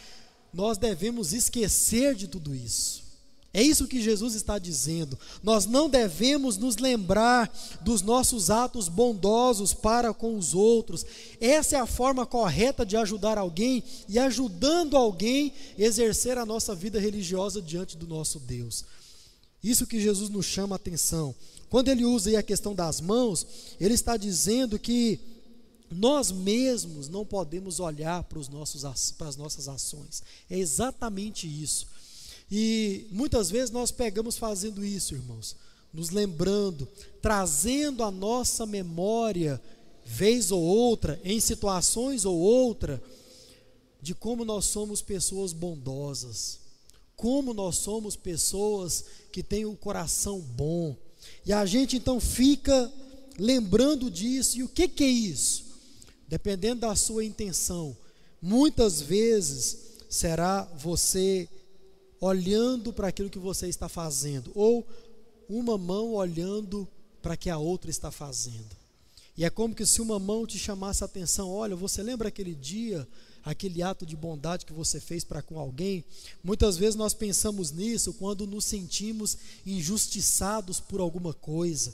nós 0.57 0.79
devemos 0.79 1.33
esquecer 1.33 2.15
de 2.15 2.27
tudo 2.27 2.55
isso. 2.55 3.03
É 3.53 3.61
isso 3.61 3.87
que 3.87 4.01
Jesus 4.01 4.33
está 4.33 4.57
dizendo. 4.57 5.17
Nós 5.43 5.67
não 5.67 5.87
devemos 5.87 6.57
nos 6.57 6.77
lembrar 6.77 7.47
dos 7.81 8.01
nossos 8.01 8.49
atos 8.49 8.89
bondosos 8.89 9.71
para 9.71 10.11
com 10.15 10.35
os 10.35 10.55
outros. 10.55 11.05
Essa 11.39 11.75
é 11.77 11.79
a 11.79 11.85
forma 11.85 12.25
correta 12.25 12.83
de 12.83 12.97
ajudar 12.97 13.37
alguém 13.37 13.83
e, 14.09 14.17
ajudando 14.17 14.97
alguém, 14.97 15.53
exercer 15.77 16.39
a 16.39 16.45
nossa 16.45 16.73
vida 16.73 16.99
religiosa 16.99 17.61
diante 17.61 17.95
do 17.95 18.07
nosso 18.07 18.39
Deus. 18.39 18.83
Isso 19.63 19.85
que 19.85 20.01
Jesus 20.01 20.27
nos 20.27 20.47
chama 20.47 20.73
a 20.73 20.77
atenção. 20.77 21.35
Quando 21.69 21.89
ele 21.89 22.03
usa 22.03 22.37
a 22.37 22.43
questão 22.43 22.73
das 22.73 22.99
mãos, 22.99 23.45
ele 23.79 23.93
está 23.93 24.17
dizendo 24.17 24.79
que 24.79 25.19
nós 25.89 26.31
mesmos 26.31 27.07
não 27.07 27.25
podemos 27.25 27.79
olhar 27.79 28.23
para, 28.23 28.39
os 28.39 28.49
nossos, 28.49 29.11
para 29.11 29.27
as 29.27 29.35
nossas 29.35 29.67
ações. 29.67 30.21
É 30.49 30.57
exatamente 30.57 31.47
isso. 31.47 31.87
E 32.51 33.07
muitas 33.11 33.49
vezes 33.49 33.71
nós 33.71 33.91
pegamos 33.91 34.37
fazendo 34.37 34.83
isso, 34.83 35.15
irmãos, 35.15 35.55
nos 35.93 36.09
lembrando, 36.09 36.87
trazendo 37.21 38.03
a 38.03 38.11
nossa 38.11 38.65
memória, 38.65 39.61
vez 40.05 40.51
ou 40.51 40.61
outra, 40.61 41.19
em 41.23 41.39
situações 41.39 42.25
ou 42.25 42.37
outra, 42.37 43.01
de 44.01 44.13
como 44.13 44.45
nós 44.45 44.65
somos 44.65 45.01
pessoas 45.01 45.51
bondosas, 45.51 46.59
como 47.15 47.53
nós 47.53 47.77
somos 47.77 48.15
pessoas 48.15 49.03
que 49.31 49.41
têm 49.41 49.65
o 49.65 49.71
um 49.71 49.75
coração 49.75 50.39
bom. 50.39 50.95
E 51.45 51.51
a 51.51 51.65
gente 51.65 51.97
então 51.97 52.19
fica 52.19 52.91
lembrando 53.37 54.09
disso. 54.09 54.57
E 54.57 54.63
o 54.63 54.69
que, 54.69 54.87
que 54.87 55.03
é 55.03 55.09
isso? 55.09 55.66
Dependendo 56.27 56.81
da 56.81 56.95
sua 56.95 57.23
intenção, 57.23 57.95
muitas 58.41 59.01
vezes 59.01 59.77
será 60.09 60.63
você 60.77 61.47
olhando 62.19 62.91
para 62.91 63.07
aquilo 63.07 63.29
que 63.29 63.39
você 63.39 63.67
está 63.67 63.87
fazendo, 63.87 64.51
ou 64.55 64.85
uma 65.47 65.77
mão 65.77 66.13
olhando 66.13 66.87
para 67.21 67.37
que 67.37 67.49
a 67.49 67.57
outra 67.57 67.89
está 67.89 68.11
fazendo. 68.11 68.75
E 69.37 69.45
é 69.45 69.49
como 69.49 69.75
que 69.75 69.85
se 69.85 70.01
uma 70.01 70.17
mão 70.17 70.47
te 70.47 70.57
chamasse 70.57 71.03
a 71.03 71.05
atenção, 71.05 71.51
olha, 71.51 71.75
você 71.75 72.01
lembra 72.01 72.27
aquele 72.27 72.55
dia, 72.55 73.07
aquele 73.45 73.83
ato 73.83 74.03
de 74.03 74.15
bondade 74.15 74.65
que 74.65 74.73
você 74.73 74.99
fez 74.99 75.23
para 75.23 75.43
com 75.43 75.59
alguém? 75.59 76.03
Muitas 76.43 76.75
vezes 76.75 76.95
nós 76.95 77.13
pensamos 77.13 77.71
nisso 77.71 78.13
quando 78.13 78.47
nos 78.47 78.65
sentimos 78.65 79.37
injustiçados 79.63 80.79
por 80.79 80.99
alguma 80.99 81.33
coisa, 81.35 81.93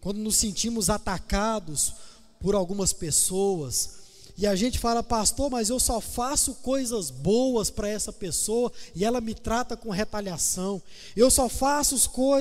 quando 0.00 0.18
nos 0.18 0.36
sentimos 0.36 0.88
atacados 0.88 1.92
por 2.40 2.54
algumas 2.54 2.92
pessoas. 2.92 3.96
E 4.38 4.46
a 4.46 4.54
gente 4.54 4.78
fala, 4.78 5.02
pastor, 5.02 5.50
mas 5.50 5.70
eu 5.70 5.80
só 5.80 5.98
faço 5.98 6.56
coisas 6.56 7.10
boas 7.10 7.70
para 7.70 7.88
essa 7.88 8.12
pessoa 8.12 8.70
e 8.94 9.02
ela 9.02 9.18
me 9.18 9.34
trata 9.34 9.78
com 9.78 9.88
retaliação. 9.88 10.82
Eu 11.16 11.30
só 11.30 11.48
faço, 11.48 11.96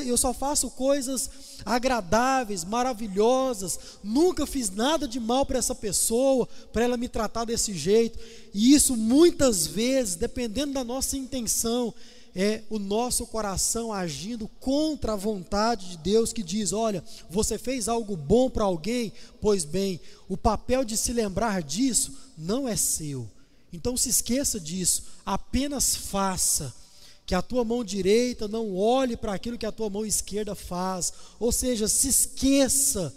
eu 0.06 0.18
só 0.18 0.34
faço 0.34 0.70
coisas 0.72 1.30
agradáveis, 1.64 2.66
maravilhosas. 2.66 3.80
Nunca 4.04 4.46
fiz 4.46 4.70
nada 4.70 5.08
de 5.08 5.22
mal 5.22 5.46
para 5.46 5.58
essa 5.58 5.74
pessoa, 5.74 6.46
para 6.74 6.84
ela 6.84 6.98
me 6.98 7.08
tratar 7.08 7.46
desse 7.46 7.74
jeito. 7.74 8.20
E 8.54 8.74
isso 8.74 8.98
muitas 8.98 9.66
vezes, 9.66 10.16
dependendo 10.16 10.74
da 10.74 10.84
nossa 10.84 11.16
intenção, 11.16 11.93
é 12.36 12.64
o 12.70 12.78
nosso 12.78 13.26
coração 13.26 13.94
agindo 13.94 14.48
contra 14.60 15.14
a 15.14 15.16
vontade 15.16 15.92
de 15.92 15.98
Deus 15.98 16.34
que 16.34 16.44
diz: 16.44 16.74
olha, 16.74 17.02
você 17.30 17.58
fez 17.58 17.88
algo 17.88 18.18
bom 18.18 18.50
para 18.50 18.66
alguém, 18.66 19.14
pois 19.40 19.64
bem, 19.64 20.02
o 20.28 20.36
papel 20.36 20.84
de 20.84 20.98
se 20.98 21.14
lembrar 21.14 21.64
disso 21.64 22.14
não 22.38 22.68
é 22.68 22.76
seu. 22.76 23.30
Então 23.72 23.96
se 23.96 24.10
esqueça 24.10 24.60
disso, 24.60 25.04
apenas 25.26 25.96
faça. 25.96 26.74
Que 27.26 27.34
a 27.34 27.42
tua 27.42 27.66
mão 27.66 27.84
direita 27.84 28.48
não 28.48 28.78
olhe 28.78 29.18
para 29.18 29.34
aquilo 29.34 29.58
que 29.58 29.66
a 29.66 29.72
tua 29.72 29.90
mão 29.90 30.06
esquerda 30.06 30.54
faz, 30.54 31.12
ou 31.40 31.52
seja, 31.52 31.88
se 31.88 32.08
esqueça 32.08 33.12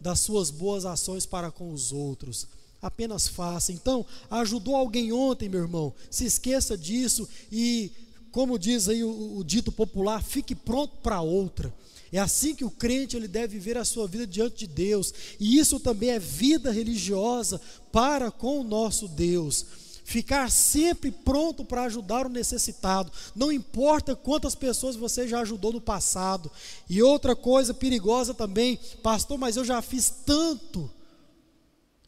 das 0.00 0.20
suas 0.20 0.48
boas 0.48 0.84
ações 0.84 1.26
para 1.26 1.50
com 1.50 1.72
os 1.72 1.90
outros 1.90 2.46
apenas 2.80 3.26
faça. 3.26 3.72
Então, 3.72 4.06
ajudou 4.30 4.76
alguém 4.76 5.12
ontem, 5.12 5.48
meu 5.48 5.62
irmão, 5.62 5.92
se 6.08 6.24
esqueça 6.24 6.78
disso 6.78 7.28
e 7.50 7.90
como 8.32 8.58
diz 8.58 8.88
aí 8.88 9.02
o, 9.02 9.38
o 9.38 9.44
dito 9.44 9.72
popular, 9.72 10.22
fique 10.22 10.54
pronto 10.54 10.96
para 11.02 11.20
outra. 11.20 11.72
É 12.10 12.18
assim 12.18 12.54
que 12.54 12.64
o 12.64 12.70
crente 12.70 13.16
ele 13.16 13.28
deve 13.28 13.58
viver 13.58 13.76
a 13.76 13.84
sua 13.84 14.06
vida 14.06 14.26
diante 14.26 14.60
de 14.60 14.66
Deus. 14.66 15.12
E 15.38 15.58
isso 15.58 15.78
também 15.78 16.10
é 16.10 16.18
vida 16.18 16.70
religiosa 16.70 17.60
para 17.92 18.30
com 18.30 18.60
o 18.60 18.64
nosso 18.64 19.06
Deus. 19.06 19.64
Ficar 20.04 20.50
sempre 20.50 21.10
pronto 21.10 21.66
para 21.66 21.82
ajudar 21.82 22.24
o 22.24 22.30
necessitado, 22.30 23.12
não 23.36 23.52
importa 23.52 24.16
quantas 24.16 24.54
pessoas 24.54 24.96
você 24.96 25.28
já 25.28 25.40
ajudou 25.40 25.70
no 25.70 25.82
passado. 25.82 26.50
E 26.88 27.02
outra 27.02 27.36
coisa 27.36 27.74
perigosa 27.74 28.32
também, 28.32 28.78
pastor, 29.02 29.36
mas 29.36 29.58
eu 29.58 29.66
já 29.66 29.82
fiz 29.82 30.10
tanto, 30.24 30.90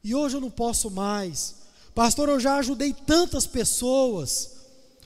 e 0.02 0.14
hoje 0.14 0.36
eu 0.36 0.40
não 0.40 0.50
posso 0.50 0.90
mais. 0.90 1.56
Pastor, 1.94 2.30
eu 2.30 2.40
já 2.40 2.56
ajudei 2.56 2.94
tantas 2.94 3.46
pessoas. 3.46 4.59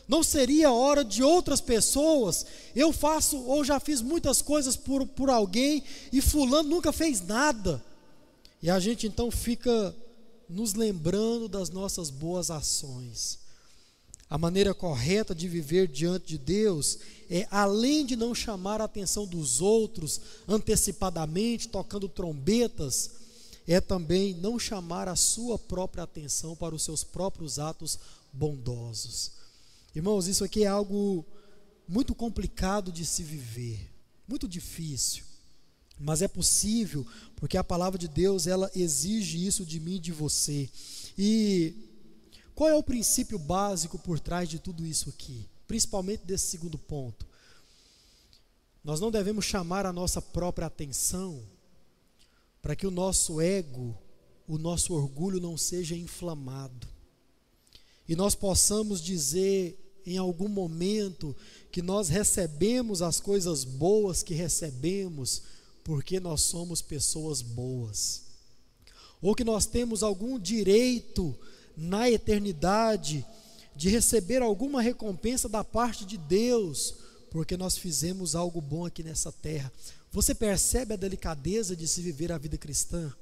Não 0.07 0.23
seria 0.23 0.73
hora 0.73 1.05
de 1.05 1.23
outras 1.23 1.61
pessoas? 1.61 2.45
Eu 2.75 2.93
faço 2.93 3.39
ou 3.45 3.65
já 3.65 3.81
fiz 3.81 4.03
muitas 4.03 4.43
coisas 4.43 4.77
por, 4.77 5.07
por 5.07 5.31
alguém 5.31 5.83
e 6.13 6.21
Fulano 6.21 6.69
nunca 6.69 6.93
fez 6.93 7.21
nada. 7.21 7.83
E 8.63 8.69
a 8.71 8.79
gente 8.79 9.07
então 9.07 9.31
fica 9.31 9.95
nos 10.49 10.75
lembrando 10.75 11.49
das 11.49 11.71
nossas 11.71 12.11
boas 12.11 12.51
ações. 12.51 13.39
A 14.29 14.37
maneira 14.37 14.75
correta 14.75 15.35
de 15.35 15.49
viver 15.49 15.87
diante 15.87 16.27
de 16.27 16.39
Deus 16.39 16.99
é, 17.31 17.47
além 17.51 18.05
de 18.05 18.17
não 18.17 18.35
chamar 18.35 18.81
a 18.81 18.85
atenção 18.85 19.27
dos 19.27 19.61
outros 19.61 20.21
antecipadamente, 20.47 21.69
tocando 21.69 22.09
trombetas, 22.09 23.11
é 23.67 23.81
também 23.81 24.35
não 24.35 24.59
chamar 24.59 25.09
a 25.09 25.17
sua 25.17 25.59
própria 25.59 26.05
atenção 26.05 26.55
para 26.55 26.75
os 26.75 26.83
seus 26.83 27.03
próprios 27.03 27.59
atos 27.59 27.99
bondosos. 28.33 29.33
Irmãos, 29.95 30.27
isso 30.27 30.43
aqui 30.43 30.65
é 30.65 30.67
algo 30.67 31.25
muito 31.87 32.15
complicado 32.15 32.91
de 32.91 33.05
se 33.07 33.23
viver, 33.23 33.91
muito 34.27 34.49
difícil. 34.49 35.25
Mas 35.99 36.23
é 36.23 36.27
possível, 36.27 37.07
porque 37.37 37.57
a 37.57 37.63
palavra 37.63 37.99
de 37.99 38.09
Deus, 38.09 38.47
ela 38.47 38.71
exige 38.75 39.47
isso 39.47 39.65
de 39.65 39.79
mim 39.79 39.97
e 39.97 40.01
de 40.01 40.11
você. 40.11 40.69
E 41.17 41.75
qual 42.55 42.69
é 42.69 42.75
o 42.75 42.83
princípio 42.83 43.39
básico 43.39 43.99
por 43.99 44.19
trás 44.19 44.49
de 44.49 44.59
tudo 44.59 44.85
isso 44.85 45.09
aqui? 45.09 45.49
Principalmente 45.69 46.25
desse 46.25 46.49
segundo 46.49 46.77
ponto. 46.77 47.27
Nós 48.83 49.01
não 49.01 49.11
devemos 49.11 49.45
chamar 49.45 49.87
a 49.87 49.93
nossa 49.93 50.21
própria 50.21 50.67
atenção 50.67 51.41
para 52.61 52.75
que 52.75 52.87
o 52.87 52.91
nosso 52.91 53.41
ego, 53.41 53.97
o 54.49 54.59
nosso 54.59 54.93
orgulho 54.93 55.41
não 55.41 55.57
seja 55.57 55.95
inflamado. 55.95 56.89
E 58.09 58.17
nós 58.17 58.35
possamos 58.35 59.01
dizer 59.01 59.84
em 60.07 60.19
algum 60.19 60.49
momento 60.49 61.35
que 61.71 61.83
nós 61.83 62.09
recebemos 62.09 63.03
as 63.03 63.21
coisas 63.21 63.65
boas 63.65 64.23
que 64.23 64.35
recebemos 64.35 65.43
porque 65.85 66.19
nós 66.19 66.41
somos 66.41 66.81
pessoas 66.81 67.43
boas, 67.43 68.23
ou 69.21 69.35
que 69.35 69.45
nós 69.45 69.67
temos 69.67 70.03
algum 70.03 70.39
direito 70.39 71.37
na 71.77 72.11
eternidade 72.11 73.25
de 73.77 73.89
receber 73.91 74.41
alguma 74.41 74.81
recompensa 74.81 75.49
da 75.49 75.63
parte 75.63 76.07
de 76.07 76.17
Deus, 76.17 76.95
porque 77.31 77.57
nós 77.57 77.77
fizemos 77.77 78.35
algo 78.35 78.61
bom 78.61 78.87
aqui 78.87 79.03
nessa 79.03 79.31
terra. 79.31 79.71
Você 80.11 80.35
percebe 80.35 80.95
a 80.95 80.97
delicadeza 80.97 81.75
de 81.75 81.89
se 81.89 82.01
viver 82.01 82.31
a 82.31 82.39
vida 82.39 82.57
cristã? 82.57 83.13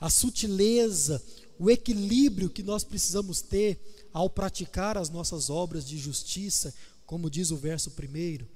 A 0.00 0.10
sutileza, 0.10 1.22
o 1.58 1.70
equilíbrio 1.70 2.50
que 2.50 2.62
nós 2.62 2.82
precisamos 2.82 3.40
ter 3.40 3.78
ao 4.16 4.30
praticar 4.30 4.96
as 4.96 5.10
nossas 5.10 5.50
obras 5.50 5.86
de 5.86 5.98
justiça, 5.98 6.72
como 7.04 7.28
diz 7.28 7.50
o 7.50 7.56
verso 7.56 7.90
primeiro. 7.90 8.48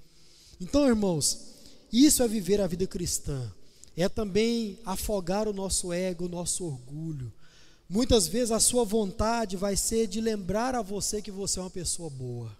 Então, 0.58 0.88
irmãos, 0.88 1.38
isso 1.92 2.22
é 2.22 2.28
viver 2.28 2.62
a 2.62 2.66
vida 2.66 2.86
cristã. 2.86 3.52
É 3.94 4.08
também 4.08 4.78
afogar 4.86 5.46
o 5.46 5.52
nosso 5.52 5.92
ego, 5.92 6.24
o 6.24 6.28
nosso 6.30 6.64
orgulho. 6.64 7.30
Muitas 7.86 8.26
vezes 8.26 8.52
a 8.52 8.58
sua 8.58 8.86
vontade 8.86 9.54
vai 9.58 9.76
ser 9.76 10.06
de 10.06 10.18
lembrar 10.18 10.74
a 10.74 10.80
você 10.80 11.20
que 11.20 11.30
você 11.30 11.58
é 11.58 11.62
uma 11.62 11.68
pessoa 11.68 12.08
boa. 12.08 12.50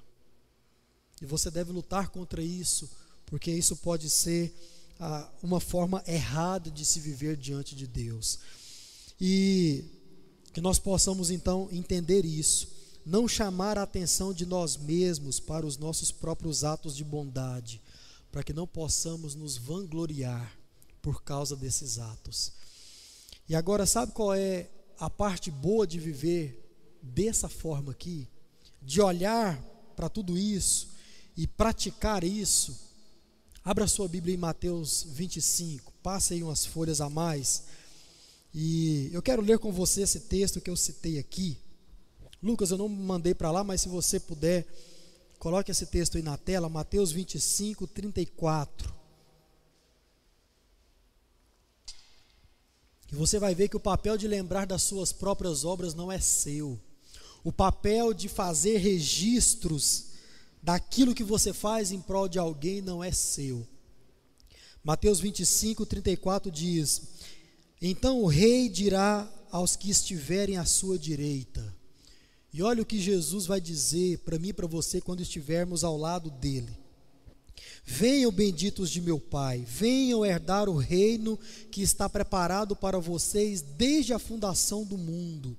E 1.23 1.25
você 1.25 1.51
deve 1.51 1.73
lutar 1.73 2.11
contra 2.11 2.43
isso, 2.43 2.87
porque 3.25 3.51
isso 3.51 3.77
pode 3.77 4.11
ser 4.11 4.55
ah, 4.99 5.27
uma 5.43 5.59
forma 5.59 6.05
errada 6.07 6.71
de 6.71 6.85
se 6.85 7.01
viver 7.01 7.39
diante 7.39 7.75
de 7.75 7.87
Deus. 7.87 8.41
E 9.19 9.87
que 10.53 10.61
nós 10.61 10.79
possamos 10.79 11.31
então 11.31 11.67
entender 11.73 12.27
isso 12.27 12.79
não 13.11 13.27
chamar 13.27 13.77
a 13.77 13.83
atenção 13.83 14.33
de 14.33 14.47
nós 14.47 14.77
mesmos 14.77 15.41
para 15.41 15.67
os 15.67 15.77
nossos 15.77 16.13
próprios 16.13 16.63
atos 16.63 16.97
de 16.97 17.03
bondade, 17.03 17.83
para 18.31 18.45
que 18.45 18.53
não 18.53 18.69
possamos 18.69 19.35
nos 19.35 19.57
vangloriar 19.57 20.57
por 21.03 21.25
causa 21.25 21.57
desses 21.57 21.99
atos. 21.99 22.53
E 23.49 23.57
agora, 23.57 23.85
sabe 23.85 24.13
qual 24.13 24.33
é 24.33 24.71
a 24.97 25.11
parte 25.11 25.51
boa 25.51 25.85
de 25.89 25.99
viver 25.99 26.57
dessa 27.03 27.49
forma 27.49 27.91
aqui? 27.91 28.29
De 28.81 29.01
olhar 29.01 29.61
para 29.97 30.09
tudo 30.09 30.39
isso 30.39 30.91
e 31.37 31.49
praticar 31.49 32.23
isso. 32.23 32.79
Abra 33.65 33.89
sua 33.89 34.07
Bíblia 34.07 34.37
em 34.37 34.39
Mateus 34.39 35.05
25, 35.09 35.93
passe 36.01 36.35
aí 36.35 36.45
umas 36.45 36.65
folhas 36.65 37.01
a 37.01 37.11
mais. 37.11 37.65
E 38.55 39.11
eu 39.13 39.21
quero 39.21 39.43
ler 39.43 39.59
com 39.59 39.73
você 39.73 40.03
esse 40.03 40.21
texto 40.21 40.61
que 40.61 40.71
eu 40.71 40.77
citei 40.77 41.19
aqui. 41.19 41.59
Lucas, 42.43 42.71
eu 42.71 42.79
não 42.79 42.89
mandei 42.89 43.35
para 43.35 43.51
lá, 43.51 43.63
mas 43.63 43.83
se 43.83 43.89
você 43.89 44.19
puder, 44.19 44.67
coloque 45.39 45.71
esse 45.71 45.87
texto 45.87 46.17
aí 46.17 46.23
na 46.23 46.39
tela, 46.39 46.69
Mateus 46.69 47.13
25, 47.13 47.87
34. 47.87 48.95
E 53.13 53.15
você 53.15 53.39
vai 53.39 53.55
ver 53.55 53.69
que 53.69 53.77
o 53.77 53.81
papel 53.81 54.17
de 54.17 54.29
lembrar 54.29 54.67
das 54.67 54.83
suas 54.83 55.13
próprias 55.13 55.65
obras 55.65 55.95
não 55.95 56.11
é 56.11 56.21
seu. 56.21 56.81
O 57.43 57.53
papel 57.53 58.15
de 58.15 58.29
fazer 58.29 58.79
registros 58.79 60.11
daquilo 60.63 61.15
que 61.15 61.25
você 61.25 61.53
faz 61.53 61.91
em 61.91 62.01
prol 62.01 62.29
de 62.29 62.39
alguém 62.39 62.81
não 62.81 63.03
é 63.03 63.13
seu. 63.13 63.67
Mateus 64.83 65.21
25, 65.21 65.85
34 65.85 66.51
diz: 66.51 67.03
Então 67.83 68.23
o 68.23 68.27
rei 68.27 68.69
dirá 68.69 69.31
aos 69.51 69.77
que 69.77 69.91
estiverem 69.91 70.57
à 70.57 70.65
sua 70.65 70.99
direita: 70.99 71.80
e 72.53 72.63
olha 72.63 72.83
o 72.83 72.87
que 72.87 73.01
Jesus 73.01 73.47
vai 73.47 73.61
dizer 73.61 74.19
para 74.19 74.39
mim 74.39 74.49
e 74.49 74.53
para 74.53 74.67
você 74.67 75.01
quando 75.01 75.23
estivermos 75.23 75.85
ao 75.85 75.97
lado 75.97 76.31
dele. 76.31 76.71
Venham 77.85 78.31
benditos 78.31 78.91
de 78.91 79.01
meu 79.01 79.19
Pai, 79.19 79.65
venham 79.67 80.25
herdar 80.25 80.69
o 80.69 80.77
reino 80.77 81.39
que 81.71 81.83
está 81.83 82.09
preparado 82.09 82.77
para 82.77 82.99
vocês 82.99 83.63
desde 83.63 84.13
a 84.13 84.19
fundação 84.19 84.85
do 84.85 84.99
mundo. 84.99 85.57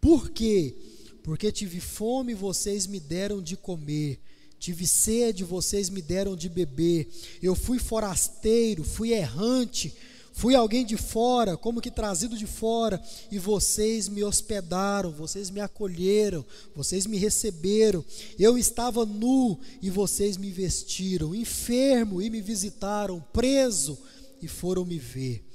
Por 0.00 0.30
quê? 0.30 0.76
Porque 1.22 1.50
tive 1.50 1.80
fome 1.80 2.32
e 2.32 2.36
vocês 2.36 2.86
me 2.86 3.00
deram 3.00 3.42
de 3.42 3.56
comer, 3.56 4.20
tive 4.58 4.86
sede 4.86 5.44
vocês 5.44 5.88
me 5.88 6.02
deram 6.02 6.36
de 6.36 6.48
beber. 6.48 7.08
Eu 7.42 7.54
fui 7.54 7.78
forasteiro, 7.78 8.84
fui 8.84 9.12
errante, 9.12 9.94
Fui 10.36 10.56
alguém 10.56 10.84
de 10.84 10.96
fora, 10.96 11.56
como 11.56 11.80
que 11.80 11.92
trazido 11.92 12.36
de 12.36 12.44
fora, 12.44 13.00
e 13.30 13.38
vocês 13.38 14.08
me 14.08 14.24
hospedaram, 14.24 15.12
vocês 15.12 15.48
me 15.48 15.60
acolheram, 15.60 16.44
vocês 16.74 17.06
me 17.06 17.16
receberam. 17.16 18.04
Eu 18.36 18.58
estava 18.58 19.06
nu 19.06 19.56
e 19.80 19.88
vocês 19.90 20.36
me 20.36 20.50
vestiram, 20.50 21.36
enfermo 21.36 22.20
e 22.20 22.28
me 22.28 22.40
visitaram, 22.40 23.24
preso 23.32 23.96
e 24.42 24.48
foram 24.48 24.84
me 24.84 24.98
ver. 24.98 25.46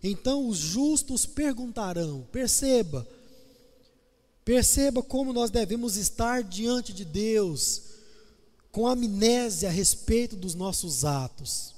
Então 0.00 0.46
os 0.46 0.56
justos 0.56 1.26
perguntarão: 1.26 2.24
perceba, 2.30 3.04
perceba 4.44 5.02
como 5.02 5.32
nós 5.32 5.50
devemos 5.50 5.96
estar 5.96 6.44
diante 6.44 6.92
de 6.92 7.04
Deus, 7.04 7.82
com 8.70 8.86
amnésia 8.86 9.68
a 9.68 9.72
respeito 9.72 10.36
dos 10.36 10.54
nossos 10.54 11.04
atos. 11.04 11.77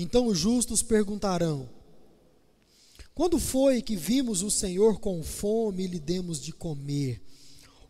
Então 0.00 0.28
os 0.28 0.38
justos 0.38 0.82
perguntarão: 0.82 1.68
Quando 3.14 3.38
foi 3.38 3.82
que 3.82 3.94
vimos 3.94 4.42
o 4.42 4.50
Senhor 4.50 4.98
com 4.98 5.22
fome 5.22 5.84
e 5.84 5.86
lhe 5.86 5.98
demos 5.98 6.40
de 6.40 6.52
comer? 6.52 7.20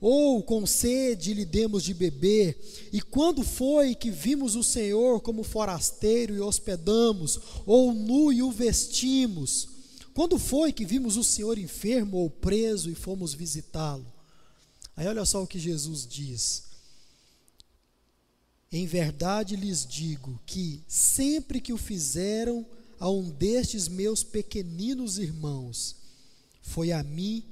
Ou 0.01 0.43
com 0.43 0.67
sede 0.67 1.31
e 1.31 1.35
lhe 1.35 1.45
demos 1.45 1.85
de 1.85 1.95
beber? 1.95 2.59
E 2.93 3.01
quando 3.01 3.45
foi 3.45 3.95
que 3.95 4.11
vimos 4.11 4.57
o 4.57 4.65
Senhor 4.65 5.21
como 5.21 5.45
forasteiro 5.45 6.35
e 6.35 6.41
hospedamos? 6.41 7.39
Ou 7.65 7.95
nu 7.95 8.33
e 8.33 8.43
o 8.43 8.51
vestimos? 8.51 9.69
Quando 10.13 10.37
foi 10.37 10.73
que 10.73 10.85
vimos 10.85 11.17
o 11.17 11.23
Senhor 11.23 11.59
enfermo 11.59 12.17
ou 12.17 12.29
preso 12.29 12.91
e 12.91 12.95
fomos 12.97 13.35
visitá-lo? 13.35 14.07
Aí 14.97 15.07
olha 15.07 15.25
só 15.25 15.45
o 15.45 15.47
que 15.47 15.61
Jesus 15.61 16.05
diz. 16.09 16.70
Em 18.73 18.87
verdade 18.87 19.57
lhes 19.57 19.85
digo 19.85 20.41
que, 20.47 20.83
sempre 20.87 21.61
que 21.61 21.73
o 21.73 21.77
fizeram 21.77 22.65
a 23.01 23.11
um 23.11 23.29
destes 23.29 23.89
meus 23.89 24.23
pequeninos 24.23 25.19
irmãos, 25.19 25.97
foi 26.63 26.93
a 26.93 27.03
mim 27.03 27.45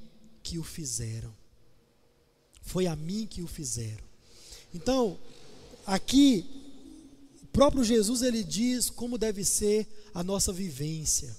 que 0.43 0.59
o 0.59 0.63
fizeram. 0.63 1.35
Foi 2.63 2.87
a 2.87 2.95
mim 2.95 3.27
que 3.27 3.43
o 3.43 3.49
fizeram. 3.49 4.05
Então, 4.73 5.19
aqui, 5.85 6.45
o 7.43 7.47
próprio 7.47 7.83
Jesus 7.83 8.23
ele 8.23 8.45
diz 8.45 8.89
como 8.89 9.19
deve 9.19 9.45
ser 9.45 9.89
a 10.15 10.23
nossa 10.23 10.53
vivência. 10.53 11.35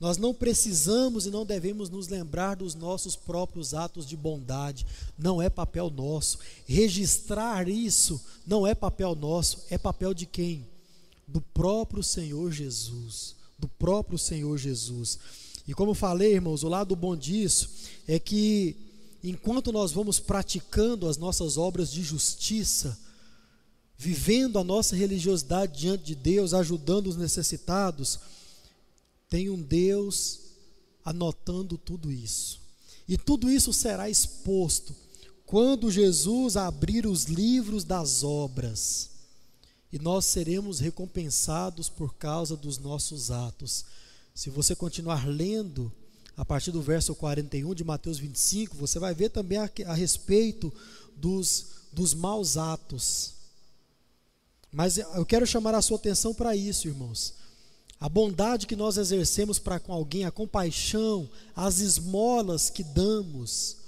Nós 0.00 0.16
não 0.18 0.34
precisamos 0.34 1.24
e 1.24 1.30
não 1.30 1.46
devemos 1.46 1.88
nos 1.88 2.08
lembrar 2.08 2.56
dos 2.56 2.74
nossos 2.74 3.16
próprios 3.16 3.74
atos 3.74 4.06
de 4.06 4.16
bondade, 4.16 4.86
não 5.18 5.40
é 5.40 5.48
papel 5.48 5.88
nosso. 5.88 6.38
Registrar 6.66 7.68
isso 7.68 8.20
não 8.46 8.66
é 8.66 8.74
papel 8.74 9.14
nosso, 9.14 9.62
é 9.70 9.78
papel 9.78 10.12
de 10.12 10.26
quem? 10.26 10.66
Do 11.26 11.40
próprio 11.40 12.02
Senhor 12.02 12.50
Jesus. 12.52 13.36
Do 13.58 13.68
próprio 13.68 14.18
Senhor 14.18 14.58
Jesus. 14.58 15.18
E 15.66 15.72
como 15.72 15.94
falei, 15.94 16.34
irmãos, 16.34 16.62
o 16.62 16.68
lado 16.68 16.94
bom 16.94 17.16
disso 17.16 17.70
é 18.06 18.18
que 18.18 18.76
enquanto 19.22 19.72
nós 19.72 19.92
vamos 19.92 20.20
praticando 20.20 21.08
as 21.08 21.16
nossas 21.16 21.56
obras 21.56 21.90
de 21.90 22.02
justiça, 22.02 22.98
vivendo 23.96 24.58
a 24.58 24.64
nossa 24.64 24.94
religiosidade 24.94 25.78
diante 25.78 26.04
de 26.04 26.14
Deus, 26.14 26.52
ajudando 26.52 27.06
os 27.06 27.16
necessitados, 27.16 28.18
tem 29.34 29.50
um 29.50 29.60
Deus 29.60 30.38
anotando 31.04 31.76
tudo 31.76 32.12
isso. 32.12 32.60
E 33.08 33.18
tudo 33.18 33.50
isso 33.50 33.72
será 33.72 34.08
exposto 34.08 34.94
quando 35.44 35.90
Jesus 35.90 36.56
abrir 36.56 37.04
os 37.04 37.24
livros 37.24 37.82
das 37.82 38.22
obras. 38.22 39.10
E 39.92 39.98
nós 39.98 40.24
seremos 40.26 40.78
recompensados 40.78 41.88
por 41.88 42.14
causa 42.14 42.56
dos 42.56 42.78
nossos 42.78 43.32
atos. 43.32 43.84
Se 44.32 44.50
você 44.50 44.76
continuar 44.76 45.26
lendo, 45.26 45.90
a 46.36 46.44
partir 46.44 46.70
do 46.70 46.80
verso 46.80 47.12
41 47.12 47.74
de 47.74 47.82
Mateus 47.82 48.18
25, 48.18 48.76
você 48.76 49.00
vai 49.00 49.16
ver 49.16 49.30
também 49.30 49.58
a, 49.58 49.68
a 49.86 49.94
respeito 49.94 50.72
dos, 51.16 51.66
dos 51.92 52.14
maus 52.14 52.56
atos. 52.56 53.32
Mas 54.70 54.96
eu 54.98 55.26
quero 55.26 55.44
chamar 55.44 55.74
a 55.74 55.82
sua 55.82 55.96
atenção 55.96 56.32
para 56.32 56.54
isso, 56.54 56.86
irmãos. 56.86 57.42
A 58.04 58.08
bondade 58.10 58.66
que 58.66 58.76
nós 58.76 58.98
exercemos 58.98 59.58
para 59.58 59.80
com 59.80 59.90
alguém, 59.90 60.26
a 60.26 60.30
compaixão, 60.30 61.26
as 61.56 61.78
esmolas 61.78 62.68
que 62.68 62.84
damos, 62.84 63.78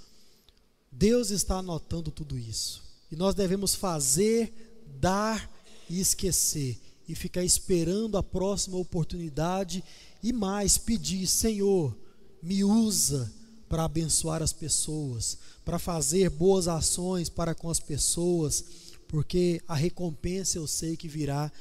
Deus 0.91 1.29
está 1.29 1.57
anotando 1.57 2.11
tudo 2.11 2.39
isso. 2.39 2.83
E 3.13 3.15
nós 3.15 3.35
devemos 3.35 3.75
fazer, 3.75 4.81
dar 4.99 5.53
e 5.91 6.01
esquecer, 6.01 6.81
e 7.07 7.15
ficar 7.15 7.45
esperando 7.45 8.17
a 8.17 8.23
próxima 8.23 8.79
oportunidade 8.79 9.85
e 10.23 10.33
mais 10.33 10.79
pedir: 10.79 11.27
Senhor, 11.27 11.95
me 12.43 12.65
usa 12.65 13.31
para 13.69 13.85
abençoar 13.85 14.43
as 14.43 14.51
pessoas, 14.51 15.37
para 15.63 15.79
fazer 15.79 16.31
boas 16.31 16.69
ações 16.69 17.29
para 17.29 17.55
com 17.55 17.69
as 17.69 17.81
pessoas, 17.81 18.65
porque 19.09 19.61
a 19.69 19.75
recompensa 19.75 20.57
eu 20.57 20.67
sei 20.67 20.97
que 20.97 21.07
virá 21.07 21.53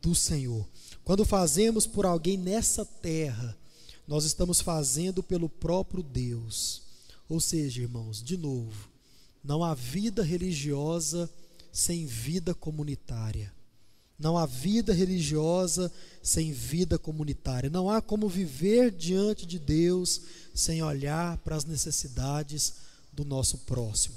do 0.00 0.14
Senhor. 0.14 0.66
Quando 1.04 1.24
fazemos 1.24 1.86
por 1.86 2.06
alguém 2.06 2.36
nessa 2.36 2.84
terra, 2.84 3.56
nós 4.06 4.24
estamos 4.24 4.60
fazendo 4.60 5.22
pelo 5.22 5.48
próprio 5.48 6.02
Deus. 6.02 6.82
Ou 7.28 7.40
seja, 7.40 7.82
irmãos, 7.82 8.22
de 8.22 8.36
novo, 8.36 8.88
não 9.42 9.62
há 9.62 9.74
vida 9.74 10.22
religiosa 10.22 11.30
sem 11.72 12.06
vida 12.06 12.54
comunitária. 12.54 13.52
Não 14.18 14.36
há 14.36 14.44
vida 14.44 14.92
religiosa 14.92 15.90
sem 16.22 16.52
vida 16.52 16.98
comunitária. 16.98 17.70
Não 17.70 17.88
há 17.88 18.02
como 18.02 18.28
viver 18.28 18.90
diante 18.90 19.46
de 19.46 19.58
Deus 19.58 20.20
sem 20.54 20.82
olhar 20.82 21.38
para 21.38 21.56
as 21.56 21.64
necessidades 21.64 22.74
do 23.12 23.24
nosso 23.24 23.58
próximo. 23.58 24.16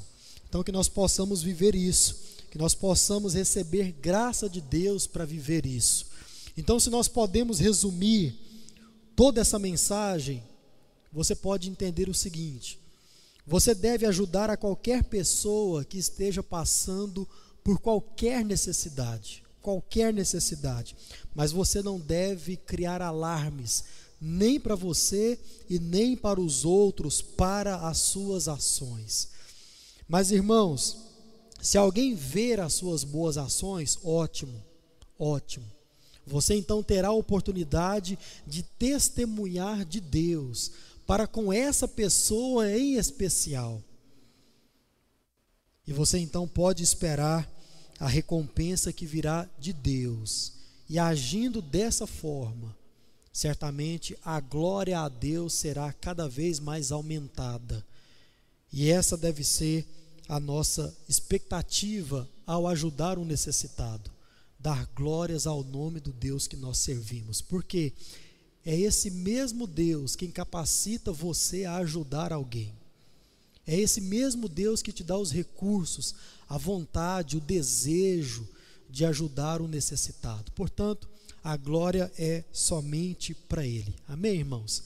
Então, 0.50 0.64
que 0.64 0.72
nós 0.72 0.90
possamos 0.90 1.42
viver 1.42 1.74
isso, 1.74 2.18
que 2.52 2.58
nós 2.58 2.76
possamos 2.76 3.34
receber 3.34 3.92
graça 3.94 4.50
de 4.50 4.60
Deus 4.60 5.08
para 5.08 5.26
viver 5.26 5.66
isso. 5.66 6.08
Então, 6.56 6.80
se 6.80 6.90
nós 6.90 7.08
podemos 7.08 7.60
resumir 7.60 8.36
toda 9.16 9.42
essa 9.42 9.58
mensagem, 9.58 10.44
você 11.12 11.36
pode 11.36 11.70
entender 11.70 12.10
o 12.10 12.14
seguinte: 12.14 12.80
você 13.46 13.74
deve 13.74 14.06
ajudar 14.06 14.50
a 14.50 14.58
qualquer 14.58 15.04
pessoa 15.04 15.84
que 15.84 15.98
esteja 15.98 16.44
passando 16.44 17.28
por 17.64 17.80
qualquer 17.80 18.44
necessidade 18.44 19.44
qualquer 19.64 20.14
necessidade, 20.14 20.96
mas 21.34 21.54
você 21.54 21.82
não 21.82 21.98
deve 21.98 22.58
criar 22.58 23.02
alarmes, 23.02 23.86
nem 24.20 24.60
para 24.60 24.76
você 24.76 25.40
e 25.70 25.80
nem 25.80 26.16
para 26.16 26.40
os 26.40 26.66
outros, 26.66 27.22
para 27.22 27.88
as 27.88 27.98
suas 27.98 28.48
ações. 28.48 29.30
Mas 30.08 30.32
irmãos, 30.32 30.98
se 31.62 31.78
alguém 31.78 32.14
ver 32.14 32.60
as 32.60 32.74
suas 32.74 33.06
boas 33.06 33.38
ações, 33.38 33.98
ótimo, 34.04 34.62
ótimo. 35.18 35.66
Você 36.26 36.56
então 36.56 36.82
terá 36.82 37.10
a 37.10 37.14
oportunidade 37.14 38.18
de 38.48 38.64
testemunhar 38.64 39.86
de 39.86 40.00
Deus 40.00 40.72
para 41.06 41.28
com 41.28 41.52
essa 41.52 41.88
pessoa 41.88 42.72
em 42.72 42.96
especial. 42.96 43.82
E 45.86 45.92
você 45.92 46.18
então 46.18 46.48
pode 46.48 46.82
esperar 46.82 47.50
a 48.00 48.08
recompensa 48.08 48.94
que 48.94 49.06
virá 49.06 49.50
de 49.60 49.74
Deus. 49.74 50.54
E 50.90 50.98
agindo 50.98 51.62
dessa 51.62 52.08
forma, 52.08 52.76
certamente 53.32 54.18
a 54.24 54.40
glória 54.40 55.00
a 55.00 55.10
Deus 55.10 55.54
será 55.54 55.92
cada 55.92 56.28
vez 56.28 56.60
mais 56.60 56.92
aumentada. 56.92 57.86
E 58.72 58.90
essa 58.90 59.18
deve 59.18 59.44
ser 59.44 59.86
a 60.28 60.40
nossa 60.40 60.96
expectativa 61.08 62.30
ao 62.46 62.68
ajudar 62.68 63.18
um 63.18 63.26
necessitado, 63.26 64.12
dar 64.64 64.90
glórias 64.96 65.46
ao 65.46 65.62
nome 65.62 66.00
do 66.00 66.14
Deus 66.14 66.48
que 66.48 66.56
nós 66.56 66.78
servimos. 66.78 67.42
Porque 67.42 67.92
é 68.66 68.80
esse 68.80 69.12
mesmo 69.12 69.68
Deus 69.68 70.16
quem 70.16 70.32
capacita 70.32 71.12
você 71.12 71.66
a 71.66 71.76
ajudar 71.78 72.32
alguém. 72.32 72.74
É 73.68 73.78
esse 73.78 74.00
mesmo 74.00 74.48
Deus 74.48 74.82
que 74.82 74.94
te 74.94 75.04
dá 75.04 75.18
os 75.18 75.32
recursos, 75.32 76.16
a 76.48 76.58
vontade, 76.58 77.36
o 77.36 77.42
desejo 77.42 78.48
de 78.90 79.06
ajudar 79.06 79.62
o 79.62 79.68
necessitado. 79.68 80.52
Portanto, 80.54 81.10
a 81.44 81.58
glória 81.58 82.10
é 82.18 82.44
somente 82.54 83.34
para 83.34 83.66
Ele. 83.66 83.94
Amém, 84.08 84.40
irmãos? 84.40 84.84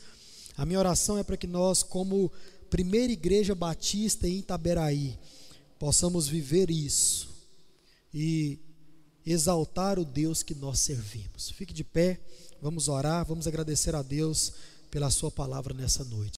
A 0.55 0.65
minha 0.65 0.79
oração 0.79 1.19
é 1.19 1.23
para 1.23 1.37
que 1.37 1.45
nós, 1.45 1.83
como 1.83 2.31
primeira 2.69 3.13
igreja 3.13 3.53
batista 3.53 4.27
em 4.27 4.39
Itaberaí, 4.39 5.17
possamos 5.77 6.27
viver 6.27 6.71
isso 6.71 7.29
e 8.13 8.57
exaltar 9.31 9.99
o 9.99 10.05
Deus 10.05 10.41
que 10.43 10.55
nós 10.55 10.79
servimos. 10.79 11.49
Fique 11.51 11.73
de 11.73 11.83
pé, 11.83 12.19
vamos 12.61 12.87
orar, 12.87 13.25
vamos 13.25 13.47
agradecer 13.47 13.95
a 13.95 14.01
Deus 14.01 14.53
pela 14.89 15.09
Sua 15.09 15.29
palavra 15.29 15.73
nessa 15.73 16.03
noite. 16.03 16.35